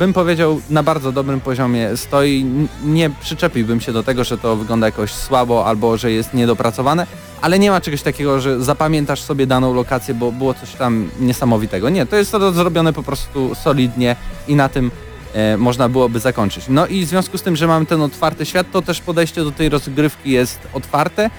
bym 0.00 0.12
powiedział 0.12 0.60
na 0.70 0.82
bardzo 0.82 1.12
dobrym 1.12 1.40
poziomie 1.40 1.96
stoi. 1.96 2.44
Nie 2.84 3.10
przyczepiłbym 3.10 3.80
się 3.80 3.92
do 3.92 4.02
tego, 4.02 4.24
że 4.24 4.38
to 4.38 4.56
wygląda 4.56 4.86
jakoś 4.86 5.12
słabo 5.12 5.66
albo 5.66 5.96
że 5.96 6.12
jest 6.12 6.34
niedopracowane, 6.34 7.06
ale 7.40 7.58
nie 7.58 7.70
ma 7.70 7.80
czegoś 7.80 8.02
takiego, 8.02 8.40
że 8.40 8.60
zapamiętasz 8.60 9.20
sobie 9.20 9.46
daną 9.46 9.74
lokację, 9.74 10.14
bo 10.14 10.32
było 10.32 10.54
coś 10.54 10.72
tam 10.72 11.10
niesamowitego. 11.20 11.90
Nie, 11.90 12.06
to 12.06 12.16
jest 12.16 12.32
to 12.32 12.52
zrobione 12.52 12.92
po 12.92 13.02
prostu 13.02 13.54
solidnie 13.54 14.16
i 14.48 14.54
na 14.54 14.68
tym 14.68 14.90
e, 15.34 15.56
można 15.56 15.88
byłoby 15.88 16.20
zakończyć. 16.20 16.64
No 16.68 16.86
i 16.86 17.04
w 17.04 17.08
związku 17.08 17.38
z 17.38 17.42
tym, 17.42 17.56
że 17.56 17.66
mamy 17.66 17.86
ten 17.86 18.02
otwarty 18.02 18.46
świat, 18.46 18.66
to 18.72 18.82
też 18.82 19.00
podejście 19.00 19.44
do 19.44 19.52
tej 19.52 19.68
rozgrywki 19.68 20.30
jest 20.30 20.58
otwarte, 20.72 21.30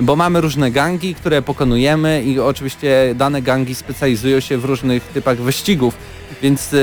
bo 0.00 0.16
mamy 0.16 0.40
różne 0.40 0.70
gangi, 0.70 1.14
które 1.14 1.42
pokonujemy 1.42 2.22
i 2.22 2.40
oczywiście 2.40 3.14
dane 3.14 3.42
gangi 3.42 3.74
specjalizują 3.74 4.40
się 4.40 4.58
w 4.58 4.64
różnych 4.64 5.02
typach 5.02 5.38
wyścigów. 5.38 5.94
Więc 6.42 6.74
e, 6.74 6.76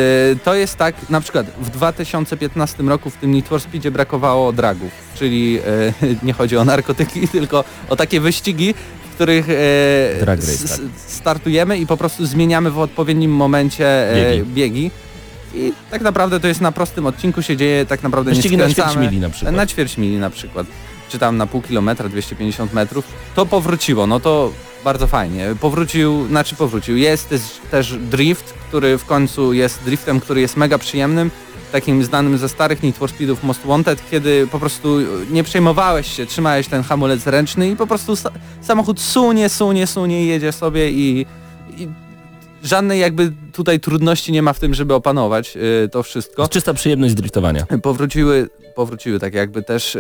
to 0.43 0.55
jest 0.55 0.75
tak, 0.75 0.95
na 1.09 1.21
przykład 1.21 1.47
w 1.59 1.69
2015 1.69 2.83
roku 2.83 3.09
w 3.09 3.15
tym 3.17 3.31
Need 3.31 3.47
for 3.47 3.61
Speedzie 3.61 3.91
brakowało 3.91 4.53
dragów, 4.53 4.91
czyli 5.15 5.59
e, 5.59 6.15
nie 6.27 6.33
chodzi 6.33 6.57
o 6.57 6.65
narkotyki, 6.65 7.27
tylko 7.37 7.63
o 7.89 7.95
takie 7.95 8.19
wyścigi, 8.19 8.73
w 9.11 9.15
których 9.15 9.49
e, 9.49 10.25
race, 10.25 10.51
s- 10.51 10.69
tak. 10.69 10.79
startujemy 11.07 11.77
i 11.77 11.87
po 11.87 11.97
prostu 11.97 12.25
zmieniamy 12.25 12.71
w 12.71 12.79
odpowiednim 12.79 13.31
momencie 13.31 14.11
e, 14.11 14.31
Biegi. 14.35 14.51
biegi. 14.53 14.91
I 15.55 15.73
tak 15.91 16.01
naprawdę 16.01 16.39
to 16.39 16.47
jest 16.47 16.61
na 16.61 16.71
prostym 16.71 17.05
odcinku 17.05 17.41
się 17.41 17.57
dzieje, 17.57 17.85
tak 17.85 18.03
naprawdę 18.03 18.31
Wyścigi 18.31 18.57
nie 18.57 18.63
na 18.63 18.69
skręcamy. 18.69 18.93
ćwierć 18.95 19.11
mili 19.11 19.21
na 19.21 19.29
przykład. 19.29 19.55
Na 19.55 19.65
ćwierć 19.67 19.97
mili 19.97 20.17
na 20.17 20.29
przykład. 20.29 20.67
Czy 21.09 21.19
tam 21.19 21.37
na 21.37 21.47
pół 21.47 21.61
kilometra, 21.61 22.09
250 22.09 22.73
metrów. 22.73 23.05
To 23.35 23.45
powróciło, 23.45 24.07
no 24.07 24.19
to 24.19 24.51
bardzo 24.83 25.07
fajnie. 25.07 25.55
Powrócił, 25.59 26.27
znaczy 26.27 26.55
powrócił. 26.55 26.97
Jest 26.97 27.33
też, 27.71 27.97
drift, 27.97 28.53
który 28.67 28.97
w 28.97 29.05
końcu 29.05 29.53
jest 29.53 29.83
driftem, 29.83 30.19
który 30.19 30.41
jest 30.41 30.57
mega 30.57 30.77
przyjemnym. 30.77 31.31
Takim 31.71 32.03
znanym 32.03 32.37
ze 32.37 32.49
starych 32.49 32.83
Need 32.83 32.97
for 32.97 33.09
Speedów 33.09 33.43
Most 33.43 33.65
Wanted, 33.65 34.09
kiedy 34.11 34.47
po 34.47 34.59
prostu 34.59 34.99
nie 35.31 35.43
przejmowałeś 35.43 36.07
się, 36.15 36.25
trzymałeś 36.25 36.67
ten 36.67 36.83
hamulec 36.83 37.27
ręczny 37.27 37.69
i 37.69 37.75
po 37.75 37.87
prostu 37.87 38.15
sa 38.15 38.29
samochód 38.61 39.01
sunie, 39.01 39.49
sunie, 39.49 39.87
sunie 39.87 40.25
jedzie 40.25 40.51
sobie 40.51 40.91
i, 40.91 41.25
i 41.77 41.87
żadnej 42.63 42.99
jakby 42.99 43.31
tutaj 43.53 43.79
trudności 43.79 44.31
nie 44.31 44.41
ma 44.41 44.53
w 44.53 44.59
tym, 44.59 44.73
żeby 44.73 44.93
opanować 44.93 45.57
y, 45.85 45.89
to 45.89 46.03
wszystko. 46.03 46.47
Czysta 46.47 46.73
przyjemność 46.73 47.13
driftowania. 47.13 47.65
Powróciły, 47.81 48.49
powróciły 48.75 49.19
tak 49.19 49.33
jakby 49.33 49.63
też 49.63 49.95
y, 49.95 49.99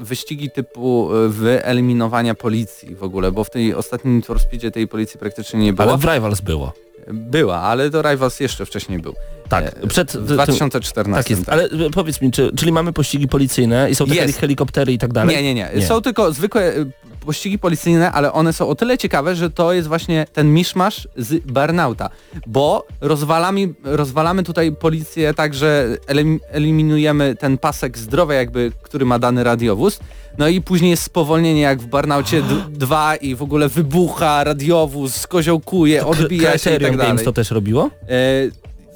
wyścigi 0.00 0.50
typu 0.50 1.14
y, 1.16 1.28
wyeliminowania 1.28 2.34
policji 2.34 2.94
w 2.94 3.02
ogóle, 3.02 3.32
bo 3.32 3.44
w 3.44 3.50
tej 3.50 3.74
ostatnim 3.74 4.22
for 4.22 4.40
Speedzie 4.40 4.70
tej 4.70 4.88
policji 4.88 5.20
praktycznie 5.20 5.60
nie 5.60 5.72
było. 5.72 5.88
Ale 5.88 5.98
w 5.98 6.04
Rivals 6.04 6.40
było. 6.40 6.72
Była, 7.12 7.60
ale 7.60 7.90
to 7.90 8.02
Rivals 8.02 8.40
jeszcze 8.40 8.66
wcześniej 8.66 8.98
był. 8.98 9.14
Tak, 9.48 9.64
E, 9.82 9.86
przed... 9.86 10.10
W 10.10 10.12
tym- 10.12 10.26
2014. 10.26 11.22
Tak 11.22 11.30
jest, 11.30 11.48
ale 11.48 11.64
e, 11.64 11.90
powiedz 11.90 12.20
mi, 12.20 12.30
czy, 12.30 12.50
czyli 12.56 12.72
mamy 12.72 12.92
pościgi 12.92 13.28
policyjne 13.28 13.90
i 13.90 13.94
są 13.94 14.06
te 14.06 14.14
Jest. 14.14 14.38
helikoptery 14.40 14.92
i 14.92 14.98
tak 14.98 15.12
dalej? 15.12 15.36
Nie, 15.36 15.42
nie, 15.42 15.54
nie, 15.54 15.70
Nie. 15.76 15.86
Są 15.86 16.02
tylko 16.02 16.32
zwykłe 16.32 16.76
y, 16.76 16.86
pościgi 17.28 17.58
policyjne, 17.58 18.12
ale 18.12 18.32
one 18.32 18.52
są 18.52 18.68
o 18.68 18.74
tyle 18.74 18.98
ciekawe, 18.98 19.36
że 19.36 19.50
to 19.50 19.72
jest 19.72 19.88
właśnie 19.88 20.26
ten 20.32 20.54
miszmasz 20.54 21.08
z 21.16 21.44
Burnouta, 21.44 22.10
bo 22.46 22.86
rozwalamy, 23.00 23.74
rozwalamy 23.84 24.42
tutaj 24.42 24.72
policję 24.72 25.34
tak, 25.34 25.54
że 25.54 25.96
elim, 26.06 26.40
eliminujemy 26.50 27.36
ten 27.36 27.58
pasek 27.58 27.98
zdrowia 27.98 28.34
jakby, 28.34 28.72
który 28.82 29.04
ma 29.06 29.18
dany 29.18 29.44
radiowóz, 29.44 30.00
no 30.38 30.48
i 30.48 30.60
później 30.60 30.90
jest 30.90 31.02
spowolnienie 31.02 31.60
jak 31.60 31.80
w 31.80 31.86
Burnaucie 31.86 32.42
2 32.70 33.16
i 33.16 33.34
w 33.34 33.42
ogóle 33.42 33.68
wybucha 33.68 34.44
radiowóz, 34.44 35.26
koziołkuje, 35.26 36.06
odbija 36.06 36.58
się 36.58 36.70
i 36.70 36.72
tak 36.72 36.96
dalej. 36.96 37.06
Games 37.06 37.24
to 37.24 37.32
też 37.32 37.50
robiło? 37.50 37.90
E, 38.08 38.48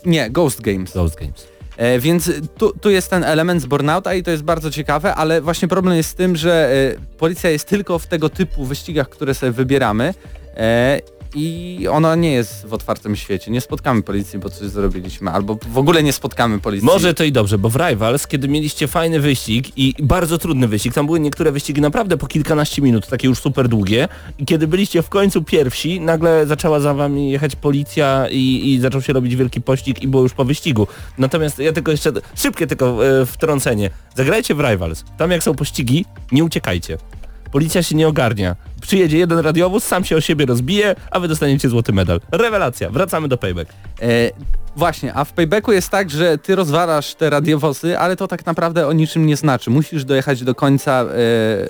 nie, 0.07 0.30
Ghost 0.30 0.61
Games. 0.61 0.93
Ghost 0.95 1.16
Games. 1.20 1.51
E, 1.77 1.99
więc 1.99 2.31
tu, 2.59 2.73
tu 2.81 2.91
jest 2.91 3.11
ten 3.11 3.25
element 3.25 3.62
z 3.62 3.66
Burnouta 3.66 4.14
i 4.14 4.23
to 4.23 4.31
jest 4.31 4.43
bardzo 4.43 4.70
ciekawe, 4.70 5.14
ale 5.14 5.41
właśnie 5.41 5.68
problem 5.68 5.97
jest 5.97 6.11
z 6.11 6.14
tym, 6.14 6.37
że 6.37 6.70
e, 6.99 7.16
policja 7.18 7.51
jest 7.51 7.68
tylko 7.68 7.99
w 7.99 8.07
tego 8.07 8.29
typu 8.29 8.64
wyścigach, 8.64 9.09
które 9.09 9.35
sobie 9.35 9.53
wybieramy 9.53 10.14
e, 10.57 11.01
i 11.35 11.89
ona 11.91 12.16
nie 12.16 12.33
jest 12.33 12.66
w 12.66 12.74
otwartym 12.74 13.16
świecie. 13.16 13.51
Nie 13.51 13.61
spotkamy 13.61 14.03
policji, 14.03 14.39
bo 14.39 14.51
coś 14.51 14.68
zrobiliśmy, 14.68 15.30
albo 15.30 15.59
w 15.66 15.78
ogóle 15.78 16.03
nie 16.03 16.12
spotkamy 16.12 16.59
policji. 16.59 16.87
Może 16.87 17.14
to 17.14 17.24
i 17.24 17.33
dobrze, 17.33 17.59
bo 17.59 17.68
w 17.68 17.76
Rivals, 17.76 18.26
kiedy 18.26 18.49
mieliście 18.49 18.89
fajny 18.89 19.20
wyścig 19.20 19.78
i 19.78 19.95
bardzo 20.03 20.39
trudny 20.39 20.68
wyścig, 20.68 20.95
tam 20.95 21.07
były 21.07 21.20
niektóre 21.20 21.53
wyścigi 21.53 21.80
naprawdę 21.80 22.16
po 22.16 22.26
kilkanaście 22.26 22.83
minut, 22.83 23.07
takie 23.07 23.28
już 23.28 23.39
super 23.39 23.68
długie 23.68 24.09
i 24.39 24.45
kiedy 24.45 24.66
byliście 24.66 25.03
w 25.03 25.09
końcu 25.09 25.43
pierwsi, 25.43 26.01
nagle 26.01 26.47
zaczęła 26.47 26.80
za 26.80 26.95
wami 26.95 27.30
jechać 27.30 27.57
policja 27.57 28.26
i, 28.30 28.72
i 28.72 28.80
zaczął 28.80 29.03
się 29.03 29.12
robić 29.12 29.37
wielki 29.37 29.61
pościg 29.61 30.03
i 30.03 30.09
było 30.09 30.22
już 30.22 30.33
po 30.33 30.45
wyścigu. 30.45 30.87
Natomiast 31.18 31.59
ja 31.59 31.72
tylko 31.72 31.91
jeszcze, 31.91 32.12
szybkie 32.35 32.66
tylko 32.66 33.07
e, 33.07 33.26
wtrącenie, 33.26 33.91
zagrajcie 34.14 34.55
w 34.55 34.61
Rivals, 34.61 35.05
tam 35.18 35.30
jak 35.30 35.43
są 35.43 35.55
pościgi, 35.55 36.05
nie 36.33 36.45
uciekajcie. 36.45 36.99
Policja 37.53 37.83
się 37.83 37.97
nie 37.97 38.09
ogarnia. 38.09 38.57
Przyjedzie 38.83 39.18
jeden 39.18 39.39
radiowóz, 39.39 39.85
sam 39.85 40.05
się 40.05 40.16
o 40.16 40.20
siebie 40.20 40.47
rozbije, 40.47 40.95
a 41.11 41.20
wy 41.20 41.28
dostaniecie 41.28 41.68
złoty 41.68 41.93
medal. 41.93 42.20
Rewelacja, 42.33 42.91
wracamy 42.91 43.28
do 43.28 43.39
payback. 43.39 43.72
E, 44.03 44.07
właśnie, 44.76 45.14
a 45.14 45.24
w 45.24 45.33
paybacku 45.33 45.72
jest 45.72 45.89
tak, 45.89 46.11
że 46.11 46.39
ty 46.39 46.57
rozwalasz 46.57 47.14
te 47.14 47.30
radiowozy, 47.30 47.99
ale 47.99 48.16
to 48.16 48.28
tak 48.28 48.47
naprawdę 48.47 48.87
o 48.87 48.93
niczym 48.93 49.26
nie 49.26 49.37
znaczy. 49.37 49.70
Musisz 49.70 50.05
dojechać 50.05 50.45
do 50.45 50.55
końca, 50.55 51.05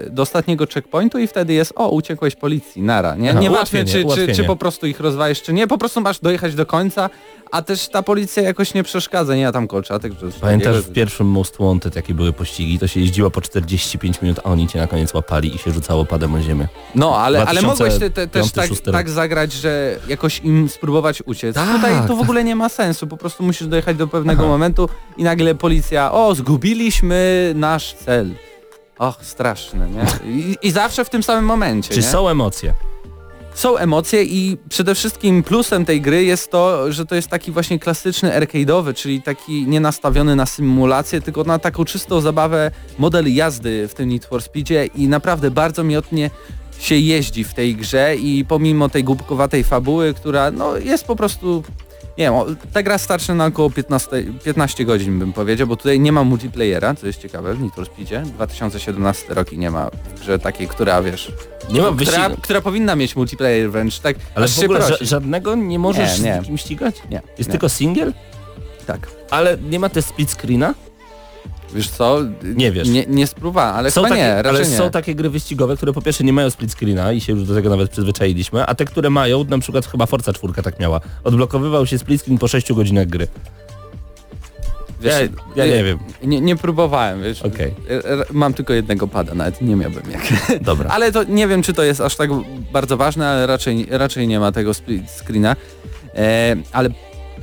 e, 0.07 0.11
do 0.11 0.23
ostatniego 0.23 0.67
checkpointu 0.75 1.19
i 1.19 1.27
wtedy 1.27 1.53
jest, 1.53 1.73
o, 1.77 1.89
uciekłeś 1.89 2.37
policji, 2.37 2.83
nara. 2.83 3.15
Nie? 3.15 3.31
Aha, 3.31 3.41
Nieważne, 3.41 3.85
czy, 3.85 4.05
czy, 4.15 4.35
czy 4.35 4.45
po 4.45 4.57
prostu 4.57 4.87
ich 4.87 5.01
rozwalisz, 5.01 5.43
czy 5.43 5.53
nie, 5.53 5.67
po 5.67 5.79
prostu 5.79 6.01
masz 6.01 6.19
dojechać 6.19 6.55
do 6.55 6.67
końca, 6.67 7.11
a 7.51 7.63
też 7.63 7.89
ta 7.89 8.03
policja 8.03 8.43
jakoś 8.43 8.75
nie 8.75 8.83
przeszkadza, 8.83 9.35
nie, 9.35 9.41
ja 9.41 9.53
tam 9.53 9.69
kolczatek, 9.69 10.13
że... 10.21 10.41
Pamiętasz 10.41 10.77
w 10.77 10.93
pierwszym 10.93 11.27
Most 11.27 11.57
Wanted, 11.61 11.97
jakie 11.97 12.15
były 12.15 12.33
pościgi, 12.33 12.79
to 12.79 12.87
się 12.87 13.01
jeździło 13.01 13.31
po 13.31 13.41
45 13.41 14.23
minut, 14.23 14.39
a 14.39 14.43
oni 14.43 14.69
cię 14.69 14.79
na 14.79 14.87
koniec 14.87 15.15
łapali 15.15 15.55
i 15.55 15.59
się 15.59 15.71
rzucało 15.71 16.05
padem 16.05 16.35
o 16.35 16.41
ziemię. 16.41 16.69
No, 17.03 17.17
ale, 17.19 17.45
ale 17.45 17.63
mogłeś 17.63 17.99
te, 17.99 18.11
te, 18.11 18.27
2005, 18.27 18.33
też 18.33 18.53
tak, 18.53 18.67
2006 18.67 18.83
tak 18.93 19.11
zagrać, 19.11 19.53
że 19.53 19.99
jakoś 20.09 20.39
im 20.39 20.69
spróbować 20.69 21.23
uciec. 21.27 21.55
Tak, 21.55 21.77
Tutaj 21.77 22.09
to 22.09 22.17
w 22.17 22.21
ogóle 22.21 22.45
nie 22.45 22.57
ma 22.57 22.69
sensu, 22.69 23.07
po 23.07 23.17
prostu 23.17 23.43
musisz 23.43 23.69
dojechać 23.69 23.97
do 23.97 24.09
pewnego 24.09 24.43
Aha. 24.43 24.51
momentu 24.51 24.89
i 25.17 25.25
nagle 25.25 25.55
policja, 25.55 26.13
o, 26.13 26.35
zgubiliśmy 26.35 27.53
nasz 27.57 27.95
cel. 27.95 28.35
Och, 28.99 29.17
straszne, 29.23 29.89
nie? 29.89 30.31
I, 30.33 30.57
i 30.63 30.71
zawsze 30.71 31.05
w 31.05 31.11
tym 31.11 31.23
samym 31.23 31.45
momencie, 31.45 31.95
Czy 31.95 32.03
są 32.03 32.29
emocje? 32.29 32.75
Są 33.55 33.77
emocje 33.77 34.25
i 34.25 34.57
przede 34.69 34.95
wszystkim 34.95 35.43
plusem 35.43 35.85
tej 35.85 36.01
gry 36.01 36.25
jest 36.25 36.51
to, 36.51 36.93
że 36.93 37.07
to 37.07 37.15
jest 37.15 37.29
taki 37.29 37.53
właśnie 37.53 37.79
klasyczny 37.79 38.31
arcade'owy, 38.41 38.95
czyli 38.95 39.23
taki 39.23 39.67
nie 39.67 39.81
nastawiony 39.81 40.37
na 40.37 40.47
symulację, 40.47 41.21
tylko 41.21 41.45
na 41.45 41.59
taką 41.59 41.85
czystą 41.85 42.21
zabawę 42.21 42.71
model 42.99 43.35
jazdy 43.35 43.89
w 43.89 43.95
tym 43.95 44.09
Need 44.09 44.25
for 44.25 44.43
Speedzie 44.43 44.87
i 44.87 45.09
naprawdę 45.09 45.51
bardzo 45.51 45.85
miotnie 45.85 46.31
się 46.83 46.95
jeździ 46.97 47.45
w 47.45 47.55
tej 47.55 47.77
grze 47.77 48.17
i 48.17 48.45
pomimo 48.45 48.89
tej 48.89 49.05
głupkowatej 49.05 49.65
fabuły, 49.65 50.15
która 50.15 50.51
no 50.51 50.77
jest 50.77 51.05
po 51.05 51.17
prostu 51.17 51.63
nie 52.19 52.25
wiem, 52.25 52.35
ta 52.73 52.83
gra 52.83 52.99
starczy 52.99 53.35
na 53.35 53.47
około 53.47 53.71
15, 53.71 54.25
15 54.45 54.85
godzin 54.85 55.19
bym 55.19 55.33
powiedział, 55.33 55.67
bo 55.67 55.77
tutaj 55.77 56.01
nie 56.01 56.13
ma 56.13 56.25
multiplayera, 56.25 56.95
co 56.95 57.07
jest 57.07 57.21
ciekawe 57.23 57.55
w 57.55 57.71
for 57.75 57.87
Speedzie. 57.87 58.23
2017 58.23 59.35
rok 59.35 59.53
i 59.53 59.59
nie 59.59 59.71
ma 59.71 59.91
w 60.17 60.21
grze 60.21 60.39
takiej, 60.39 60.69
która 60.69 61.03
wiesz, 61.03 61.33
Nie 61.71 61.81
ma 61.83 61.93
która, 61.97 62.31
która 62.43 62.61
powinna 62.61 62.97
mieć 62.97 63.17
multiplayer 63.17 63.71
wręcz, 63.71 63.99
tak 63.99 64.17
Ale 64.35 64.49
w 64.49 64.59
ogóle 64.59 64.81
ża- 64.81 65.05
żadnego 65.05 65.55
nie 65.55 65.79
możesz 65.79 66.19
Nie, 66.21 66.25
nie. 66.25 66.35
z 66.37 66.39
nikim 66.41 66.59
ścigać? 66.59 66.97
Nie, 67.11 67.23
Jest 67.39 67.49
nie. 67.49 67.53
tylko 67.53 67.69
single? 67.69 68.13
Tak. 68.87 69.09
Ale 69.31 69.59
nie 69.71 69.79
ma 69.81 69.89
też 69.89 70.05
split 70.05 70.31
screena? 70.31 70.75
Wiesz 71.75 71.91
co? 71.91 72.19
Nie 72.57 72.73
wiesz. 72.73 72.89
Nie, 72.89 73.07
nie 73.07 73.27
spróbowałem, 73.27 73.75
ale 73.77 73.91
są 73.91 74.03
chyba 74.03 74.09
takie, 74.15 74.23
nie, 74.23 74.43
raczej 74.43 74.61
ale 74.61 74.71
nie. 74.71 74.77
są 74.77 74.91
takie 74.91 75.15
gry 75.15 75.31
wyścigowe, 75.31 75.77
które 75.77 75.93
po 75.93 76.03
pierwsze 76.03 76.25
nie 76.25 76.33
mają 76.33 76.51
split 76.51 76.73
screena 76.73 77.13
i 77.13 77.21
się 77.21 77.33
już 77.33 77.45
do 77.45 77.55
tego 77.55 77.71
nawet 77.71 77.91
przyzwyczailiśmy, 77.91 78.67
a 78.67 78.75
te, 78.75 78.85
które 78.85 79.11
mają, 79.11 79.45
na 79.45 79.59
przykład 79.59 79.87
chyba 79.87 80.07
Forza 80.07 80.33
4 80.33 80.53
tak 80.63 80.81
miała, 80.81 81.01
odblokowywał 81.25 81.87
się 81.87 81.99
split 81.99 82.23
screen 82.23 82.39
po 82.39 82.49
6 82.49 82.73
godzinach 82.73 83.07
gry. 83.07 83.29
Wiesz, 85.01 85.15
ja, 85.57 85.65
ja 85.67 85.77
nie 85.77 85.85
wiem. 85.85 85.99
Nie, 86.23 86.41
nie 86.41 86.57
próbowałem, 86.57 87.23
wiesz. 87.23 87.43
R- 87.89 88.27
Mam 88.33 88.55
tylko 88.55 88.73
jednego 88.73 89.09
pada, 89.09 89.35
nawet 89.35 89.61
nie 89.63 89.77
miałbym 89.77 90.03
jak. 90.11 90.23
Dobra. 90.63 90.91
Ale 90.91 91.13
to 91.13 91.25
nie 91.25 91.49
wiem, 91.49 91.63
czy 91.63 91.73
to 91.75 91.83
jest 91.83 92.01
aż 92.01 92.17
tak 92.17 92.31
bardzo 92.73 92.97
ważne, 92.97 93.29
ale 93.29 93.47
raczej, 93.47 93.87
raczej 93.91 94.29
nie 94.29 94.41
ma 94.41 94.53
tego 94.53 94.75
split 94.75 95.11
screena. 95.11 95.57
E, 96.15 96.57
ale 96.73 96.89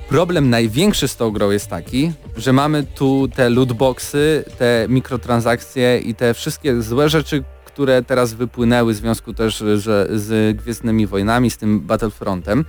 problem 0.10 0.50
największy 0.50 1.08
z 1.08 1.16
tą 1.16 1.32
grą 1.32 1.50
jest 1.50 1.68
taki, 1.68 2.12
że 2.38 2.54
mamy 2.54 2.84
tu 2.84 3.28
te 3.36 3.50
lootboxy, 3.50 4.46
te 4.58 4.86
mikrotransakcje 4.90 6.00
i 6.00 6.16
te 6.16 6.34
wszystkie 6.34 6.82
złe 6.82 7.10
rzeczy, 7.10 7.44
które 7.66 8.04
teraz 8.04 8.34
wypłynęły 8.34 8.94
w 8.94 8.96
związku 8.96 9.34
też 9.34 9.64
że 9.76 10.08
z 10.12 10.58
Gwiezdnymi 10.58 11.08
Wojnami, 11.08 11.50
z 11.50 11.58
tym 11.58 11.80
Battlefrontem. 11.80 12.66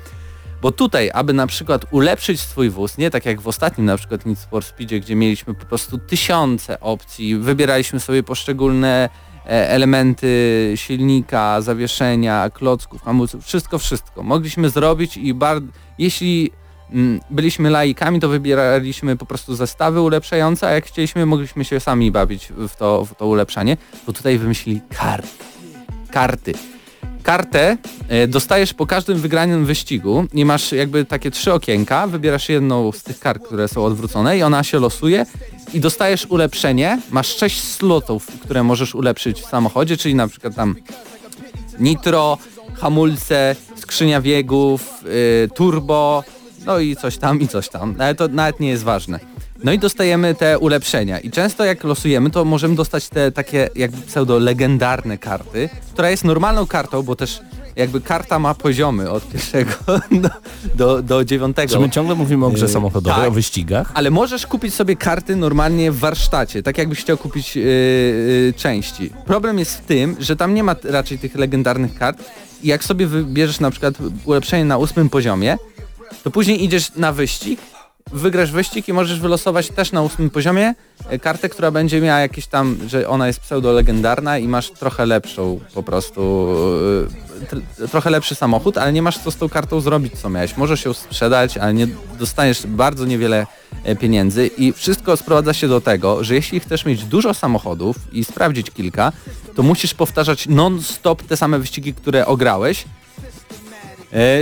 Bo 0.62 0.72
tutaj, 0.72 1.10
aby 1.14 1.32
na 1.32 1.46
przykład 1.46 1.86
ulepszyć 1.90 2.40
swój 2.40 2.70
wóz, 2.70 2.98
nie 2.98 3.10
tak 3.10 3.26
jak 3.26 3.40
w 3.40 3.48
ostatnim 3.48 3.86
na 3.86 3.96
przykład 3.96 4.26
Need 4.26 4.38
for 4.50 4.64
Speedzie, 4.64 5.00
gdzie 5.00 5.16
mieliśmy 5.16 5.54
po 5.54 5.66
prostu 5.66 5.98
tysiące 5.98 6.80
opcji, 6.80 7.36
wybieraliśmy 7.36 8.00
sobie 8.00 8.22
poszczególne 8.22 9.08
e, 9.46 9.68
elementy 9.70 10.72
silnika, 10.76 11.60
zawieszenia, 11.60 12.50
klocków, 12.50 13.02
hamulców, 13.02 13.44
wszystko, 13.44 13.78
wszystko. 13.78 14.22
Mogliśmy 14.22 14.70
zrobić 14.70 15.16
i 15.16 15.34
bar- 15.34 15.62
jeśli 15.98 16.50
byliśmy 17.30 17.70
laikami, 17.70 18.20
to 18.20 18.28
wybieraliśmy 18.28 19.16
po 19.16 19.26
prostu 19.26 19.54
zestawy 19.54 20.00
ulepszające, 20.00 20.66
a 20.66 20.70
jak 20.70 20.86
chcieliśmy, 20.86 21.26
mogliśmy 21.26 21.64
się 21.64 21.80
sami 21.80 22.10
bawić 22.10 22.52
w 22.68 22.76
to, 22.76 23.04
w 23.04 23.14
to 23.14 23.26
ulepszanie. 23.26 23.76
To 24.06 24.12
tutaj 24.12 24.38
wymyślili 24.38 24.80
karty. 24.98 25.28
Karty. 26.10 26.54
Kartę 27.22 27.76
e, 28.08 28.26
dostajesz 28.26 28.74
po 28.74 28.86
każdym 28.86 29.18
wygranym 29.18 29.66
wyścigu 29.66 30.24
i 30.32 30.44
masz 30.44 30.72
jakby 30.72 31.04
takie 31.04 31.30
trzy 31.30 31.52
okienka, 31.52 32.06
wybierasz 32.06 32.48
jedną 32.48 32.92
z 32.92 33.02
tych 33.02 33.18
kart, 33.18 33.44
które 33.44 33.68
są 33.68 33.84
odwrócone 33.84 34.38
i 34.38 34.42
ona 34.42 34.62
się 34.62 34.78
losuje 34.78 35.26
i 35.74 35.80
dostajesz 35.80 36.26
ulepszenie, 36.26 37.00
masz 37.10 37.36
sześć 37.36 37.62
slotów, 37.62 38.26
które 38.40 38.62
możesz 38.62 38.94
ulepszyć 38.94 39.40
w 39.40 39.46
samochodzie, 39.46 39.96
czyli 39.96 40.14
na 40.14 40.28
przykład 40.28 40.54
tam 40.54 40.76
nitro, 41.78 42.38
hamulce, 42.74 43.56
skrzynia 43.76 44.20
biegów, 44.20 45.04
y, 45.44 45.48
turbo, 45.54 46.24
no 46.66 46.78
i 46.78 46.96
coś 46.96 47.16
tam 47.16 47.40
i 47.40 47.48
coś 47.48 47.68
tam, 47.68 47.94
ale 47.98 48.14
to 48.14 48.28
nawet 48.28 48.60
nie 48.60 48.68
jest 48.68 48.82
ważne. 48.82 49.20
No 49.64 49.72
i 49.72 49.78
dostajemy 49.78 50.34
te 50.34 50.58
ulepszenia 50.58 51.18
i 51.18 51.30
często 51.30 51.64
jak 51.64 51.84
losujemy, 51.84 52.30
to 52.30 52.44
możemy 52.44 52.74
dostać 52.74 53.08
te 53.08 53.32
takie 53.32 53.68
jakby 53.74 54.02
pseudo-legendarne 54.02 55.18
karty, 55.18 55.68
która 55.92 56.10
jest 56.10 56.24
normalną 56.24 56.66
kartą, 56.66 57.02
bo 57.02 57.16
też 57.16 57.40
jakby 57.76 58.00
karta 58.00 58.38
ma 58.38 58.54
poziomy 58.54 59.10
od 59.10 59.28
pierwszego 59.28 59.72
do, 60.22 60.28
do, 60.74 61.02
do 61.02 61.24
dziewiątego. 61.24 61.74
Czy 61.74 61.80
my 61.80 61.90
ciągle 61.90 62.14
mówimy 62.14 62.46
o 62.46 62.50
grze 62.50 62.66
Yy, 62.66 62.72
samochodowej, 62.72 63.20
tak. 63.20 63.28
o 63.28 63.32
wyścigach? 63.32 63.90
Ale 63.94 64.10
możesz 64.10 64.46
kupić 64.46 64.74
sobie 64.74 64.96
karty 64.96 65.36
normalnie 65.36 65.92
w 65.92 65.98
warsztacie, 65.98 66.62
tak 66.62 66.78
jakbyś 66.78 67.00
chciał 67.00 67.16
kupić 67.16 67.56
yy, 67.56 67.62
yy, 67.62 68.52
części. 68.56 69.10
Problem 69.26 69.58
jest 69.58 69.76
w 69.76 69.80
tym, 69.80 70.16
że 70.20 70.36
tam 70.36 70.54
nie 70.54 70.64
ma 70.64 70.76
raczej 70.84 71.18
tych 71.18 71.34
legendarnych 71.34 71.94
kart 71.94 72.24
i 72.62 72.68
jak 72.68 72.84
sobie 72.84 73.06
wybierzesz 73.06 73.60
na 73.60 73.70
przykład 73.70 73.94
ulepszenie 74.24 74.64
na 74.64 74.78
ósmym 74.78 75.08
poziomie, 75.08 75.56
to 76.22 76.30
później 76.30 76.64
idziesz 76.64 76.94
na 76.96 77.12
wyścig, 77.12 77.60
wygrasz 78.12 78.52
wyścig 78.52 78.88
i 78.88 78.92
możesz 78.92 79.20
wylosować 79.20 79.68
też 79.68 79.92
na 79.92 80.02
ósmym 80.02 80.30
poziomie 80.30 80.74
e, 81.08 81.18
kartę, 81.18 81.48
która 81.48 81.70
będzie 81.70 82.00
miała 82.00 82.20
jakieś 82.20 82.46
tam, 82.46 82.78
że 82.86 83.08
ona 83.08 83.26
jest 83.26 83.40
pseudo-legendarna 83.40 84.38
i 84.38 84.48
masz 84.48 84.70
trochę 84.70 85.06
lepszą 85.06 85.60
po 85.74 85.82
prostu, 85.82 86.48
e, 87.42 87.54
tr- 87.54 87.88
trochę 87.90 88.10
lepszy 88.10 88.34
samochód, 88.34 88.78
ale 88.78 88.92
nie 88.92 89.02
masz 89.02 89.18
co 89.18 89.30
z 89.30 89.36
tą 89.36 89.48
kartą 89.48 89.80
zrobić, 89.80 90.18
co 90.18 90.30
miałeś. 90.30 90.56
Możesz 90.56 90.84
ją 90.84 90.92
sprzedać, 90.92 91.58
ale 91.58 91.74
nie 91.74 91.88
dostaniesz 92.18 92.66
bardzo 92.66 93.04
niewiele 93.04 93.46
e, 93.84 93.96
pieniędzy 93.96 94.46
i 94.46 94.72
wszystko 94.72 95.16
sprowadza 95.16 95.52
się 95.52 95.68
do 95.68 95.80
tego, 95.80 96.24
że 96.24 96.34
jeśli 96.34 96.60
chcesz 96.60 96.84
mieć 96.84 97.04
dużo 97.04 97.34
samochodów 97.34 97.96
i 98.12 98.24
sprawdzić 98.24 98.70
kilka, 98.70 99.12
to 99.54 99.62
musisz 99.62 99.94
powtarzać 99.94 100.48
non-stop 100.48 101.22
te 101.22 101.36
same 101.36 101.58
wyścigi, 101.58 101.94
które 101.94 102.26
ograłeś, 102.26 102.84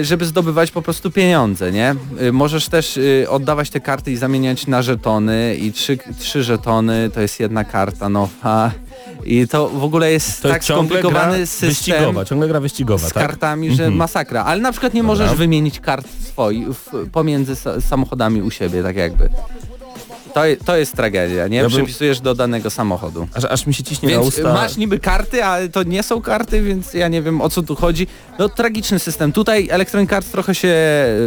żeby 0.02 0.24
zdobywać 0.26 0.70
po 0.70 0.82
prostu 0.82 1.10
pieniądze, 1.10 1.72
nie? 1.72 1.94
E, 2.20 2.32
Możesz 2.32 2.68
też 2.68 2.98
e, 3.22 3.30
oddawać 3.30 3.70
te 3.70 3.80
karty 3.80 4.12
i 4.12 4.16
zamieniać 4.16 4.66
na 4.66 4.82
żetony 4.82 5.56
i 5.56 5.72
trzy, 5.72 5.98
trzy 6.18 6.42
żetony 6.42 7.10
to 7.14 7.20
jest 7.20 7.40
jedna 7.40 7.64
karta 7.64 8.08
nowa 8.08 8.70
i 9.24 9.48
to 9.48 9.68
w 9.68 9.84
ogóle 9.84 10.12
jest 10.12 10.42
To 10.42 10.48
tak 10.48 10.64
skomplikowany 10.64 11.46
system 11.46 11.68
wyścigowa, 11.68 12.24
ciągle 12.24 12.48
gra 12.48 12.60
wyścigowa, 12.60 13.08
z 13.08 13.12
tak? 13.12 13.22
kartami, 13.22 13.74
że 13.76 13.90
masakra, 13.90 14.44
ale 14.44 14.60
na 14.62 14.72
przykład 14.72 14.94
nie 14.94 15.02
Dobra. 15.02 15.16
możesz 15.16 15.38
wymienić 15.38 15.80
kart 15.80 16.06
swoich 16.32 16.68
pomiędzy 17.12 17.56
sa 17.56 17.80
samochodami 17.80 18.42
u 18.42 18.50
siebie, 18.50 18.82
tak 18.82 18.96
jakby. 18.96 19.28
To, 20.34 20.40
to 20.64 20.76
jest 20.76 20.92
tragedia, 20.96 21.48
nie? 21.48 21.56
Ja 21.56 21.62
bym- 21.62 21.72
Przypisujesz 21.72 22.20
do 22.20 22.34
danego 22.34 22.70
samochodu. 22.70 23.28
Aż, 23.34 23.44
aż 23.44 23.66
mi 23.66 23.74
się 23.74 23.82
ciśnie 23.84 24.08
na 24.08 24.14
Więc 24.14 24.26
usta. 24.38 24.52
masz 24.54 24.76
niby 24.76 24.98
karty, 24.98 25.44
ale 25.44 25.68
to 25.68 25.82
nie 25.82 26.02
są 26.02 26.20
karty, 26.22 26.62
więc 26.62 26.94
ja 26.94 27.08
nie 27.08 27.22
wiem 27.22 27.40
o 27.40 27.50
co 27.50 27.62
tu 27.62 27.74
chodzi. 27.76 28.06
No 28.38 28.48
tragiczny 28.48 28.98
system. 28.98 29.32
Tutaj 29.32 29.68
Electronic 29.70 30.12
Arts 30.12 30.30
trochę 30.30 30.54
się 30.54 30.68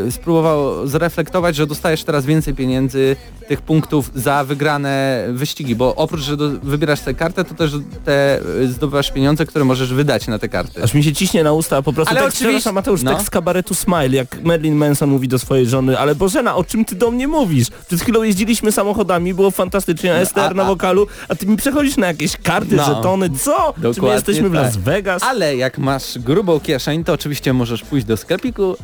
e, 0.08 0.12
spróbował 0.12 0.88
zreflektować, 0.88 1.56
że 1.56 1.68
dostajesz 1.68 2.04
teraz 2.04 2.26
więcej 2.26 2.54
pieniędzy, 2.56 3.16
tych 3.48 3.62
punktów 3.62 4.12
za 4.16 4.44
wygrane 4.44 5.26
wyścigi, 5.34 5.76
bo 5.76 5.96
oprócz, 5.96 6.22
że 6.22 6.38
do, 6.38 6.50
wybierasz 6.50 7.00
tę 7.02 7.14
kartę, 7.14 7.44
to 7.44 7.54
też 7.56 7.72
te 8.06 8.40
e, 8.64 8.68
zdobywasz 8.68 9.12
pieniądze, 9.12 9.46
które 9.46 9.66
możesz 9.66 9.94
wydać 9.94 10.28
na 10.28 10.40
te 10.40 10.50
karty. 10.50 10.84
Aż 10.84 10.94
mi 10.94 11.04
się 11.04 11.14
ciśnie 11.14 11.44
na 11.44 11.54
usta 11.54 11.82
po 11.82 11.94
prostu 11.94 12.12
Ale 12.12 12.22
tekst, 12.22 12.38
oczywiście- 12.38 12.50
przepraszam 12.60 12.76
Mateusz, 12.76 13.04
no. 13.04 13.12
tekst 13.12 13.28
z 13.28 13.30
kabaretu 13.30 13.74
Smile, 13.76 14.10
jak 14.10 14.44
Marilyn 14.44 14.76
Manson 14.76 15.10
mówi 15.10 15.28
do 15.28 15.40
swojej 15.40 15.68
żony, 15.68 16.00
ale 16.00 16.16
Bożena, 16.16 16.56
o 16.56 16.64
czym 16.64 16.86
ty 16.86 16.96
do 16.96 17.12
mnie 17.12 17.28
mówisz? 17.28 17.68
Przed 17.88 18.02
chwilą 18.02 18.24
jeździliśmy 18.24 18.72
samochodami, 18.96 19.34
było 19.34 19.52
fantastycznie, 19.52 20.26
STR 20.26 20.40
a- 20.40 20.54
na 20.54 20.64
a- 20.64 20.66
wokalu, 20.66 21.08
a 21.30 21.36
ty 21.36 21.46
mi 21.48 21.58
przechodzisz 21.58 21.98
na 21.98 22.08
jakieś 22.08 22.38
karty, 22.38 22.76
No. 22.76 22.86
żetony, 22.86 23.30
co? 23.30 23.74
Czy 23.74 23.80
my 23.80 23.84
Dokładnie 23.84 24.16
jesteśmy 24.16 24.50
w 24.50 24.54
tak. 24.54 24.62
Las 24.64 24.78
Vegas? 24.78 25.24
Ale 25.24 25.56
jak 25.56 25.78
masz 25.78 26.20
grubą 26.20 26.60
kieszeń, 26.60 27.04
to 27.04 27.14
oczywiście 27.14 27.54
możesz 27.54 27.82
pójść 27.84 28.06
do 28.06 28.18
sklepiku 28.18 28.76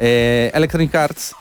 e, 0.00 0.54
Electronic 0.54 0.94
Arts 0.94 1.34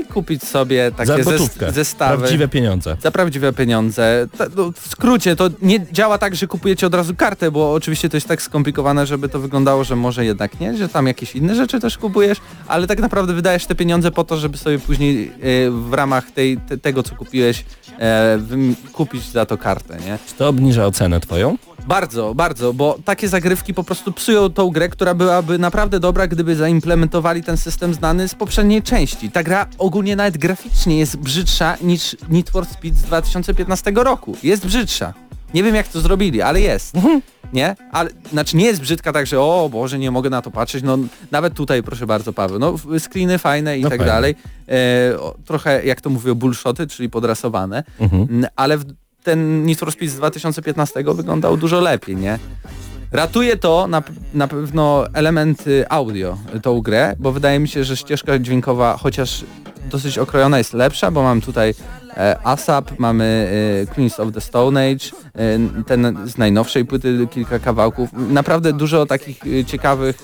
i 0.00 0.04
kupić 0.04 0.44
sobie 0.44 0.90
Za 0.98 1.06
takie 1.14 1.24
gotówkę, 1.24 1.66
zes- 1.66 1.72
zestawy. 1.72 2.18
prawdziwe 2.18 2.48
pieniądze. 2.48 2.96
Za 3.02 3.10
prawdziwe 3.10 3.52
pieniądze. 3.52 4.26
Ta, 4.38 4.46
no, 4.56 4.72
w 4.72 4.88
skrócie, 4.88 5.36
to 5.36 5.48
nie 5.62 5.86
działa 5.92 6.18
tak, 6.18 6.36
że 6.36 6.46
kupujecie 6.46 6.86
od 6.86 6.94
razu 6.94 7.14
kartę, 7.14 7.50
bo 7.50 7.72
oczywiście 7.72 8.08
to 8.08 8.16
jest 8.16 8.28
tak 8.28 8.42
skomplikowane, 8.42 9.06
żeby 9.06 9.28
to 9.28 9.38
wyglądało, 9.40 9.84
że 9.84 9.96
może 9.96 10.24
jednak 10.24 10.60
nie, 10.60 10.76
że 10.76 10.88
tam 10.88 11.06
jakieś 11.06 11.36
inne 11.36 11.54
rzeczy 11.54 11.80
też 11.80 11.98
kupujesz, 11.98 12.38
ale 12.68 12.86
tak 12.86 12.98
naprawdę 13.00 13.34
wydajesz 13.34 13.66
te 13.66 13.74
pieniądze 13.74 14.10
po 14.10 14.24
to, 14.24 14.36
żeby 14.36 14.58
sobie 14.58 14.78
później 14.78 15.32
e, 15.66 15.70
w 15.70 15.92
ramach 15.92 16.30
tej, 16.30 16.56
te, 16.58 16.78
tego, 16.78 17.02
co 17.02 17.16
kupiłeś, 17.16 17.64
e, 17.98 18.38
kupić 18.92 19.30
za 19.30 19.46
to 19.46 19.58
kartę, 19.58 19.96
nie? 20.06 20.18
Czy 20.28 20.34
to 20.34 20.48
obniża 20.48 20.86
ocenę 20.86 21.20
twoją? 21.20 21.56
Bardzo, 21.86 22.34
bardzo, 22.34 22.72
bo 22.72 22.98
takie 23.04 23.28
zagrywki 23.28 23.74
po 23.74 23.84
prostu 23.84 24.12
psują 24.12 24.50
tą 24.50 24.70
grę, 24.70 24.88
która 24.88 25.14
byłaby 25.14 25.58
naprawdę 25.58 26.00
dobra, 26.00 26.26
gdyby 26.26 26.56
zaimplementowali 26.56 27.42
ten 27.42 27.56
system 27.56 27.94
znany 27.94 28.28
z 28.28 28.34
poprzedniej 28.34 28.82
części. 28.82 29.30
Ta 29.30 29.42
gra 29.42 29.66
ogólnie 29.78 30.16
nawet 30.16 30.38
graficznie 30.38 30.98
jest 30.98 31.16
brzydsza 31.16 31.76
niż 31.82 32.16
Need 32.28 32.50
for 32.50 32.66
Speed 32.66 32.96
z 32.98 33.02
2015 33.02 33.92
roku. 33.94 34.36
Jest 34.42 34.66
brzydsza. 34.66 35.14
Nie 35.54 35.62
wiem 35.62 35.74
jak 35.74 35.88
to 35.88 36.00
zrobili, 36.00 36.42
ale 36.42 36.60
jest. 36.60 36.94
Nie? 37.52 37.76
Ale, 37.92 38.10
znaczy 38.32 38.56
nie 38.56 38.64
jest 38.64 38.80
brzydka 38.80 39.12
tak, 39.12 39.26
że 39.26 39.40
o 39.40 39.68
Boże, 39.72 39.98
nie 39.98 40.10
mogę 40.10 40.30
na 40.30 40.42
to 40.42 40.50
patrzeć. 40.50 40.84
No 40.84 40.98
nawet 41.30 41.54
tutaj 41.54 41.82
proszę 41.82 42.06
bardzo 42.06 42.32
Paweł. 42.32 42.58
No 42.58 42.74
screeny 42.98 43.38
fajne 43.38 43.78
i 43.78 43.82
No 43.82 43.88
tak 43.90 43.98
fajne. 43.98 44.12
dalej. 44.12 44.34
E, 45.12 45.20
o, 45.20 45.34
trochę 45.44 45.84
jak 45.86 46.00
to 46.00 46.10
mówią 46.10 46.34
bullshoty, 46.34 46.86
czyli 46.86 47.10
podrasowane. 47.10 47.84
Mhm. 48.00 48.46
Ale 48.56 48.78
w, 48.78 48.84
ten 49.22 49.64
Need 49.64 49.78
for 49.78 49.92
Speed 49.92 50.12
z 50.12 50.16
2015 50.16 51.04
wyglądał 51.14 51.56
dużo 51.56 51.80
lepiej, 51.80 52.16
nie? 52.16 52.38
Ratuje 53.12 53.56
to 53.56 53.86
na, 53.86 54.02
na 54.34 54.48
pewno 54.48 55.04
elementy 55.12 55.84
audio 55.88 56.38
tą 56.62 56.80
grę, 56.80 57.16
bo 57.18 57.32
wydaje 57.32 57.58
mi 57.58 57.68
się, 57.68 57.84
że 57.84 57.96
ścieżka 57.96 58.38
dźwiękowa, 58.38 58.96
chociaż 58.96 59.44
dosyć 59.90 60.18
okrojona 60.18 60.58
jest 60.58 60.72
lepsza, 60.72 61.10
bo 61.10 61.22
mam 61.22 61.40
tutaj 61.40 61.74
e, 62.16 62.38
ASAP, 62.44 62.98
mamy 62.98 63.50
e, 63.82 63.94
Queens 63.94 64.20
of 64.20 64.32
the 64.32 64.40
Stone 64.40 64.90
Age, 64.90 65.06
e, 65.34 65.84
ten 65.86 66.16
z 66.26 66.38
najnowszej 66.38 66.84
płyty 66.84 67.26
kilka 67.30 67.58
kawałków. 67.58 68.10
Naprawdę 68.12 68.72
dużo 68.72 69.06
takich 69.06 69.40
e, 69.46 69.64
ciekawych, 69.64 70.18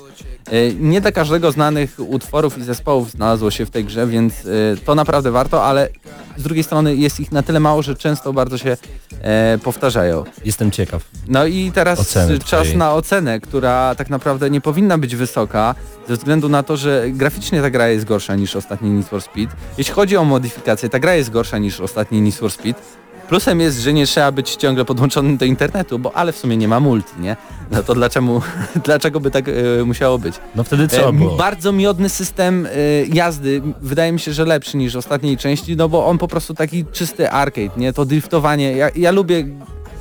nie 0.80 1.00
dla 1.00 1.12
każdego 1.12 1.52
znanych 1.52 1.94
utworów 1.98 2.58
i 2.58 2.62
zespołów 2.62 3.10
znalazło 3.10 3.50
się 3.50 3.66
w 3.66 3.70
tej 3.70 3.84
grze, 3.84 4.06
więc 4.06 4.34
e, 4.34 4.46
to 4.84 4.94
naprawdę 4.94 5.30
warto, 5.30 5.64
ale 5.64 5.88
z 6.36 6.42
drugiej 6.42 6.64
strony 6.64 6.96
jest 6.96 7.20
ich 7.20 7.32
na 7.32 7.42
tyle 7.42 7.60
mało, 7.60 7.82
że 7.82 7.96
często 7.96 8.32
bardzo 8.32 8.58
się 8.58 8.76
e, 9.22 9.58
powtarzają. 9.64 10.24
Jestem 10.44 10.70
ciekaw. 10.70 11.02
No 11.28 11.46
i 11.46 11.72
teraz 11.74 12.00
Oceny 12.00 12.38
czas 12.38 12.60
twojej. 12.60 12.76
na 12.76 12.94
ocenę, 12.94 13.40
która 13.40 13.94
tak 13.94 14.10
naprawdę 14.10 14.50
nie 14.50 14.60
powinna 14.60 14.98
być 14.98 15.16
wysoka, 15.16 15.74
ze 16.08 16.16
względu 16.16 16.48
na 16.48 16.62
to, 16.62 16.76
że 16.76 17.04
graficznie 17.10 17.62
ta 17.62 17.70
gra 17.70 17.88
jest 17.88 18.04
gorsza 18.04 18.34
niż 18.34 18.56
ostatni 18.56 18.90
Need 18.90 19.08
for 19.08 19.22
Speed. 19.22 19.56
Jeśli 19.78 19.94
chodzi 19.94 20.16
o 20.16 20.24
modyfikację, 20.24 20.88
ta 20.88 20.98
gra 20.98 21.14
jest 21.14 21.30
gorsza 21.30 21.58
niż 21.58 21.80
ostatni 21.80 22.20
Need 22.20 22.34
for 22.34 22.50
Speed. 22.50 22.82
Plusem 23.28 23.60
jest, 23.60 23.80
że 23.80 23.92
nie 23.92 24.06
trzeba 24.06 24.32
być 24.32 24.56
ciągle 24.56 24.84
podłączonym 24.84 25.36
do 25.36 25.44
internetu, 25.44 25.98
bo 25.98 26.16
ale 26.16 26.32
w 26.32 26.38
sumie 26.38 26.56
nie 26.56 26.68
ma 26.68 26.80
multi, 26.80 27.20
nie? 27.20 27.36
No 27.70 27.82
to 27.82 27.94
dlaczego, 27.94 28.42
dlaczego 28.84 29.20
by 29.20 29.30
tak 29.30 29.48
e, 29.48 29.52
musiało 29.84 30.18
być? 30.18 30.34
No 30.54 30.64
wtedy 30.64 30.88
E, 30.96 31.12
było. 31.12 31.36
Bardzo 31.36 31.72
miodny 31.72 32.08
system 32.08 32.66
e, 32.66 32.70
jazdy, 33.06 33.62
wydaje 33.80 34.12
mi 34.12 34.20
się, 34.20 34.32
że 34.32 34.44
lepszy 34.44 34.76
niż 34.76 34.96
ostatniej 34.96 35.36
części, 35.36 35.76
no 35.76 35.88
bo 35.88 36.06
on 36.06 36.18
po 36.18 36.28
prostu 36.28 36.54
taki 36.54 36.84
czysty 36.92 37.30
arcade, 37.30 37.70
nie? 37.76 37.92
To 37.92 38.04
driftowanie, 38.04 38.72
ja, 38.72 38.90
ja 38.96 39.10
lubię 39.10 39.44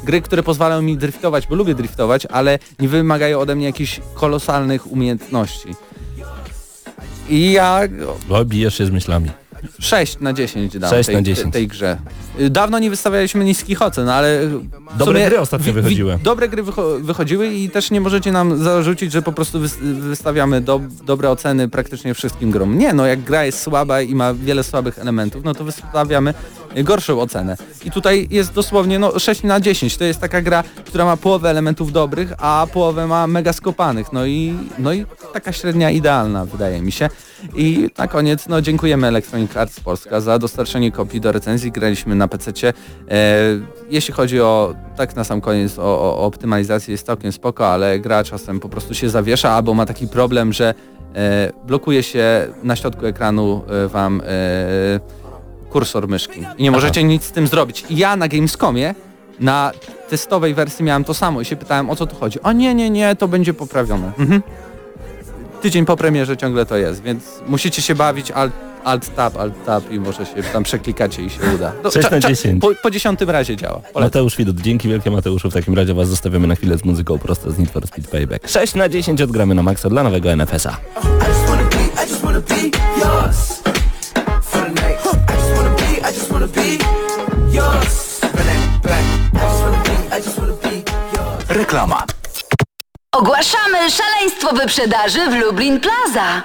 gry, 0.03 0.21
które 0.21 0.43
pozwalają 0.43 0.81
mi 0.81 0.97
driftować, 0.97 1.47
bo 1.47 1.55
lubię 1.55 1.75
driftować, 1.75 2.25
ale 2.25 2.59
nie 2.79 2.87
wymagają 2.87 3.39
ode 3.39 3.55
mnie 3.55 3.65
jakichś 3.65 4.01
kolosalnych 4.13 4.91
umiejętności. 4.91 5.75
I 7.29 7.51
ja 7.51 7.79
Bo 8.27 8.45
bijesz 8.45 8.77
się 8.77 8.85
z 8.85 8.91
myślami. 8.91 9.29
6 9.79 10.19
na 10.19 10.33
10 10.33 10.79
dam 10.79 10.89
6 10.89 11.07
tej, 11.07 11.15
na 11.15 11.21
10. 11.21 11.53
tej 11.53 11.67
grze. 11.67 11.97
Y, 12.39 12.49
Dawno 12.49 12.79
nie 12.79 12.89
wystawialiśmy 12.89 13.45
niskich 13.45 13.81
ocen, 13.81 14.09
ale 14.09 14.49
Dobre 14.97 15.05
sumie 15.05 15.29
gry 15.29 15.39
ostatnio 15.39 15.73
wychodziły. 15.73 16.19
Dobre 16.23 16.49
gry 16.49 16.63
wycho 16.63 16.99
wychodziły 16.99 17.47
i 17.47 17.69
też 17.69 17.91
nie 17.91 18.01
możecie 18.01 18.31
nam 18.31 18.63
zarzucić, 18.63 19.11
że 19.11 19.21
po 19.21 19.31
prostu 19.31 19.59
wys 19.59 19.77
wystawiamy 19.81 20.61
do 20.61 20.81
dobre 21.05 21.29
oceny 21.29 21.69
praktycznie 21.69 22.13
wszystkim 22.13 22.51
grom. 22.51 22.77
Nie, 22.77 22.93
no 22.93 23.05
jak 23.05 23.21
gra 23.21 23.45
jest 23.45 23.61
słaba 23.61 24.01
i 24.01 24.15
ma 24.15 24.33
wiele 24.33 24.63
słabych 24.63 24.99
elementów, 24.99 25.43
no 25.43 25.53
to 25.53 25.63
wystawiamy 25.63 26.33
gorszą 26.83 27.21
ocenę. 27.21 27.57
I 27.85 27.91
tutaj 27.91 28.27
jest 28.31 28.53
dosłownie 28.53 28.99
no 28.99 29.19
6 29.19 29.43
na 29.43 29.59
10. 29.59 29.97
To 29.97 30.03
jest 30.03 30.19
taka 30.19 30.41
gra, 30.41 30.63
która 30.85 31.05
ma 31.05 31.17
połowę 31.17 31.49
elementów 31.49 31.91
dobrych, 31.91 32.33
a 32.37 32.67
połowę 32.73 33.07
ma 33.07 33.27
mega 33.27 33.53
skopanych. 33.53 34.13
No 34.13 34.25
i, 34.25 34.53
no 34.79 34.93
i 34.93 35.05
taka 35.33 35.51
średnia 35.51 35.91
idealna 35.91 36.45
wydaje 36.45 36.81
mi 36.81 36.91
się. 36.91 37.09
I 37.55 37.89
na 37.97 38.07
koniec 38.07 38.47
no 38.47 38.61
dziękujemy 38.61 39.07
Electronic 39.07 39.57
Arts 39.57 39.79
Polska 39.79 40.21
za 40.21 40.39
dostarczenie 40.39 40.91
kopii 40.91 41.21
do 41.21 41.31
recenzji. 41.31 41.71
Graliśmy 41.71 42.15
na 42.15 42.24
PC-cie. 42.27 42.73
E, 43.09 43.13
jeśli 43.89 44.13
chodzi 44.13 44.41
o, 44.41 44.75
tak 44.95 45.15
na 45.15 45.23
sam 45.23 45.41
koniec, 45.41 45.79
o, 45.79 45.83
o, 45.83 46.17
o 46.17 46.25
optymalizację 46.25 46.91
jest 46.91 47.05
całkiem 47.05 47.31
spoko, 47.31 47.67
ale 47.67 47.99
gra 47.99 48.23
czasem 48.23 48.59
po 48.59 48.69
prostu 48.69 48.93
się 48.93 49.09
zawiesza 49.09 49.51
albo 49.51 49.73
ma 49.73 49.85
taki 49.85 50.07
problem, 50.07 50.53
że 50.53 50.73
e, 51.15 51.51
blokuje 51.67 52.03
się 52.03 52.47
na 52.63 52.75
środku 52.75 53.05
ekranu 53.05 53.61
e, 53.85 53.87
wam 53.87 54.21
kursor 55.69 56.07
myszki 56.07 56.41
i 56.57 56.63
nie 56.63 56.71
możecie 56.71 57.03
nic 57.03 57.23
z 57.23 57.31
tym 57.31 57.47
zrobić. 57.47 57.85
I 57.89 57.97
ja 57.97 58.15
na 58.15 58.27
Gamescomie 58.27 58.95
na 59.39 59.71
testowej 60.09 60.53
wersji 60.53 60.85
miałem 60.85 61.03
to 61.03 61.13
samo 61.13 61.41
i 61.41 61.45
się 61.45 61.55
pytałem 61.55 61.89
o 61.89 61.95
co 61.95 62.07
tu 62.07 62.15
chodzi. 62.15 62.41
O 62.41 62.51
nie, 62.51 62.75
nie, 62.75 62.89
nie, 62.89 63.15
to 63.15 63.27
będzie 63.27 63.53
poprawione. 63.53 64.11
Mhm. 64.19 64.41
Tydzień 65.61 65.85
po 65.85 65.97
premierze 65.97 66.37
ciągle 66.37 66.65
to 66.65 66.77
jest, 66.77 67.01
więc 67.01 67.41
musicie 67.47 67.81
się 67.81 67.95
bawić 67.95 68.31
alt, 68.31 68.53
alt 68.85 69.15
tab, 69.15 69.37
alt 69.37 69.65
tab 69.65 69.91
i 69.91 69.99
może 69.99 70.25
się 70.25 70.43
tam 70.53 70.63
przeklikacie 70.63 71.21
i 71.21 71.29
się 71.29 71.39
uda. 71.55 71.71
No, 71.83 71.91
6 71.91 72.11
na 72.11 72.17
cza- 72.17 72.21
cza- 72.21 72.27
10. 72.29 72.61
Po, 72.61 72.71
po 72.83 72.91
dziesiątym 72.91 73.29
razie 73.29 73.55
działa. 73.57 73.75
Polecam. 73.75 74.01
Mateusz 74.03 74.37
Widut, 74.37 74.61
dzięki 74.61 74.87
wielkie 74.89 75.11
Mateuszu. 75.11 75.51
W 75.51 75.53
takim 75.53 75.73
razie 75.75 75.93
was 75.93 76.07
zostawiamy 76.07 76.47
na 76.47 76.55
chwilę 76.55 76.77
z 76.77 76.85
muzyką 76.85 77.19
prosto 77.19 77.51
z 77.51 77.57
Need 77.57 77.71
for 77.71 77.87
Speed 77.87 78.07
Payback. 78.11 78.47
6 78.49 78.75
na 78.75 78.89
10 78.89 79.21
odgramy 79.21 79.55
na 79.55 79.63
maksa 79.63 79.89
dla 79.89 80.03
nowego 80.03 80.31
NFS-a. 80.35 80.77
Reklama. 91.49 92.03
Ogłaszamy 93.11 93.77
szaleństwo 93.91 94.53
wyprzedaży 94.55 95.19
w 95.29 95.33
Lublin 95.35 95.79
Plaza. 95.79 96.43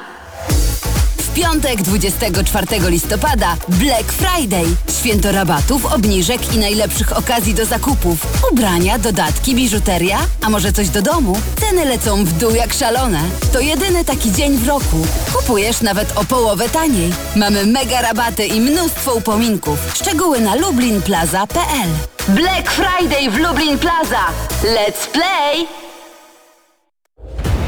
Piątek 1.35 1.83
24 1.83 2.66
listopada 2.91 3.57
Black 3.68 4.12
Friday. 4.12 4.64
Święto 5.01 5.33
rabatów, 5.33 5.87
obniżek 5.87 6.55
i 6.55 6.59
najlepszych 6.59 7.18
okazji 7.18 7.55
do 7.55 7.64
zakupów. 7.64 8.26
Ubrania, 8.53 8.99
dodatki, 8.99 9.55
biżuteria, 9.55 10.18
a 10.43 10.51
może 10.51 10.72
coś 10.72 10.89
do 10.89 11.03
domu? 11.03 11.37
Ceny 11.61 11.85
lecą 11.85 12.24
w 12.24 12.33
dół 12.33 12.55
jak 12.55 12.72
szalone. 12.72 13.20
To 13.53 13.61
jedyny 13.61 14.05
taki 14.05 14.33
dzień 14.33 14.57
w 14.57 14.68
roku. 14.68 15.07
Kupujesz 15.33 15.81
nawet 15.81 16.18
o 16.18 16.24
połowę 16.24 16.68
taniej. 16.68 17.12
Mamy 17.37 17.66
mega 17.66 18.01
rabaty 18.01 18.47
i 18.47 18.61
mnóstwo 18.61 19.14
upominków. 19.14 19.78
Szczegóły 19.95 20.41
na 20.41 20.55
lublinplaza.pl 20.55 21.91
Black 22.28 22.70
Friday 22.70 23.31
w 23.31 23.39
Lublin 23.39 23.78
Plaza. 23.78 24.24
Let's 24.62 25.07
play! 25.12 25.89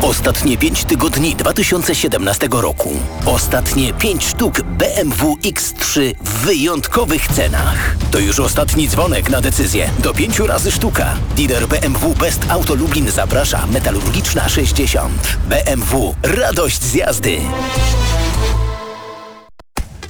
Ostatnie 0.03 0.59
5 0.59 0.85
tygodni 0.85 1.37
2017 1.37 2.49
roku. 2.53 2.91
Ostatnie 3.27 3.93
5 3.93 4.27
sztuk 4.27 4.63
BMW 4.63 5.35
X3 5.35 6.15
w 6.25 6.29
wyjątkowych 6.29 7.29
cenach. 7.29 7.97
To 8.11 8.19
już 8.19 8.41
ostatni 8.41 8.89
dzwonek 8.89 9.31
na 9.31 9.41
decyzję. 9.41 9.91
Do 9.99 10.15
5 10.15 10.39
razy 10.39 10.73
sztuka. 10.73 11.15
Dealer 11.37 11.69
BMW 11.69 12.15
Best 12.15 12.41
Auto 12.49 12.75
Lublin 12.75 13.11
zaprasza 13.11 13.67
Metalurgiczna 13.67 14.49
60. 14.49 15.39
BMW. 15.49 16.15
Radość 16.23 16.83
z 16.83 16.95
jazdy. 16.95 17.39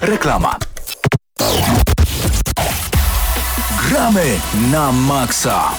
Reklama. 0.00 0.56
Gramy 3.88 4.40
na 4.70 4.92
maksa. 4.92 5.70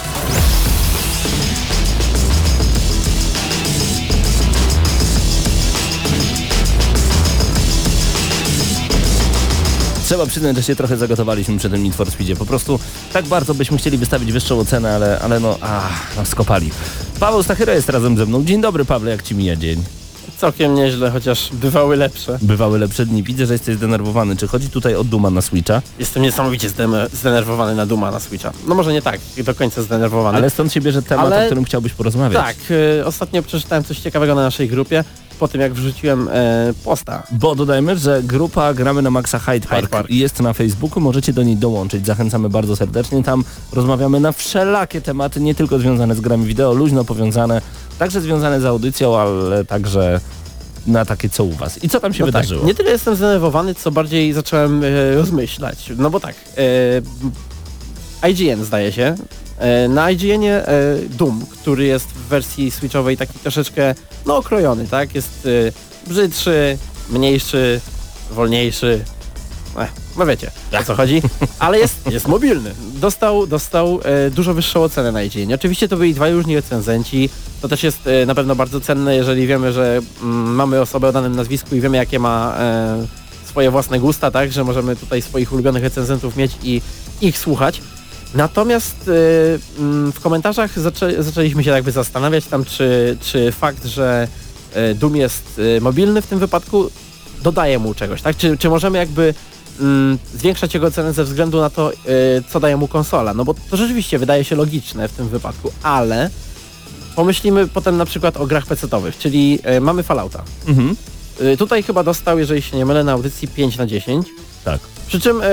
Trzeba 10.14 10.26
przyznać, 10.26 10.56
że 10.56 10.62
się 10.62 10.76
trochę 10.76 10.96
zagotowaliśmy 10.96 11.58
przy 11.58 11.70
tym 11.70 11.82
Need 11.82 11.94
for 11.94 12.10
Speedzie. 12.10 12.36
Po 12.36 12.46
prostu 12.46 12.80
tak 13.12 13.26
bardzo 13.26 13.54
byśmy 13.54 13.78
chcieli 13.78 13.98
wystawić 13.98 14.32
wyższą 14.32 14.58
ocenę, 14.58 14.94
ale, 14.94 15.18
ale 15.20 15.40
no, 15.40 15.58
ach, 15.60 16.16
nas 16.16 16.28
skopali. 16.28 16.70
Paweł 17.20 17.42
Stachyra 17.42 17.72
jest 17.74 17.88
razem 17.88 18.16
ze 18.16 18.26
mną. 18.26 18.44
Dzień 18.44 18.60
dobry, 18.60 18.84
Pawle, 18.84 19.10
jak 19.10 19.22
ci 19.22 19.34
mija 19.34 19.56
dzień? 19.56 19.84
Całkiem 20.38 20.74
nieźle, 20.74 21.10
chociaż 21.10 21.50
bywały 21.52 21.96
lepsze. 21.96 22.38
Bywały 22.42 22.78
lepsze 22.78 23.06
dni. 23.06 23.22
Widzę, 23.22 23.46
że 23.46 23.52
jesteś 23.52 23.76
zdenerwowany. 23.76 24.36
Czy 24.36 24.48
chodzi 24.48 24.68
tutaj 24.68 24.94
o 24.94 25.04
Duma 25.04 25.30
na 25.30 25.42
Switcha? 25.42 25.82
Jestem 25.98 26.22
niesamowicie 26.22 26.68
zdenerwowany 27.12 27.74
na 27.74 27.86
Duma 27.86 28.10
na 28.10 28.20
Switcha. 28.20 28.52
No 28.66 28.74
może 28.74 28.92
nie 28.92 29.02
tak, 29.02 29.20
do 29.44 29.54
końca 29.54 29.82
zdenerwowany. 29.82 30.38
Ale 30.38 30.50
stąd 30.50 30.72
się 30.72 30.80
bierze 30.80 31.02
temat, 31.02 31.26
Ale- 31.26 31.42
o 31.42 31.46
którym 31.46 31.64
chciałbyś 31.64 31.92
porozmawiać. 31.92 32.44
Tak, 32.44 32.56
y, 32.70 33.06
ostatnio 33.06 33.42
przeczytałem 33.42 33.84
coś 33.84 33.98
ciekawego 33.98 34.34
na 34.34 34.42
naszej 34.42 34.68
grupie, 34.68 35.04
po 35.38 35.48
tym 35.48 35.60
jak 35.60 35.72
wrzuciłem 35.74 36.28
e, 36.32 36.72
posta. 36.84 37.22
Bo 37.32 37.54
dodajmy, 37.54 37.98
że 37.98 38.22
grupa 38.22 38.74
Gramy 38.74 39.02
na 39.02 39.10
Maxa 39.10 39.38
Hyde 39.38 39.68
Park, 39.68 39.80
Hyde 39.80 39.88
Park. 39.88 40.10
jest 40.10 40.40
na 40.40 40.52
Facebooku, 40.52 41.00
możecie 41.00 41.32
do 41.32 41.42
niej 41.42 41.56
dołączyć. 41.56 42.06
Zachęcamy 42.06 42.48
bardzo 42.48 42.76
serdecznie. 42.76 43.22
Tam 43.22 43.44
rozmawiamy 43.72 44.20
na 44.20 44.32
wszelakie 44.32 45.00
tematy, 45.00 45.40
nie 45.40 45.54
tylko 45.54 45.78
związane 45.78 46.14
z 46.14 46.20
grami 46.20 46.46
wideo, 46.46 46.72
luźno 46.74 47.04
powiązane, 47.04 47.60
także 47.98 48.20
związane 48.20 48.60
z 48.60 48.64
audycją, 48.64 49.16
ale 49.18 49.64
także 49.64 50.20
na 50.86 51.04
takie 51.04 51.28
co 51.28 51.44
u 51.44 51.52
was. 51.52 51.84
I 51.84 51.88
co 51.88 52.00
tam 52.00 52.14
się 52.14 52.20
No 52.26 52.32
tak, 52.32 52.42
wydarzyło? 52.42 52.66
nie 52.66 52.74
tyle 52.74 52.90
jestem 52.90 53.16
zdenerwowany, 53.16 53.74
co 53.74 53.90
bardziej 53.90 54.32
zacząłem 54.32 54.82
e, 54.84 55.14
rozmyślać. 55.14 55.92
No 55.96 56.10
bo 56.10 56.20
tak, 56.20 56.34
e, 58.22 58.28
IGN 58.30 58.64
zdaje 58.64 58.92
się. 58.92 59.14
E, 59.58 59.88
na 59.88 60.10
IGN-ie 60.10 60.66
e, 60.66 60.98
Doom, 61.08 61.46
który 61.50 61.84
jest 61.84 62.06
w 62.06 62.28
wersji 62.28 62.70
switchowej 62.70 63.16
taki 63.16 63.38
troszeczkę 63.38 63.94
no 64.26 64.36
okrojony, 64.36 64.86
tak? 64.88 65.14
Jest 65.14 65.48
e, 66.06 66.08
brzydszy, 66.08 66.78
mniejszy, 67.10 67.80
wolniejszy. 68.30 69.04
Ech, 69.78 69.92
no 70.16 70.26
wiecie 70.26 70.50
o 70.80 70.84
co 70.84 70.94
chodzi, 70.94 71.22
ale 71.58 71.78
jest, 71.78 72.10
jest 72.10 72.28
mobilny. 72.28 72.74
Dostał, 72.94 73.46
dostał 73.46 74.00
dużo 74.30 74.54
wyższą 74.54 74.82
ocenę 74.82 75.12
na 75.12 75.22
IGN. 75.22 75.52
Oczywiście 75.54 75.88
to 75.88 75.96
byli 75.96 76.14
dwaj 76.14 76.32
różni 76.32 76.56
recenzenci. 76.56 77.30
To 77.62 77.68
też 77.68 77.82
jest 77.82 77.98
na 78.26 78.34
pewno 78.34 78.56
bardzo 78.56 78.80
cenne, 78.80 79.16
jeżeli 79.16 79.46
wiemy, 79.46 79.72
że 79.72 80.00
mm, 80.22 80.54
mamy 80.54 80.80
osobę 80.80 81.08
o 81.08 81.12
danym 81.12 81.36
nazwisku 81.36 81.76
i 81.76 81.80
wiemy 81.80 81.96
jakie 81.96 82.18
ma 82.18 82.56
swoje 83.44 83.70
własne 83.70 84.00
gusta, 84.00 84.30
tak, 84.30 84.52
że 84.52 84.64
możemy 84.64 84.96
tutaj 84.96 85.22
swoich 85.22 85.52
ulubionych 85.52 85.82
recenzentów 85.82 86.36
mieć 86.36 86.52
i 86.62 86.82
ich 87.20 87.38
słuchać. 87.38 87.80
Natomiast 88.34 89.08
e, 89.08 89.80
mm, 89.80 90.12
w 90.12 90.20
komentarzach 90.20 90.78
zaczę, 90.78 91.22
zaczęliśmy 91.22 91.64
się 91.64 91.70
jakby 91.70 91.92
zastanawiać 91.92 92.46
tam, 92.46 92.64
czy, 92.64 93.16
czy 93.20 93.52
fakt, 93.52 93.84
że 93.84 94.28
e, 94.72 94.94
Doom 94.94 95.16
jest 95.16 95.60
e, 95.76 95.80
mobilny 95.80 96.22
w 96.22 96.26
tym 96.26 96.38
wypadku 96.38 96.90
dodaje 97.44 97.78
mu 97.78 97.94
czegoś, 97.94 98.22
tak? 98.22 98.36
Czy, 98.36 98.58
czy 98.58 98.68
możemy 98.68 98.98
jakby 98.98 99.34
mm, 99.80 100.18
zwiększać 100.34 100.74
jego 100.74 100.90
cenę 100.90 101.12
ze 101.12 101.24
względu 101.24 101.60
na 101.60 101.70
to, 101.70 101.92
y, 101.92 101.96
co 102.48 102.60
daje 102.60 102.76
mu 102.76 102.88
konsola. 102.88 103.34
No 103.34 103.44
bo 103.44 103.54
to 103.70 103.76
rzeczywiście 103.76 104.18
wydaje 104.18 104.44
się 104.44 104.56
logiczne 104.56 105.08
w 105.08 105.12
tym 105.12 105.28
wypadku, 105.28 105.72
ale 105.82 106.30
pomyślimy 107.16 107.68
potem 107.68 107.96
na 107.96 108.04
przykład 108.04 108.36
o 108.36 108.46
grach 108.46 108.66
PC-owych, 108.66 109.18
czyli 109.18 109.58
y, 109.76 109.80
mamy 109.80 110.02
Fallouta. 110.02 110.44
Mhm. 110.66 110.96
Y, 111.40 111.56
tutaj 111.56 111.82
chyba 111.82 112.04
dostał, 112.04 112.38
jeżeli 112.38 112.62
się 112.62 112.76
nie 112.76 112.86
mylę, 112.86 113.04
na 113.04 113.12
audycji 113.12 113.48
5 113.48 113.76
na 113.76 113.86
10. 113.86 114.26
Tak. 114.64 114.80
Przy 115.06 115.20
czym 115.20 115.40
y, 115.42 115.44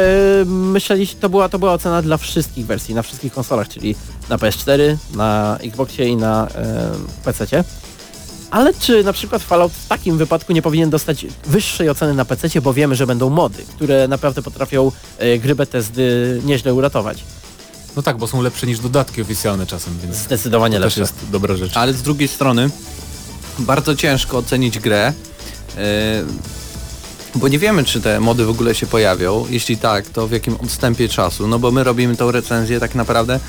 myśleliście, 0.45 1.15
to 1.19 1.29
była, 1.29 1.49
to 1.49 1.59
była 1.59 1.73
ocena 1.73 2.01
dla 2.01 2.17
wszystkich 2.17 2.65
wersji, 2.65 2.95
na 2.95 3.01
wszystkich 3.01 3.33
konsolach, 3.33 3.69
czyli 3.69 3.95
na 4.29 4.37
PS4, 4.37 4.95
na 5.15 5.57
Xboxie 5.63 6.07
i 6.07 6.15
na 6.15 6.47
y, 6.47 6.51
PC-cie. 7.23 7.63
Ale 8.51 8.73
czy 8.73 9.03
na 9.03 9.13
przykład 9.13 9.41
Fallout 9.41 9.71
w 9.71 9.87
takim 9.87 10.17
wypadku 10.17 10.53
nie 10.53 10.61
powinien 10.61 10.89
dostać 10.89 11.25
wyższej 11.45 11.89
oceny 11.89 12.13
na 12.13 12.25
PC, 12.25 12.61
bo 12.61 12.73
wiemy, 12.73 12.95
że 12.95 13.07
będą 13.07 13.29
mody, 13.29 13.63
które 13.75 14.07
naprawdę 14.07 14.41
potrafią 14.41 14.91
y, 15.21 15.39
gry 15.39 15.55
Bethesdy 15.55 16.41
nieźle 16.45 16.73
uratować. 16.73 17.23
No 17.95 18.01
tak, 18.01 18.17
bo 18.17 18.27
są 18.27 18.41
lepsze 18.41 18.67
niż 18.67 18.79
dodatki 18.79 19.21
oficjalne 19.21 19.65
czasem, 19.67 19.97
więc 20.03 20.15
Zdecydowanie 20.15 20.77
to 20.77 20.83
też 20.83 20.97
lepsze. 20.97 21.13
jest 21.13 21.31
dobra 21.31 21.55
rzecz. 21.55 21.77
Ale 21.77 21.93
z 21.93 22.01
drugiej 22.01 22.27
strony 22.27 22.69
bardzo 23.59 23.95
ciężko 23.95 24.37
ocenić 24.37 24.79
grę, 24.79 25.13
yy, 25.75 25.81
bo 27.35 27.47
nie 27.47 27.59
wiemy, 27.59 27.83
czy 27.83 28.01
te 28.01 28.19
mody 28.19 28.45
w 28.45 28.49
ogóle 28.49 28.75
się 28.75 28.87
pojawią. 28.87 29.45
Jeśli 29.49 29.77
tak, 29.77 30.09
to 30.09 30.27
w 30.27 30.31
jakim 30.31 30.55
odstępie 30.55 31.09
czasu. 31.09 31.47
No 31.47 31.59
bo 31.59 31.71
my 31.71 31.83
robimy 31.83 32.15
tą 32.15 32.31
recenzję 32.31 32.79
tak 32.79 32.95
naprawdę 32.95 33.39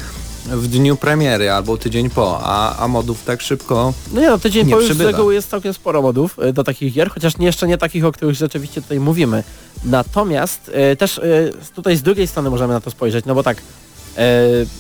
w 0.47 0.68
dniu 0.68 0.97
premiery 0.97 1.51
albo 1.51 1.76
tydzień 1.78 2.11
po, 2.11 2.41
a, 2.43 2.76
a 2.78 2.89
modów 2.89 3.24
tak 3.24 3.41
szybko 3.43 3.95
No 4.12 4.20
nie 4.20 4.26
no, 4.28 4.39
tydzień 4.39 4.66
Nie 4.66 4.72
po 4.72 4.76
już 4.80 4.87
z 4.87 4.89
przybywa. 4.89 5.11
reguły 5.11 5.35
jest 5.35 5.51
całkiem 5.51 5.74
sporo 5.74 6.03
modów 6.03 6.39
y, 6.49 6.53
do 6.53 6.64
takich 6.64 6.93
gier, 6.93 7.11
chociaż 7.11 7.39
nie, 7.39 7.47
jeszcze 7.47 7.68
nie 7.68 7.78
takich, 7.78 8.05
o 8.05 8.12
których 8.12 8.35
rzeczywiście 8.37 8.83
tutaj 8.83 9.01
mówimy. 9.01 9.45
Natomiast 9.85 10.70
y, 10.93 10.97
też 10.97 11.18
y, 11.18 11.53
tutaj 11.74 11.97
z 11.97 12.03
drugiej 12.03 12.26
strony 12.26 12.51
możemy 12.51 12.72
na 12.74 12.80
to 12.80 12.91
spojrzeć, 12.91 13.24
no 13.24 13.35
bo 13.35 13.43
tak, 13.43 13.57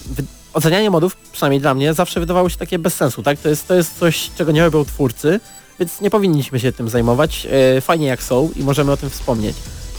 wy- 0.06 0.24
ocenianie 0.54 0.90
modów, 0.90 1.16
przynajmniej 1.32 1.60
dla 1.60 1.74
mnie, 1.74 1.94
zawsze 1.94 2.20
wydawało 2.20 2.48
się 2.48 2.56
takie 2.56 2.78
bez 2.78 2.94
sensu, 2.94 3.22
tak? 3.22 3.38
To 3.38 3.48
jest, 3.48 3.68
to 3.68 3.74
jest 3.74 3.98
coś, 3.98 4.30
czego 4.38 4.52
nie 4.52 4.64
robią 4.64 4.84
twórcy, 4.84 5.40
więc 5.78 6.00
nie 6.00 6.10
powinniśmy 6.10 6.60
się 6.60 6.72
tym 6.72 6.88
zajmować. 6.88 7.46
Y, 7.76 7.80
fajnie 7.80 8.06
jak 8.06 8.22
są 8.22 8.50
i 8.56 8.62
możemy 8.62 8.92
o 8.92 8.96
tym 8.96 9.10
wspomnieć. 9.10 9.56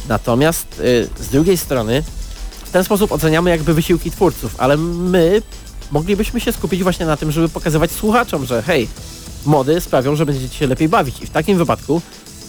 Natomiast 0.09 0.79
y, 0.79 1.09
z 1.19 1.27
drugiej 1.27 1.57
strony 1.57 2.03
w 2.65 2.71
ten 2.71 2.83
sposób 2.83 3.11
oceniamy 3.11 3.49
jakby 3.49 3.73
wysiłki 3.73 4.11
twórców, 4.11 4.55
ale 4.57 4.77
my 4.77 5.41
moglibyśmy 5.91 6.39
się 6.39 6.51
skupić 6.51 6.83
właśnie 6.83 7.05
na 7.05 7.17
tym, 7.17 7.31
żeby 7.31 7.49
pokazywać 7.49 7.91
słuchaczom, 7.91 8.45
że 8.45 8.61
hej, 8.61 8.87
mody 9.45 9.81
sprawią, 9.81 10.15
że 10.15 10.25
będziecie 10.25 10.55
się 10.55 10.67
lepiej 10.67 10.89
bawić 10.89 11.21
i 11.21 11.25
w 11.25 11.29
takim 11.29 11.57
wypadku 11.57 12.01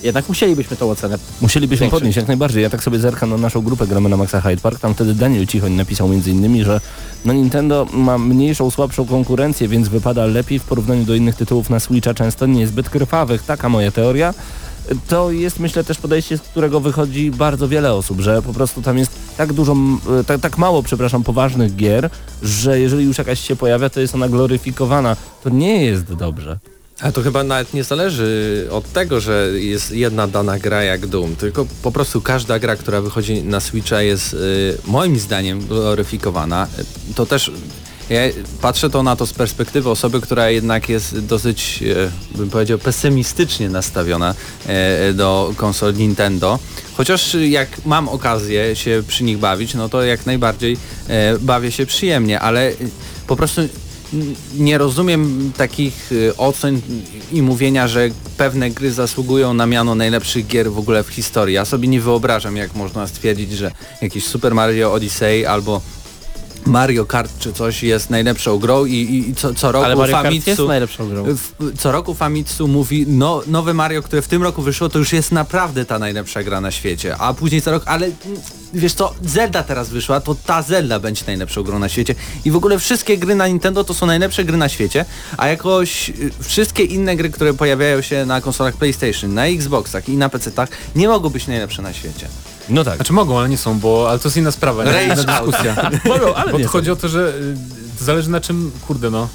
jednak 0.04 0.28
musielibyśmy 0.28 0.76
tą 0.76 0.90
ocenę. 0.90 1.18
Musielibyśmy 1.40 1.84
Większość. 1.84 2.00
podnieść 2.00 2.16
jak 2.16 2.28
najbardziej. 2.28 2.62
Ja 2.62 2.70
tak 2.70 2.82
sobie 2.82 2.98
zerkam 2.98 3.30
na 3.30 3.36
naszą 3.36 3.60
grupę 3.60 3.86
Gramy 3.86 4.08
na 4.08 4.16
Maxa 4.16 4.40
Hyde 4.40 4.62
Park. 4.62 4.80
Tam 4.80 4.94
wtedy 4.94 5.14
Daniel 5.14 5.46
Cichoń 5.46 5.72
napisał 5.72 6.08
między 6.08 6.30
innymi, 6.30 6.64
że 6.64 6.80
no 7.24 7.32
Nintendo 7.32 7.86
ma 7.92 8.18
mniejszą, 8.18 8.70
słabszą 8.70 9.06
konkurencję, 9.06 9.68
więc 9.68 9.88
wypada 9.88 10.26
lepiej 10.26 10.58
w 10.58 10.64
porównaniu 10.64 11.04
do 11.04 11.14
innych 11.14 11.34
tytułów 11.34 11.70
na 11.70 11.80
Switcha, 11.80 12.14
często 12.14 12.46
niezbyt 12.46 12.90
krwawych. 12.90 13.42
Taka 13.42 13.68
moja 13.68 13.90
teoria. 13.90 14.34
To 15.08 15.30
jest 15.30 15.60
myślę 15.60 15.84
też 15.84 15.98
podejście, 15.98 16.38
z 16.38 16.40
którego 16.40 16.80
wychodzi 16.80 17.30
bardzo 17.30 17.68
wiele 17.68 17.92
osób, 17.94 18.20
że 18.20 18.42
po 18.42 18.52
prostu 18.52 18.82
tam 18.82 18.98
jest 18.98 19.10
tak 19.36 19.52
dużo, 19.52 19.72
m, 19.72 19.98
tak, 20.26 20.40
tak 20.40 20.58
mało, 20.58 20.82
przepraszam, 20.82 21.22
poważnych 21.22 21.76
gier, 21.76 22.10
że 22.42 22.80
jeżeli 22.80 23.04
już 23.04 23.18
jakaś 23.18 23.40
się 23.40 23.56
pojawia, 23.56 23.90
to 23.90 24.00
jest 24.00 24.14
ona 24.14 24.28
gloryfikowana. 24.28 25.16
To 25.44 25.50
nie 25.50 25.84
jest 25.84 26.14
dobrze. 26.14 26.58
Ale 27.00 27.12
to 27.12 27.22
chyba 27.22 27.44
nawet 27.44 27.74
nie 27.74 27.84
zależy 27.84 28.68
od 28.70 28.92
tego, 28.92 29.20
że 29.20 29.50
jest 29.54 29.92
jedna 29.92 30.26
dana 30.26 30.58
gra 30.58 30.82
jak 30.82 31.06
Doom, 31.06 31.36
tylko 31.36 31.66
po 31.82 31.92
prostu 31.92 32.20
każda 32.20 32.58
gra, 32.58 32.76
która 32.76 33.00
wychodzi 33.00 33.42
na 33.42 33.60
Switcha 33.60 34.02
jest 34.02 34.34
y, 34.34 34.36
moim 34.86 35.18
zdaniem 35.18 35.66
gloryfikowana. 35.66 36.66
Y, 37.10 37.14
To 37.14 37.26
też 37.26 37.50
ja 38.10 38.20
patrzę 38.60 38.90
to 38.90 39.02
na 39.02 39.16
to 39.16 39.26
z 39.26 39.32
perspektywy 39.32 39.90
osoby, 39.90 40.20
która 40.20 40.50
jednak 40.50 40.88
jest 40.88 41.18
dosyć, 41.18 41.82
e, 42.34 42.38
bym 42.38 42.50
powiedział, 42.50 42.78
pesymistycznie 42.78 43.68
nastawiona 43.68 44.34
e, 44.66 45.12
do 45.12 45.52
konsol 45.56 45.94
Nintendo. 45.94 46.58
Chociaż 46.96 47.36
jak 47.48 47.68
mam 47.86 48.08
okazję 48.08 48.76
się 48.76 49.02
przy 49.08 49.24
nich 49.24 49.38
bawić, 49.38 49.74
no 49.74 49.88
to 49.88 50.02
jak 50.02 50.26
najbardziej 50.26 50.76
bawię 51.40 51.72
się 51.72 51.86
przyjemnie, 51.86 52.40
ale 52.40 52.70
y, 52.70 52.76
po 53.26 53.36
prostu 53.36 53.60
nie 54.56 54.78
rozumiem 54.78 55.52
takich 55.56 56.12
y, 56.12 56.36
ocen 56.36 56.80
i 57.32 57.42
mówienia, 57.42 57.88
że 57.88 58.08
pewne 58.36 58.70
gry 58.70 58.92
zasługują 58.92 59.54
na 59.54 59.66
miano 59.66 59.94
najlepszych 59.94 60.46
gier 60.46 60.72
w 60.72 60.78
ogóle 60.78 61.02
w 61.02 61.08
historii. 61.08 61.54
Ja 61.54 61.64
sobie 61.64 61.88
nie 61.88 62.00
wyobrażam, 62.00 62.56
jak 62.56 62.74
można 62.74 63.06
stwierdzić, 63.06 63.52
że 63.52 63.70
jakiś 64.02 64.26
Super 64.26 64.54
Mario 64.54 64.92
Odyssey 64.92 65.46
albo 65.46 65.80
Mario 66.66 67.06
Kart 67.06 67.38
czy 67.38 67.52
coś 67.52 67.82
jest 67.82 68.10
najlepszą 68.10 68.58
grą 68.58 68.84
i, 68.84 69.24
i 69.28 69.34
co, 69.34 69.54
co 69.54 69.72
roku 69.72 69.84
Ale 69.84 69.96
Mario 69.96 70.12
Kart 70.12 70.34
jest 70.34 70.44
Famitsu 70.46 70.68
najlepszą 70.68 71.08
grą. 71.08 71.24
co 71.78 71.92
roku 71.92 72.14
Famitsu 72.14 72.68
mówi, 72.68 73.04
no 73.08 73.42
nowe 73.46 73.74
Mario, 73.74 74.02
które 74.02 74.22
w 74.22 74.28
tym 74.28 74.42
roku 74.42 74.62
wyszło, 74.62 74.88
to 74.88 74.98
już 74.98 75.12
jest 75.12 75.32
naprawdę 75.32 75.84
ta 75.84 75.98
najlepsza 75.98 76.42
gra 76.42 76.60
na 76.60 76.70
świecie. 76.70 77.16
A 77.16 77.34
później 77.34 77.62
co 77.62 77.70
rok, 77.70 77.82
ale 77.86 78.10
wiesz 78.74 78.94
co, 78.94 79.14
Zelda 79.22 79.62
teraz 79.62 79.88
wyszła, 79.88 80.20
to 80.20 80.34
ta 80.34 80.62
Zelda 80.62 81.00
będzie 81.00 81.24
najlepszą 81.26 81.62
grą 81.62 81.78
na 81.78 81.88
świecie. 81.88 82.14
I 82.44 82.50
w 82.50 82.56
ogóle 82.56 82.78
wszystkie 82.78 83.18
gry 83.18 83.34
na 83.34 83.48
Nintendo 83.48 83.84
to 83.84 83.94
są 83.94 84.06
najlepsze 84.06 84.44
gry 84.44 84.56
na 84.56 84.68
świecie, 84.68 85.04
a 85.36 85.48
jakoś 85.48 86.10
y, 86.10 86.30
wszystkie 86.40 86.84
inne 86.84 87.16
gry, 87.16 87.30
które 87.30 87.54
pojawiają 87.54 88.02
się 88.02 88.26
na 88.26 88.40
konsolach 88.40 88.76
PlayStation, 88.76 89.34
na 89.34 89.46
Xboxach 89.46 90.08
i 90.08 90.16
na 90.16 90.28
PC-tach, 90.28 90.68
nie 90.96 91.08
mogą 91.08 91.28
być 91.28 91.46
najlepsze 91.46 91.82
na 91.82 91.92
świecie. 91.92 92.28
No 92.68 92.84
tak. 92.84 92.96
Znaczy 92.96 93.12
mogą, 93.12 93.38
ale 93.38 93.48
nie 93.48 93.58
są, 93.58 93.78
bo 93.78 94.06
ale 94.10 94.18
to 94.18 94.28
jest 94.28 94.36
inna 94.36 94.50
sprawa, 94.50 94.84
nie? 94.84 94.92
Rage 94.92 95.04
inna 95.22 95.38
out. 95.38 95.50
dyskusja. 95.50 95.90
Mogą, 96.04 96.34
ale 96.34 96.52
Bo 96.52 96.58
nie 96.58 96.64
to 96.64 96.68
są. 96.70 96.72
chodzi 96.72 96.90
o 96.90 96.96
to, 96.96 97.08
że 97.08 97.28
y, 97.28 97.56
to 97.98 98.04
zależy 98.04 98.30
na 98.30 98.40
czym, 98.40 98.70
kurde 98.86 99.10
no. 99.10 99.28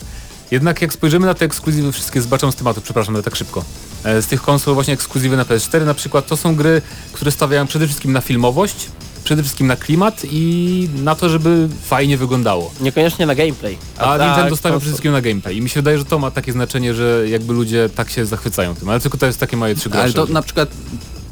Jednak 0.52 0.82
jak 0.82 0.94
spojrzymy 0.94 1.26
na 1.26 1.34
te 1.34 1.46
ekskluzywy 1.46 1.92
wszystkie, 1.92 2.22
zbaczam 2.22 2.52
z 2.52 2.56
tematu, 2.56 2.82
przepraszam, 2.82 3.16
ale 3.16 3.24
tak 3.24 3.36
szybko. 3.36 3.64
E, 4.04 4.22
Z 4.22 4.28
tych 4.28 4.42
konsol 4.42 4.74
właśnie 4.74 4.94
ekskluzywy 4.94 5.38
na 5.38 5.44
PS4 5.44 5.86
na 5.86 5.94
przykład, 5.94 6.28
to 6.28 6.38
są 6.38 6.56
gry, 6.56 6.82
które 7.14 7.32
stawiają 7.32 7.68
przede 7.68 7.86
wszystkim 7.86 8.12
na 8.14 8.22
filmowość, 8.22 8.76
przede 9.24 9.44
wszystkim 9.44 9.68
na 9.68 9.76
klimat 9.76 10.22
i 10.32 10.90
na 10.96 11.16
to, 11.16 11.30
żeby 11.30 11.68
fajnie 11.86 12.18
wyglądało. 12.18 12.72
Niekoniecznie 12.82 13.26
na 13.26 13.36
gameplay. 13.36 13.78
A 13.98 14.18
tak, 14.18 14.28
Nintendo 14.28 14.58
stawia 14.58 14.74
to- 14.76 14.80
przede 14.80 14.92
wszystkim 14.92 15.12
na 15.12 15.22
gameplay 15.22 15.58
i 15.58 15.62
mi 15.62 15.70
się 15.70 15.80
wydaje, 15.80 15.98
że 15.98 16.06
to 16.06 16.20
ma 16.20 16.32
takie 16.32 16.52
znaczenie, 16.52 16.94
że 16.94 17.30
jakby 17.30 17.54
ludzie 17.54 17.90
tak 17.96 18.10
się 18.10 18.26
zachwycają 18.26 18.76
tym, 18.76 18.90
ale 18.90 19.00
tylko 19.00 19.18
to 19.18 19.26
jest 19.26 19.40
takie 19.40 19.58
moje 19.58 19.76
trzy 19.76 19.90
grosze. 19.90 20.04
Ale 20.04 20.14
to 20.14 20.26
na 20.26 20.42
przykład 20.42 20.70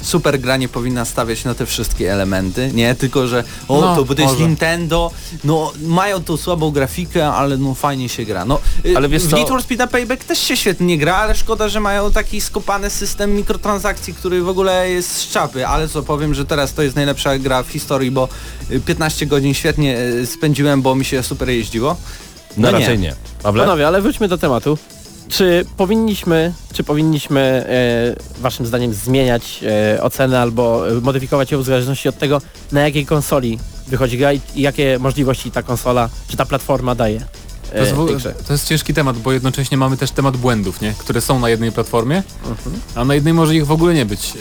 super 0.02 0.40
gra 0.40 0.56
nie 0.56 0.68
powinna 0.68 1.04
stawiać 1.04 1.44
na 1.44 1.54
te 1.54 1.66
wszystkie 1.66 2.12
elementy, 2.12 2.70
nie? 2.74 2.94
Tylko, 2.94 3.26
że 3.26 3.44
o, 3.68 3.80
No, 3.80 3.96
to 3.96 4.04
bo 4.04 4.14
to 4.14 4.22
jest 4.22 4.34
może. 4.34 4.46
Nintendo, 4.46 5.10
no 5.44 5.72
mają 5.82 6.22
tą 6.24 6.36
słabą 6.36 6.70
grafikę, 6.70 7.26
ale 7.28 7.56
no 7.56 7.74
fajnie 7.74 8.08
się 8.08 8.24
gra. 8.24 8.44
No, 8.44 8.60
y, 8.86 8.96
Ale 8.96 9.08
wiesz 9.08 9.22
w 9.22 9.30
co- 9.30 9.36
Need 9.36 9.48
for 9.48 9.62
Speed 9.62 9.86
Payback 9.88 10.24
też 10.24 10.38
się 10.38 10.56
świetnie 10.56 10.98
gra, 10.98 11.16
ale 11.16 11.34
szkoda, 11.34 11.68
że 11.68 11.80
mają 11.80 12.12
taki 12.12 12.40
skopany 12.40 12.90
system 12.90 13.34
mikrotransakcji, 13.34 14.14
który 14.14 14.42
w 14.42 14.48
ogóle 14.48 14.90
jest 14.90 15.16
z 15.16 15.28
czapy, 15.28 15.66
ale 15.66 15.88
co 15.88 16.02
powiem, 16.02 16.34
że 16.34 16.44
teraz 16.44 16.74
to 16.74 16.82
jest 16.82 16.96
najlepsza 16.96 17.38
gra 17.38 17.62
w 17.62 17.68
historii, 17.68 18.10
bo 18.10 18.28
y, 18.70 18.80
15 18.80 19.26
godzin 19.26 19.54
świetnie 19.54 19.98
y, 19.98 20.26
spędziłem, 20.26 20.82
bo 20.82 20.94
mi 20.94 21.04
się 21.04 21.22
super 21.22 21.48
jeździło. 21.50 21.96
No, 22.56 22.70
No 22.72 22.78
raczej 22.78 22.98
nie. 22.98 23.14
Pawle? 23.42 23.64
Panowie, 23.64 23.86
ale 23.86 24.02
wróćmy 24.02 24.28
do 24.28 24.38
tematu. 24.38 24.78
Czy 25.28 25.64
powinniśmy, 25.76 26.52
czy 26.72 26.84
powinniśmy 26.84 27.40
e, 28.38 28.40
waszym 28.42 28.66
zdaniem 28.66 28.94
zmieniać 28.94 29.60
e, 29.96 30.02
ocenę 30.02 30.40
albo 30.40 30.90
e, 30.90 31.00
modyfikować 31.00 31.52
ją 31.52 31.62
w 31.62 31.64
zależności 31.64 32.08
od 32.08 32.18
tego, 32.18 32.40
na 32.72 32.80
jakiej 32.80 33.06
konsoli 33.06 33.58
wychodzi 33.88 34.18
gra 34.18 34.32
i, 34.32 34.40
i 34.54 34.62
jakie 34.62 34.98
możliwości 34.98 35.50
ta 35.50 35.62
konsola, 35.62 36.08
czy 36.28 36.36
ta 36.36 36.46
platforma 36.46 36.94
daje? 36.94 37.20
To 37.72 37.78
jest, 37.78 38.26
E, 38.26 38.32
to 38.46 38.52
jest 38.52 38.68
ciężki 38.68 38.94
temat, 38.94 39.18
bo 39.18 39.32
jednocześnie 39.32 39.76
mamy 39.76 39.96
też 39.96 40.10
temat 40.10 40.36
błędów, 40.36 40.80
nie? 40.80 40.94
które 40.98 41.20
są 41.20 41.38
na 41.40 41.48
jednej 41.48 41.72
platformie, 41.72 42.22
Mhm. 42.48 42.76
a 42.94 43.04
na 43.04 43.14
jednej 43.14 43.34
może 43.34 43.54
ich 43.56 43.66
w 43.66 43.72
ogóle 43.72 43.94
nie 43.94 44.06
być. 44.06 44.32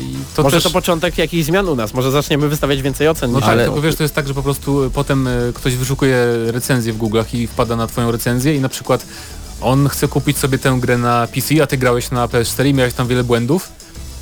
I 0.00 0.14
to 0.36 0.42
Może 0.42 0.56
też... 0.56 0.64
to 0.64 0.70
początek 0.70 1.18
jakichś 1.18 1.44
zmian 1.46 1.68
u 1.68 1.76
nas, 1.76 1.94
może 1.94 2.10
zaczniemy 2.10 2.48
wystawiać 2.48 2.82
więcej 2.82 3.08
ocen. 3.08 3.32
No 3.32 3.38
niż- 3.38 3.46
tak, 3.46 3.58
tylko 3.58 3.80
wiesz, 3.80 3.96
to 3.96 4.02
jest 4.02 4.14
tak, 4.14 4.28
że 4.28 4.34
po 4.34 4.42
prostu 4.42 4.90
potem 4.94 5.28
ktoś 5.54 5.74
wyszukuje 5.76 6.16
recenzję 6.46 6.92
w 6.92 6.98
Google'ach 6.98 7.34
i 7.36 7.46
wpada 7.46 7.76
na 7.76 7.86
twoją 7.86 8.10
recenzję 8.12 8.54
i 8.56 8.60
na 8.60 8.68
przykład 8.68 9.06
on 9.64 9.88
chce 9.88 10.08
kupić 10.08 10.38
sobie 10.38 10.58
tę 10.58 10.76
grę 10.80 10.98
na 10.98 11.26
PC, 11.34 11.62
a 11.62 11.66
ty 11.66 11.76
grałeś 11.78 12.10
na 12.10 12.26
PS4 12.28 12.66
i 12.66 12.74
miałeś 12.74 12.94
tam 12.94 13.08
wiele 13.08 13.24
błędów 13.24 13.68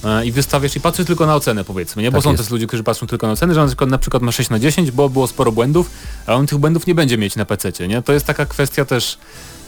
e, 0.05 0.27
i 0.27 0.33
wystawiasz 0.33 0.77
i 0.77 0.81
patrzysz 0.81 1.07
tylko 1.07 1.27
na 1.27 1.35
ocenę 1.35 1.65
powiedzmy, 1.65 2.03
nie? 2.03 2.11
Bo 2.11 2.19
Tak 2.19 2.25
są 2.25 2.31
jest. 2.31 2.43
też 2.43 2.51
ludzie, 2.51 2.67
którzy 2.67 2.83
patrzą 2.85 3.07
tylko 3.07 3.27
na 3.27 3.33
ocenę, 3.33 3.55
że 3.55 3.61
on 3.63 3.67
na 3.67 3.69
przykład, 3.71 3.91
na 3.91 3.99
przykład 3.99 4.23
ma 4.23 4.33
6 4.33 4.51
na 4.51 4.59
10, 4.59 4.91
bo 4.91 5.09
było 5.09 5.27
sporo 5.27 5.53
błędów, 5.53 5.91
a 6.27 6.35
on 6.35 6.47
tych 6.47 6.59
błędów 6.59 6.87
nie 6.87 6.95
będzie 6.95 7.19
mieć 7.19 7.37
na 7.37 7.45
PC, 7.45 7.89
nie? 7.89 8.03
To 8.03 8.13
jest 8.13 8.27
taka 8.27 8.47
kwestia 8.47 8.85
też 8.85 9.19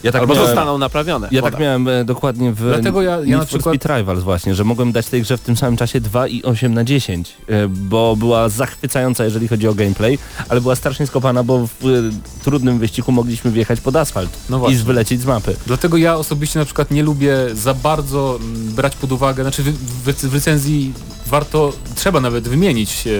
Ja 0.04 0.12
tak 0.12 0.20
Albo 0.20 0.34
miałem- 0.34 0.46
zostaną 0.48 0.78
naprawione. 0.78 1.28
Ja 1.30 1.40
Woda. 1.40 1.50
tak 1.50 1.60
miałem 1.60 1.88
e, 1.88 2.04
dokładnie 2.04 2.52
w 2.52 2.60
Dlatego 2.60 3.02
ja- 3.02 3.18
ja 3.24 3.38
na 3.38 3.44
przykład- 3.44 3.74
Speed 3.76 3.98
Rivals 3.98 4.22
właśnie, 4.22 4.54
że 4.54 4.64
mogłem 4.64 4.92
dać 4.92 5.06
tej 5.06 5.22
grze 5.22 5.36
w 5.36 5.40
tym 5.40 5.56
samym 5.56 5.76
czasie 5.76 6.00
2 6.00 6.28
i 6.28 6.42
8 6.42 6.74
na 6.74 6.84
10, 6.84 7.32
e, 7.48 7.68
bo 7.68 8.16
była 8.16 8.48
zachwycająca 8.48 9.24
jeżeli 9.24 9.48
chodzi 9.48 9.68
o 9.68 9.74
gameplay, 9.74 10.18
ale 10.48 10.60
była 10.60 10.76
strasznie 10.76 11.06
skopana, 11.06 11.42
bo 11.44 11.66
w, 11.66 12.10
trudnym 12.44 12.78
wyścigu 12.78 13.12
mogliśmy 13.12 13.50
wjechać 13.50 13.80
pod 13.80 13.96
asfalt 13.96 14.30
No 14.50 14.68
i 14.68 14.76
wylecieć 14.76 15.20
z 15.20 15.26
mapy. 15.26 15.56
Dlatego 15.66 15.96
ja 15.96 16.16
osobiście 16.16 16.58
na 16.58 16.64
przykład 16.64 16.90
nie 16.90 17.02
lubię 17.02 17.36
za 17.52 17.74
bardzo 17.74 18.38
mm, 18.40 18.72
brać 18.74 18.96
pod 18.96 19.12
uwagę, 19.12 19.42
znaczy 19.42 19.62
w, 19.62 19.72
w, 20.04 20.14
w 20.30 20.34
recenzji 20.34 20.92
warto, 21.26 21.72
trzeba 21.94 22.20
nawet 22.20 22.48
wymienić, 22.48 23.06
e, 23.06 23.10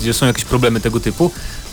gdzie 0.00 0.14
są 0.14 0.26
jakieś 0.26 0.44
problemy 0.44 0.80
tego 0.80 1.00
typu, 1.00 1.30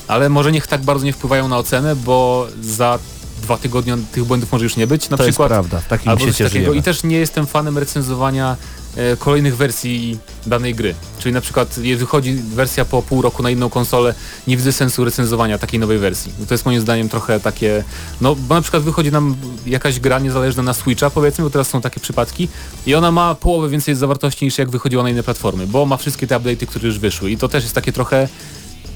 ale 0.07 0.29
może 0.29 0.51
niech 0.51 0.67
tak 0.67 0.81
bardzo 0.81 1.05
nie 1.05 1.13
wpływają 1.13 1.47
na 1.47 1.57
ocenę, 1.57 1.95
bo 1.95 2.47
za 2.61 2.99
dwa 3.41 3.57
tygodnie 3.57 3.97
tych 4.11 4.23
błędów 4.23 4.51
może 4.51 4.63
już 4.63 4.75
nie 4.75 4.87
być. 4.87 5.09
Na 5.09 5.17
to 5.17 5.23
przykład 5.23 5.51
jest 5.51 5.69
prawda, 5.69 5.79
w 5.79 5.87
takim 5.87 6.09
albo 6.09 6.25
coś 6.25 6.35
świecie 6.35 6.43
takiego. 6.43 6.65
żyjemy. 6.65 6.79
I 6.79 6.83
też 6.83 7.03
nie 7.03 7.17
jestem 7.17 7.47
fanem 7.47 7.77
recenzowania 7.77 8.57
e, 8.95 9.17
kolejnych 9.17 9.57
wersji 9.57 10.17
danej 10.45 10.75
gry. 10.75 10.95
Czyli 11.19 11.33
na 11.33 11.41
przykład 11.41 11.77
jeżeli 11.77 11.95
wychodzi 11.95 12.33
wersja 12.33 12.85
po 12.85 13.01
pół 13.01 13.21
roku 13.21 13.43
na 13.43 13.49
inną 13.49 13.69
konsolę, 13.69 14.13
nie 14.47 14.57
widzę 14.57 14.71
sensu 14.71 15.05
recenzowania 15.05 15.57
takiej 15.57 15.79
nowej 15.79 15.97
wersji. 15.97 16.33
To 16.47 16.53
jest 16.53 16.65
moim 16.65 16.81
zdaniem 16.81 17.09
trochę 17.09 17.39
takie, 17.39 17.83
no 18.21 18.35
bo 18.35 18.55
na 18.55 18.61
przykład 18.61 18.83
wychodzi 18.83 19.11
nam 19.11 19.35
jakaś 19.65 19.99
gra 19.99 20.19
niezależna 20.19 20.63
na 20.63 20.73
Switcha 20.73 21.09
powiedzmy, 21.09 21.43
bo 21.43 21.49
teraz 21.49 21.69
są 21.69 21.81
takie 21.81 21.99
przypadki 21.99 22.47
i 22.85 22.95
ona 22.95 23.11
ma 23.11 23.35
połowę 23.35 23.69
więcej 23.69 23.95
zawartości 23.95 24.45
niż 24.45 24.57
jak 24.57 24.69
wychodziła 24.69 25.03
na 25.03 25.09
inne 25.09 25.23
platformy, 25.23 25.67
bo 25.67 25.85
ma 25.85 25.97
wszystkie 25.97 26.27
te 26.27 26.35
update'y, 26.35 26.65
które 26.65 26.87
już 26.87 26.99
wyszły 26.99 27.31
i 27.31 27.37
to 27.37 27.49
też 27.49 27.63
jest 27.63 27.75
takie 27.75 27.91
trochę, 27.91 28.27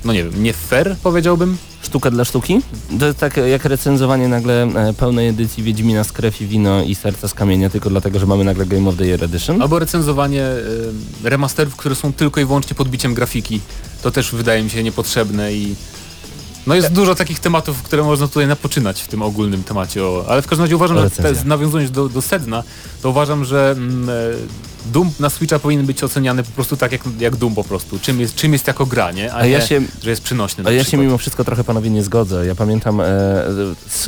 no 0.06 0.14
nie 0.14 0.24
wiem, 0.24 0.44
nie 0.44 0.54
fair 0.54 0.96
powiedziałbym. 1.04 1.58
Sztuka 1.86 2.12
dla 2.12 2.26
sztuki? 2.26 2.62
To 3.00 3.06
jest 3.06 3.18
tak 3.18 3.38
jak 3.38 3.66
recenzowanie 3.66 4.28
nagle 4.28 4.64
e, 4.64 4.94
pełnej 4.94 5.28
edycji 5.28 5.64
Wiedźmina 5.64 6.04
z 6.04 6.12
krew 6.12 6.42
i 6.42 6.48
wino 6.48 6.84
i 6.84 6.96
serca 6.96 7.28
z 7.28 7.34
kamienia 7.34 7.70
tylko 7.70 7.90
dlatego, 7.90 8.20
że 8.20 8.26
mamy 8.26 8.44
nagle 8.44 8.66
Game 8.66 8.90
of 8.90 8.96
the 8.98 9.06
Year 9.06 9.24
Edition. 9.24 9.62
Albo 9.62 9.80
recenzowanie 9.80 10.44
e, 10.44 10.60
remasterów, 11.24 11.76
które 11.76 11.96
są 11.96 12.14
tylko 12.14 12.42
i 12.42 12.46
wyłącznie 12.46 12.76
podbiciem 12.76 13.14
grafiki. 13.14 13.60
To 14.02 14.12
też 14.12 14.32
wydaje 14.32 14.64
mi 14.64 14.70
się 14.70 14.84
niepotrzebne 14.84 15.54
i 15.54 15.76
no 16.68 16.76
jest 16.76 16.94
dużo 16.94 17.16
takich 17.16 17.40
tematów, 17.40 17.84
które 17.84 18.04
można 18.04 18.28
tutaj 18.28 18.48
napoczynać 18.48 19.02
w 19.02 19.08
tym 19.08 19.22
ogólnym 19.22 19.64
temacie. 19.64 20.04
O, 20.04 20.26
ale 20.28 20.42
w 20.42 20.48
każdym 20.48 20.64
razie 20.64 20.76
uważam, 20.76 20.98
że 20.98 21.04
Recenzja. 21.04 21.44
te, 21.44 21.50
nawiązując 21.50 21.92
do, 21.92 22.10
do 22.10 22.22
sedna, 22.22 22.64
to 23.02 23.10
uważam, 23.10 23.46
że 23.46 23.76
mm, 23.78 24.10
e, 24.10 24.14
Doom 24.86 25.12
na 25.20 25.30
Switcha 25.30 25.60
powinien 25.60 25.86
być 25.86 26.04
oceniany 26.04 26.44
po 26.44 26.52
prostu 26.52 26.78
tak 26.78 26.92
jak, 26.92 27.02
jak 27.20 27.36
Doom 27.36 27.56
po 27.56 27.64
prostu. 27.64 28.00
Czym 28.00 28.20
jest, 28.20 28.36
czym 28.36 28.54
jest 28.54 28.68
jako 28.68 28.86
gra, 28.86 29.12
nie? 29.12 29.34
A, 29.34 29.38
A 29.38 29.46
ja 29.46 29.60
nie, 29.60 29.66
się- 29.68 29.82
że 30.04 30.10
jest 30.10 30.22
przynośny 30.22 30.64
A 30.68 30.72
ja 30.72 30.80
się 30.80 30.84
przykład. 30.84 31.06
mimo 31.06 31.18
wszystko 31.18 31.44
trochę 31.44 31.64
panowie 31.64 31.90
nie 31.90 32.04
zgodzę. 32.04 32.46
Ja 32.46 32.56
pamiętam, 32.56 33.02
e, 33.02 33.06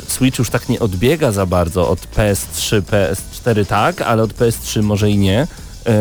Switch 0.08 0.38
już 0.38 0.50
tak 0.50 0.68
nie 0.68 0.80
odbiega 0.80 1.32
za 1.32 1.46
bardzo 1.46 1.88
od 1.88 2.00
PS3, 2.00 2.82
PS4 2.82 3.66
tak, 3.66 4.02
ale 4.02 4.22
od 4.22 4.32
PS3 4.34 4.82
może 4.82 5.10
i 5.10 5.18
nie. 5.18 5.46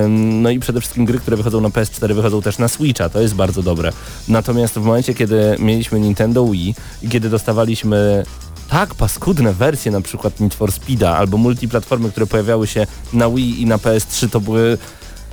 No 0.10 0.50
i 0.50 0.60
przede 0.60 0.80
wszystkim 0.82 1.06
gry, 1.06 1.20
które 1.20 1.38
wychodzą 1.38 1.62
na 1.62 1.70
PS4 1.70 2.14
wychodzą 2.14 2.42
też 2.42 2.58
na 2.58 2.68
Switcha, 2.68 3.10
to 3.10 3.22
jest 3.22 3.34
bardzo 3.36 3.64
dobre. 3.64 3.92
Natomiast 4.28 4.74
w 4.74 4.82
momencie, 4.82 5.14
kiedy 5.14 5.56
mieliśmy 5.60 6.00
Nintendo 6.00 6.46
Wii 6.46 6.76
i 7.02 7.10
kiedy 7.10 7.30
dostawaliśmy 7.30 8.24
tak 8.70 8.96
paskudne 8.96 9.54
wersje 9.54 9.92
na 9.92 10.02
przykład 10.02 10.40
Need 10.40 10.54
for 10.54 10.72
Speeda 10.72 11.18
albo 11.18 11.38
multiplatformy, 11.38 12.12
które 12.12 12.28
pojawiały 12.28 12.68
się 12.68 12.88
na 13.14 13.30
Wii 13.30 13.62
i 13.62 13.66
na 13.66 13.78
PS3, 13.78 14.30
to 14.30 14.42
były 14.42 14.78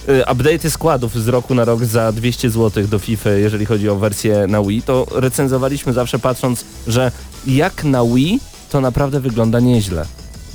y, 0.08 0.22
update'y 0.26 0.70
składów 0.70 1.14
z 1.14 1.28
roku 1.28 1.54
na 1.54 1.64
rok 1.64 1.84
za 1.84 2.12
200 2.12 2.50
zł 2.50 2.86
do 2.86 2.98
FIFA, 2.98 3.30
jeżeli 3.30 3.66
chodzi 3.66 3.88
o 3.88 3.96
wersję 3.96 4.46
na 4.48 4.62
Wii, 4.62 4.82
to 4.82 5.06
recenzowaliśmy 5.10 5.92
zawsze 5.92 6.18
patrząc, 6.18 6.64
że 6.86 7.12
jak 7.46 7.84
na 7.84 8.04
Wii 8.04 8.40
to 8.70 8.80
naprawdę 8.80 9.20
wygląda 9.20 9.60
nieźle, 9.60 10.06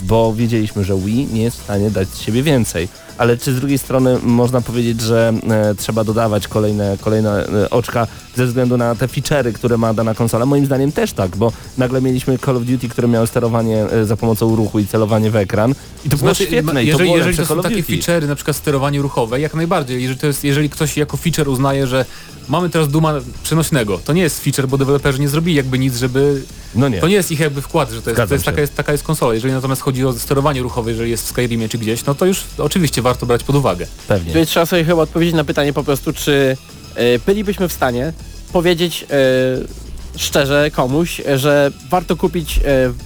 bo 0.02 0.34
wiedzieliśmy, 0.34 0.84
że 0.84 0.98
Wii 0.98 1.28
nie 1.34 1.42
jest 1.42 1.60
w 1.60 1.64
stanie 1.64 1.92
dać 1.92 2.10
z 2.10 2.20
siebie 2.20 2.44
więcej. 2.44 2.88
Ale 3.20 3.38
czy 3.38 3.54
z 3.54 3.60
drugiej 3.60 3.78
strony 3.78 4.20
można 4.24 4.62
powiedzieć, 4.62 5.02
że 5.02 5.34
e, 5.50 5.76
trzeba 5.76 6.04
dodawać 6.04 6.48
kolejne, 6.48 6.98
kolejne 7.02 7.48
e, 7.48 7.70
oczka 7.70 8.08
ze 8.36 8.46
względu 8.46 8.78
na 8.78 8.96
te 8.96 9.08
feature'y, 9.08 9.54
które 9.54 9.78
ma 9.78 9.94
dana 9.94 10.14
konsola? 10.14 10.46
Moim 10.46 10.66
zdaniem 10.66 10.92
też 10.92 11.14
tak, 11.14 11.38
bo 11.38 11.52
nagle 11.78 12.02
mieliśmy 12.02 12.38
Call 12.38 12.58
of 12.58 12.64
Duty, 12.64 12.90
które 12.90 13.08
miały 13.08 13.28
sterowanie 13.28 13.84
e, 13.84 14.06
za 14.06 14.18
pomocą 14.18 14.56
ruchu 14.56 14.80
i 14.80 14.88
celowanie 14.88 15.32
w 15.32 15.36
ekran 15.36 15.76
i 16.06 16.10
to 16.10 16.18
było 16.18 16.34
Znaczy, 16.34 16.46
świetne 16.46 16.84
i 16.84 16.86
to 16.86 16.92
jeżeli, 16.92 17.12
jeżeli 17.12 17.38
to 17.38 17.46
są 17.46 17.62
takie 17.62 17.84
feature'y, 17.84 18.28
na 18.28 18.36
przykład 18.36 18.58
sterowanie 18.58 19.02
ruchowe, 19.02 19.40
jak 19.40 19.54
najbardziej. 19.54 20.02
Jeżeli, 20.02 20.20
to 20.20 20.28
jest, 20.28 20.44
jeżeli 20.44 20.70
ktoś 20.70 20.98
jako 20.98 21.18
feature 21.18 21.50
uznaje, 21.50 21.88
że 21.88 22.06
mamy 22.50 22.70
teraz 22.70 22.88
Duma 22.88 23.14
przenośnego, 23.44 23.98
to 23.98 24.14
nie 24.14 24.22
jest 24.22 24.44
feature, 24.44 24.68
bo 24.68 24.78
deweloperzy 24.78 25.20
nie 25.20 25.30
zrobili 25.30 25.58
jakby 25.58 25.80
nic, 25.80 25.96
żeby... 25.96 26.44
No 26.76 26.90
nie. 26.90 27.00
To 27.00 27.08
nie 27.08 27.16
jest 27.16 27.32
ich 27.32 27.40
jakby 27.40 27.62
wkład, 27.62 27.92
że 27.92 28.02
to 28.02 28.10
jest, 28.10 28.28
to 28.28 28.34
jest, 28.34 28.46
taka, 28.46 28.62
jest 28.62 28.76
taka 28.76 28.92
jest 28.92 29.04
konsola. 29.04 29.34
Jeżeli 29.34 29.54
natomiast 29.54 29.82
chodzi 29.82 30.06
o 30.06 30.14
sterowanie 30.14 30.62
ruchowe, 30.62 30.92
jeżeli 30.92 31.12
jest 31.12 31.26
w 31.26 31.30
Skyrimie 31.30 31.70
czy 31.70 31.78
gdzieś, 31.78 32.06
no 32.06 32.16
to 32.16 32.26
już 32.26 32.44
oczywiście 32.58 33.02
warto 33.10 33.26
brać 33.26 33.44
pod 33.44 33.56
uwagę. 33.56 33.88
Pewnie. 34.08 34.34
Czyli 34.34 34.46
trzeba 34.46 34.66
sobie 34.66 34.84
chyba 34.84 35.02
odpowiedzieć 35.02 35.36
na 35.36 35.44
pytanie 35.44 35.74
po 35.74 35.84
prostu, 35.84 36.14
czy 36.14 36.58
e, 36.96 37.20
bylibyśmy 37.20 37.68
w 37.68 37.74
stanie 37.74 38.14
powiedzieć 38.54 39.06
e, 39.12 40.18
szczerze 40.18 40.72
komuś, 40.72 41.22
że 41.36 41.72
warto 41.90 42.16
kupić 42.16 42.58
e, 42.58 42.62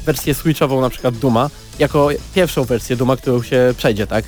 wersję 0.05 0.33
switchową 0.33 0.81
na 0.81 0.89
przykład 0.89 1.17
Duma, 1.17 1.49
jako 1.79 2.09
pierwszą 2.35 2.63
wersję 2.63 2.95
Duma, 2.95 3.17
którą 3.17 3.43
się 3.43 3.73
przejdzie, 3.77 4.07
tak? 4.07 4.25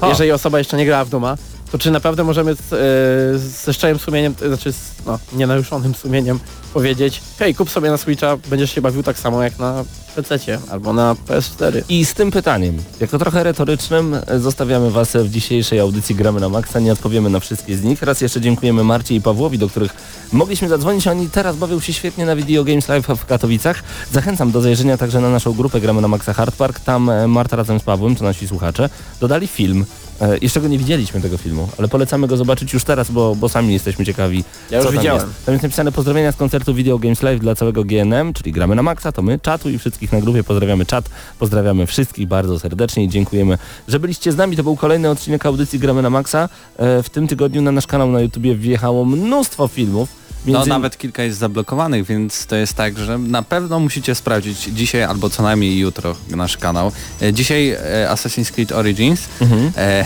Ha. 0.00 0.08
Jeżeli 0.08 0.32
osoba 0.32 0.58
jeszcze 0.58 0.76
nie 0.76 0.86
grała 0.86 1.04
w 1.04 1.08
Duma, 1.08 1.36
to 1.72 1.78
czy 1.78 1.90
naprawdę 1.90 2.24
możemy 2.24 2.54
z, 2.54 2.72
e, 2.72 3.38
ze 3.38 3.74
szczerym 3.74 3.98
sumieniem, 3.98 4.34
to 4.34 4.48
znaczy 4.48 4.72
z 4.72 4.90
no, 5.06 5.18
nienaruszonym 5.32 5.94
sumieniem 5.94 6.40
powiedzieć, 6.74 7.22
hej, 7.38 7.54
kup 7.54 7.70
sobie 7.70 7.90
na 7.90 7.96
Switcha, 7.96 8.36
będziesz 8.36 8.74
się 8.74 8.80
bawił 8.80 9.02
tak 9.02 9.18
samo 9.18 9.42
jak 9.42 9.58
na 9.58 9.84
PC 10.14 10.58
albo 10.70 10.92
na 10.92 11.14
PS4. 11.14 11.82
I 11.88 12.04
z 12.04 12.14
tym 12.14 12.30
pytaniem, 12.30 12.82
jako 13.00 13.18
trochę 13.18 13.42
retorycznym, 13.44 14.16
e, 14.26 14.38
zostawiamy 14.38 14.90
Was 14.90 15.16
w 15.16 15.30
dzisiejszej 15.30 15.80
audycji 15.80 16.14
Gramy 16.14 16.40
na 16.40 16.48
Maxa. 16.48 16.80
Nie 16.80 16.92
odpowiemy 16.92 17.30
na 17.30 17.40
wszystkie 17.40 17.76
z 17.76 17.82
nich. 17.82 18.02
Raz 18.02 18.20
jeszcze 18.20 18.40
dziękujemy 18.40 18.84
Marcie 18.84 19.14
i 19.14 19.20
Pawłowi, 19.20 19.58
do 19.58 19.68
których 19.68 19.94
mogliśmy 20.32 20.68
zadzwonić. 20.68 21.06
Oni 21.06 21.30
teraz 21.30 21.56
bawią 21.56 21.80
się 21.80 21.92
świetnie 21.92 22.26
na 22.26 22.36
Video 22.36 22.64
Games 22.64 22.88
Live 22.88 23.06
w 23.06 23.26
Katowicach. 23.26 23.82
Zachęcam 24.12 24.50
do 24.50 24.60
zajrzenia 24.60 24.96
także 24.96 25.20
na 25.20 25.30
naszą 25.30 25.52
grupę 25.52 25.80
Gramy 25.80 26.00
na 26.00 26.08
Maxa 26.08 26.32
Hard 26.32 26.56
Park. 26.56 26.80
Tam 26.80 27.10
e, 27.10 27.28
Marta 27.28 27.56
razem 27.56 27.80
z 27.80 27.82
Pawłem, 27.82 28.16
to 28.16 28.24
nasi 28.24 28.48
słuchacze, 28.48 28.90
dodali 29.20 29.46
film. 29.46 29.84
E, 30.20 30.38
Jeszcze 30.42 30.60
go 30.60 30.68
nie 30.68 30.78
widzieliśmy 30.78 31.20
tego 31.20 31.38
filmu, 31.38 31.68
ale 31.78 31.88
polecamy 31.88 32.26
go 32.26 32.36
zobaczyć 32.36 32.72
już 32.72 32.84
teraz, 32.84 33.10
bo, 33.10 33.34
bo 33.34 33.48
sami 33.48 33.72
jesteśmy 33.72 34.04
ciekawi. 34.04 34.44
Ja 34.70 34.78
już 34.82 34.92
widziałem. 34.92 35.22
Jest. 35.28 35.44
Tam 35.46 35.52
jest 35.52 35.62
napisane 35.62 35.92
pozdrowienia 35.92 36.32
z 36.32 36.36
koncertu 36.36 36.74
Video 36.74 36.98
Games 36.98 37.22
Live 37.22 37.40
dla 37.40 37.54
całego 37.54 37.84
GNM, 37.84 38.32
czyli 38.32 38.52
gramy 38.52 38.74
na 38.74 38.82
maksa, 38.82 39.12
to 39.12 39.22
my, 39.22 39.38
czatu 39.42 39.70
i 39.70 39.78
wszystkich 39.78 40.12
na 40.12 40.20
grupie. 40.20 40.44
Pozdrawiamy 40.44 40.86
czat, 40.86 41.10
pozdrawiamy 41.38 41.86
wszystkich 41.86 42.28
bardzo 42.28 42.58
serdecznie 42.58 43.04
i 43.04 43.08
dziękujemy, 43.08 43.58
że 43.88 44.00
byliście 44.00 44.32
z 44.32 44.36
nami. 44.36 44.56
To 44.56 44.62
był 44.62 44.76
kolejny 44.76 45.10
odcinek 45.10 45.46
audycji 45.46 45.78
Gramy 45.78 46.02
na 46.02 46.10
maksa. 46.10 46.48
E, 46.76 47.02
W 47.02 47.10
tym 47.10 47.28
tygodniu 47.28 47.62
na 47.62 47.72
nasz 47.72 47.86
kanał 47.86 48.10
na 48.10 48.20
YouTubie 48.20 48.54
wjechało 48.54 49.04
mnóstwo 49.04 49.68
filmów. 49.68 50.17
No 50.46 50.52
Między- 50.58 50.68
nawet 50.68 50.98
kilka 50.98 51.22
jest 51.22 51.38
zablokowanych, 51.38 52.06
więc 52.06 52.46
to 52.46 52.56
jest 52.56 52.74
tak, 52.74 52.98
że 52.98 53.18
na 53.18 53.42
pewno 53.42 53.80
musicie 53.80 54.14
sprawdzić 54.14 54.58
dzisiaj 54.62 55.02
albo 55.02 55.30
co 55.30 55.42
najmniej 55.42 55.78
jutro 55.78 56.16
nasz 56.30 56.56
kanał. 56.56 56.92
E, 57.22 57.32
Dzisiaj 57.32 57.70
e, 57.70 57.78
Assassin's 58.10 58.50
Creed 58.52 58.72
Origins. 58.72 59.20
Mhm. 59.40 59.72
E, 59.76 60.04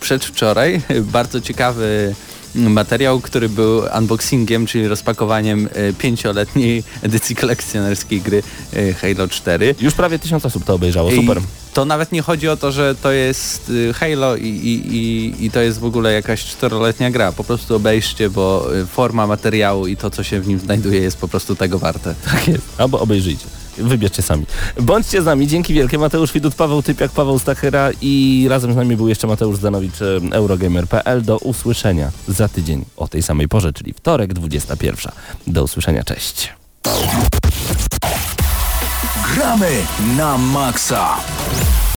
przedwczoraj 0.00 0.82
bardzo 1.16 1.40
ciekawy 1.40 2.14
materiał, 2.54 3.20
który 3.20 3.48
był 3.48 3.82
unboxingiem, 3.98 4.66
czyli 4.66 4.88
rozpakowaniem 4.88 5.68
e, 5.72 5.92
pięcioletniej 5.92 6.84
edycji 7.02 7.36
kolekcjonerskiej 7.36 8.20
gry 8.20 8.42
e, 8.72 8.92
Halo 8.92 9.28
4. 9.28 9.74
Już 9.80 9.94
prawie 9.94 10.18
tysiąc 10.18 10.46
osób 10.46 10.64
to 10.64 10.74
obejrzało, 10.74 11.10
I 11.10 11.16
super. 11.16 11.40
To 11.74 11.84
nawet 11.84 12.12
nie 12.12 12.22
chodzi 12.22 12.48
o 12.48 12.56
to, 12.56 12.72
że 12.72 12.94
to 12.94 13.12
jest 13.12 13.70
y, 13.70 13.92
Halo 13.92 14.36
i, 14.36 14.46
i, 14.46 14.96
i, 14.96 15.34
i 15.44 15.50
to 15.50 15.60
jest 15.60 15.78
w 15.78 15.84
ogóle 15.84 16.12
jakaś 16.12 16.44
czteroletnia 16.44 17.10
gra. 17.10 17.32
Po 17.32 17.44
prostu 17.44 17.76
obejrzcie, 17.76 18.30
bo 18.30 18.68
forma 18.90 19.26
materiału 19.26 19.86
i 19.86 19.96
to, 19.96 20.10
co 20.10 20.22
się 20.22 20.40
w 20.40 20.48
nim 20.48 20.58
znajduje 20.58 21.00
jest 21.00 21.16
po 21.16 21.28
prostu 21.28 21.56
tego 21.56 21.78
warte. 21.78 22.14
Tak 22.24 22.48
jest. 22.48 22.64
Albo 22.78 23.00
obejrzyjcie. 23.00 23.61
Wybierzcie 23.78 24.22
sami. 24.22 24.46
Bądźcie 24.80 25.22
z 25.22 25.24
nami. 25.24 25.46
Dzięki 25.46 25.74
wielkie. 25.74 25.98
Mateusz 25.98 26.32
Widut, 26.32 26.54
Paweł 26.54 26.82
Typiak, 26.82 27.10
Paweł 27.10 27.38
Stachyra 27.38 27.90
i 28.00 28.46
razem 28.50 28.72
z 28.72 28.76
nami 28.76 28.96
był 28.96 29.08
jeszcze 29.08 29.26
Mateusz 29.26 29.56
Zdanowicz, 29.56 30.02
e, 30.02 30.20
Eurogamer.pl. 30.32 31.22
Do 31.22 31.38
usłyszenia 31.38 32.10
za 32.28 32.48
tydzień 32.48 32.84
o 32.96 33.08
tej 33.08 33.22
samej 33.22 33.48
porze, 33.48 33.72
czyli 33.72 33.92
wtorek 33.92 34.34
21. 34.34 35.12
Do 35.46 35.64
usłyszenia. 35.64 36.04
Cześć. 36.04 36.52
Gramy 39.34 39.70
na 40.16 40.38
maksa. 40.38 41.16